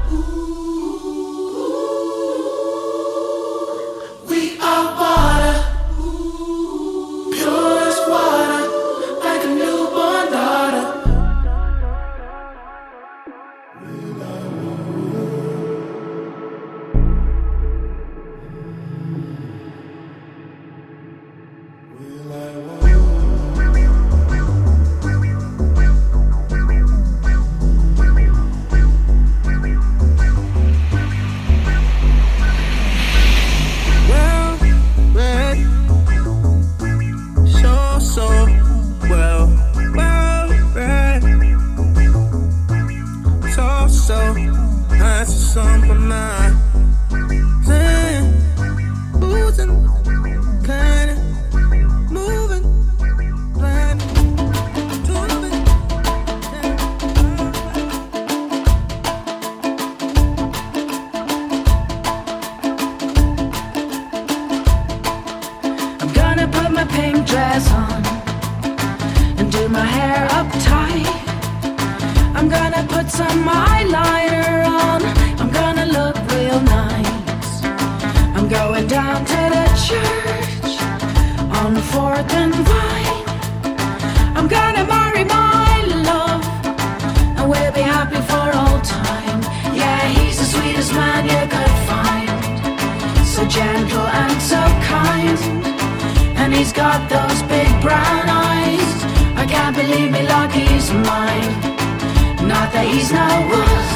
That 102.75 102.87
he's 102.93 103.09
no 103.09 103.27
wuss. 103.51 103.95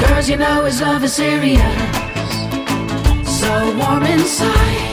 Girls, 0.00 0.28
you 0.28 0.36
know 0.36 0.64
his 0.64 0.80
love 0.82 1.02
is 1.02 1.14
serious. 1.14 1.76
So 3.40 3.50
warm 3.78 4.04
inside. 4.04 4.92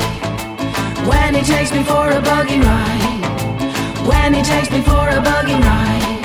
When 1.10 1.36
he 1.36 1.42
takes 1.42 1.72
me 1.74 1.84
for 1.84 2.06
a 2.20 2.22
buggy 2.22 2.60
ride. 2.60 3.22
When 4.08 4.34
he 4.34 4.42
takes 4.42 4.72
me 4.72 4.82
for 4.82 5.06
a 5.10 5.22
buggy 5.22 5.58
ride. 5.68 6.21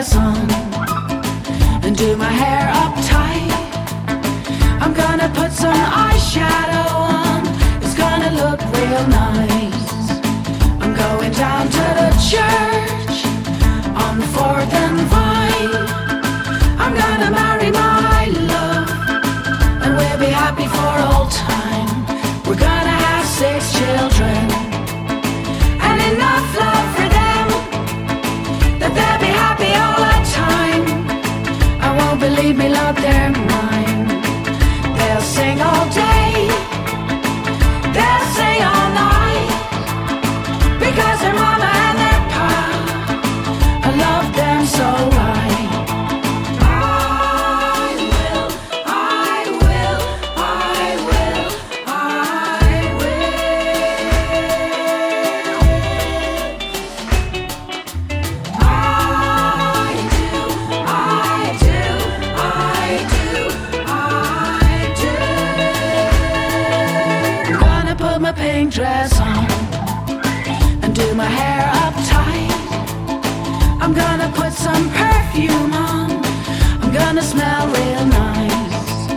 Dress 0.00 0.16
on 0.16 0.50
and 1.84 1.94
do 1.94 2.16
my 2.16 2.32
hair 2.42 2.70
up 2.82 2.94
tight. 3.04 3.52
I'm 4.80 4.94
gonna 4.94 5.28
put 5.34 5.52
some 5.52 5.84
eyeshadow 6.06 6.88
on. 7.18 7.40
It's 7.82 7.94
gonna 7.94 8.30
look 8.42 8.60
real 8.76 9.04
nice. 9.08 9.90
I'm 10.82 10.94
going 10.94 11.32
down 11.32 11.64
to 11.78 11.86
the 12.00 12.10
church 12.30 13.16
on 14.04 14.12
the 14.22 14.28
fourth 14.34 14.72
and 14.84 15.00
vine. 15.12 15.74
I'm 16.82 16.94
gonna 17.02 17.30
marry 17.30 17.70
my 17.70 18.24
love, 18.54 18.88
and 19.82 19.90
we'll 19.98 20.18
be 20.18 20.32
happy 20.42 20.68
for 20.76 20.92
all 21.08 21.26
time. 21.28 21.88
We're 22.46 22.62
gonna 22.68 22.96
have 23.06 23.26
six 23.26 23.79
won't 32.42 32.56
me, 32.56 32.68
love, 32.68 32.96
they're 32.96 33.30
mine. 33.30 34.06
They'll 34.96 35.20
sing 35.20 35.60
all 35.60 35.86
day, 35.90 36.79
I'm 73.90 73.96
gonna 73.96 74.30
put 74.36 74.52
some 74.52 74.88
perfume 74.90 75.72
on. 75.72 76.22
I'm 76.80 76.92
gonna 76.92 77.22
smell 77.22 77.66
real 77.66 78.06
nice. 78.06 79.10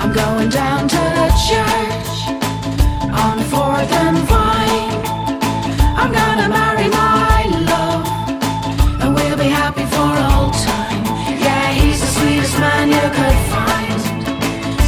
I'm 0.00 0.14
going 0.14 0.48
down 0.48 0.88
to 0.88 1.02
the 1.20 1.28
church 1.46 2.16
on 3.12 3.36
Fourth 3.52 3.92
and 3.92 4.16
Vine. 4.32 4.96
I'm 6.00 6.10
gonna 6.10 6.48
marry 6.48 6.88
my 6.88 7.52
love, 7.68 8.08
and 9.02 9.14
we'll 9.14 9.36
be 9.36 9.50
happy 9.62 9.84
for 9.84 10.10
all 10.30 10.52
time. 10.52 11.04
Yeah, 11.44 11.70
he's 11.72 12.00
the 12.00 12.06
sweetest 12.06 12.58
man 12.58 12.88
you 12.88 13.06
could 13.18 13.40
find, 13.52 14.00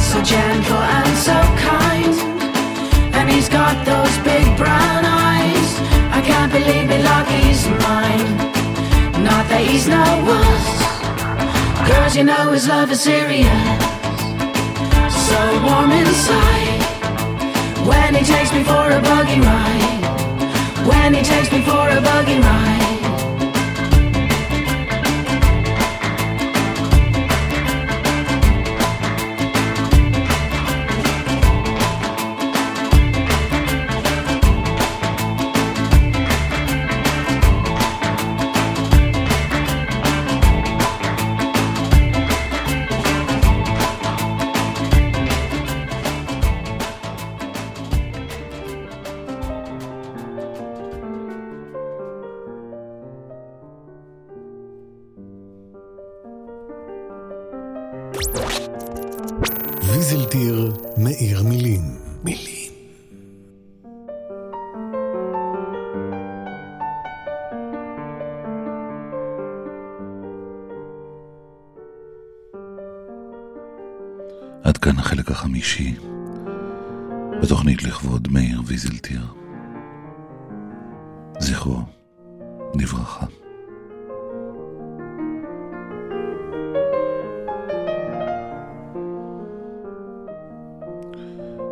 so 0.01 0.17
gentle 0.23 0.81
and 0.97 1.15
so 1.27 1.37
kind. 1.69 2.15
And 3.13 3.29
he's 3.29 3.49
got 3.49 3.85
those 3.85 4.17
big 4.25 4.57
brown 4.57 5.05
eyes. 5.05 5.69
I 6.09 6.23
can't 6.25 6.51
believe 6.51 6.87
me 6.89 7.03
like 7.03 7.27
he's 7.27 7.67
mine. 7.85 8.50
He's 9.61 9.87
no 9.87 10.03
wuss. 10.27 10.65
Girls, 11.87 12.15
you 12.15 12.23
know 12.23 12.51
his 12.51 12.67
love 12.67 12.91
is 12.91 13.01
serious. 13.01 13.47
So 15.27 15.39
warm 15.65 15.91
inside. 15.91 16.81
When 17.87 18.15
he 18.15 18.23
takes 18.23 18.51
me 18.53 18.63
for 18.63 18.85
a 18.89 19.01
buggy 19.01 19.39
ride. 19.39 20.01
When 20.89 21.13
he 21.13 21.21
takes 21.21 21.51
me 21.51 21.61
for 21.63 21.89
a 21.89 22.01
buggy 22.01 22.39
ride. 22.39 22.80
החמישי 75.41 75.95
בתוכנית 77.41 77.83
לכבוד 77.83 78.27
מאיר 78.31 78.61
ויזלטיר. 78.65 79.21
זכרו 81.39 81.79
לברכה. 82.75 83.25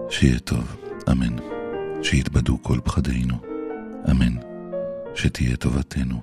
שיהיה 0.09 0.39
טוב, 0.39 0.75
אמן. 1.11 1.35
שיתבדו 2.03 2.63
כל 2.63 2.79
פחדינו, 2.83 3.35
אמן. 4.11 4.35
שתהיה 5.15 5.57
טובתנו, 5.57 6.21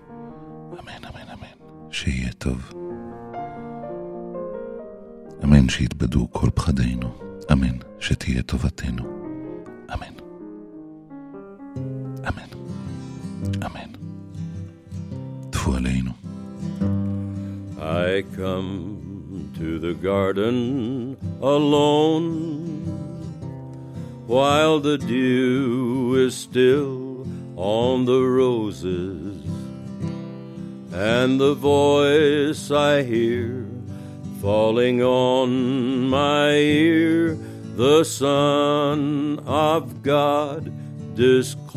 אמן, 0.72 1.04
אמן, 1.04 1.28
אמן. 1.32 1.90
שיהיה 1.90 2.32
טוב. 2.32 2.72
אמן 5.44 5.68
שיתבדו 5.68 6.28
כל 6.32 6.50
פחדינו, 6.54 7.25
אמן 7.51 7.77
שתהיה 7.99 8.41
טובתנו, 8.41 9.03
אמן. 9.93 10.13
אמן. 12.27 12.49
אמן. 13.65 13.91
טפו 15.49 15.73
עלינו. 15.75 16.11
I 17.79 18.23
come 18.37 19.51
to 19.57 19.79
the 19.79 19.93
garden 19.93 21.17
alone 21.41 22.27
while 24.27 24.79
the 24.79 24.97
dew 24.97 26.15
is 26.15 26.35
still 26.35 27.27
on 27.55 28.05
the 28.05 28.21
roses 28.21 29.45
and 30.93 31.39
the 31.39 31.53
voice 31.53 32.71
I 32.71 33.03
hear 33.03 33.64
falling 34.46 35.02
on 35.02 36.08
my 36.08 36.50
ear 36.52 37.36
the 37.74 38.04
Son 38.04 39.40
of 39.40 40.04
God 40.04 40.72
discloses. 41.16 41.74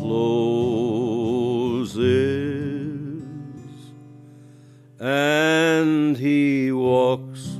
And 5.00 6.16
he 6.16 6.70
walks 6.70 7.58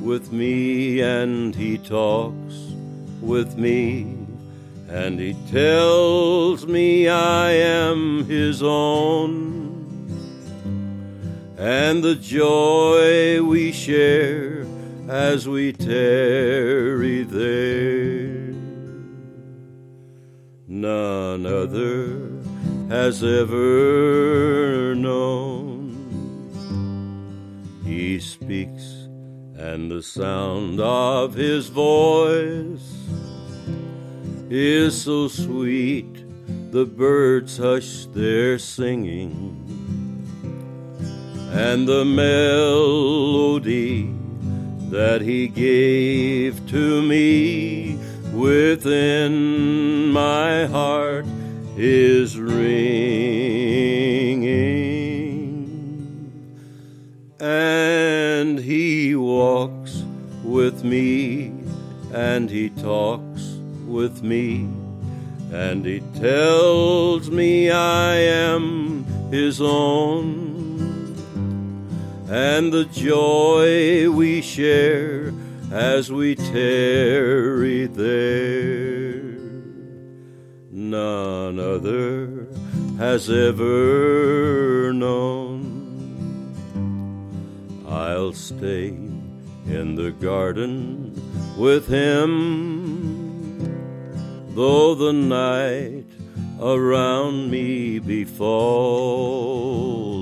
with 0.00 0.30
me 0.32 1.00
and 1.00 1.52
he 1.52 1.76
talks 1.76 2.54
with 3.20 3.58
me 3.58 4.02
and 4.88 5.18
he 5.18 5.34
tells 5.50 6.64
me 6.64 7.08
I 7.08 7.50
am 7.50 8.24
his 8.26 8.62
own. 8.62 9.64
And 11.56 12.04
the 12.04 12.14
joy 12.14 13.42
we 13.42 13.72
share 13.72 14.43
as 15.08 15.48
we 15.48 15.72
tarry 15.72 17.22
there. 17.22 18.52
None 20.66 21.46
other 21.46 22.30
has 22.88 23.22
ever 23.22 24.94
known. 24.94 25.94
He 27.84 28.18
speaks 28.18 29.04
and 29.56 29.90
the 29.90 30.02
sound 30.02 30.80
of 30.80 31.34
his 31.34 31.68
voice 31.68 32.94
is 34.50 35.02
so 35.02 35.28
sweet 35.28 36.24
the 36.70 36.84
birds 36.84 37.56
hush 37.56 38.06
their 38.06 38.58
singing 38.58 39.60
and 41.52 41.86
the 41.86 42.04
melody 42.04 43.44
that 44.90 45.20
he 45.20 45.48
gave 45.48 46.66
to 46.68 47.02
me 47.02 47.98
within 48.32 50.10
my 50.12 50.66
heart 50.66 51.26
is 51.76 52.38
ringing. 52.38 52.64
And 57.40 58.58
he 58.58 59.14
walks 59.16 60.02
with 60.42 60.84
me 60.84 61.52
and 62.12 62.48
he 62.48 62.70
talks 62.70 63.42
with 63.86 64.22
me 64.22 64.68
and 65.52 65.84
he 65.84 66.00
tells 66.18 67.30
me 67.30 67.70
I 67.70 68.14
am 68.16 69.04
his 69.30 69.60
own 69.60 70.33
and 72.34 72.72
the 72.72 72.84
joy 72.86 74.10
we 74.10 74.42
share 74.42 75.32
as 75.70 76.10
we 76.10 76.34
tarry 76.34 77.86
there. 77.86 79.22
None 80.72 81.60
other 81.60 82.48
has 82.98 83.30
ever 83.30 84.92
known. 84.92 85.62
I'll 87.86 88.32
stay 88.32 88.88
in 88.88 89.94
the 89.94 90.10
garden 90.10 91.14
with 91.56 91.86
him 91.86 92.32
though 94.56 94.96
the 94.96 95.12
night 95.12 96.06
around 96.60 97.48
me 97.48 98.00
be 98.00 98.24
falling 98.24 100.13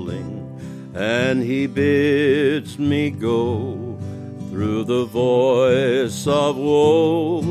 and 0.93 1.41
he 1.41 1.65
bids 1.65 2.77
me 2.77 3.09
go 3.09 3.97
through 4.49 4.83
the 4.83 5.05
voice 5.05 6.27
of 6.27 6.57
woe. 6.57 7.41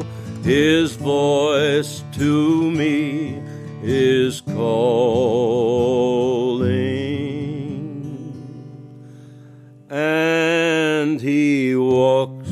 His 0.45 0.95
voice 0.97 2.05
to 2.13 2.71
me 2.71 3.43
is 3.83 4.41
calling. 4.43 5.03
And 9.91 11.21
he 11.21 11.75
walks 11.75 12.49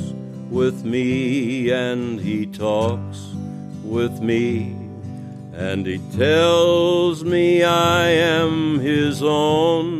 with 0.51 0.85
me 0.85 1.71
and 1.71 2.21
he 2.21 2.47
talks 2.47 3.29
with 3.85 4.21
me 4.21 4.77
and 5.53 5.87
he 5.87 5.99
tells 6.17 7.23
me 7.23 7.63
I 7.63 8.09
am 8.09 8.81
his 8.81 9.23
own 9.23 10.00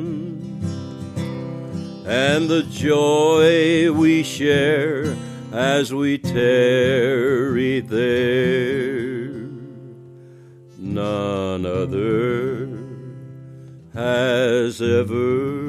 and 2.11 2.49
the 2.49 2.65
joy 2.65 3.93
we 3.93 4.25
share 4.25 5.17
as 5.53 5.95
we 5.95 6.19
tarry 6.19 7.79
there. 7.79 9.31
None 10.77 11.65
other 11.65 12.67
has 13.95 14.83
ever 14.83 15.60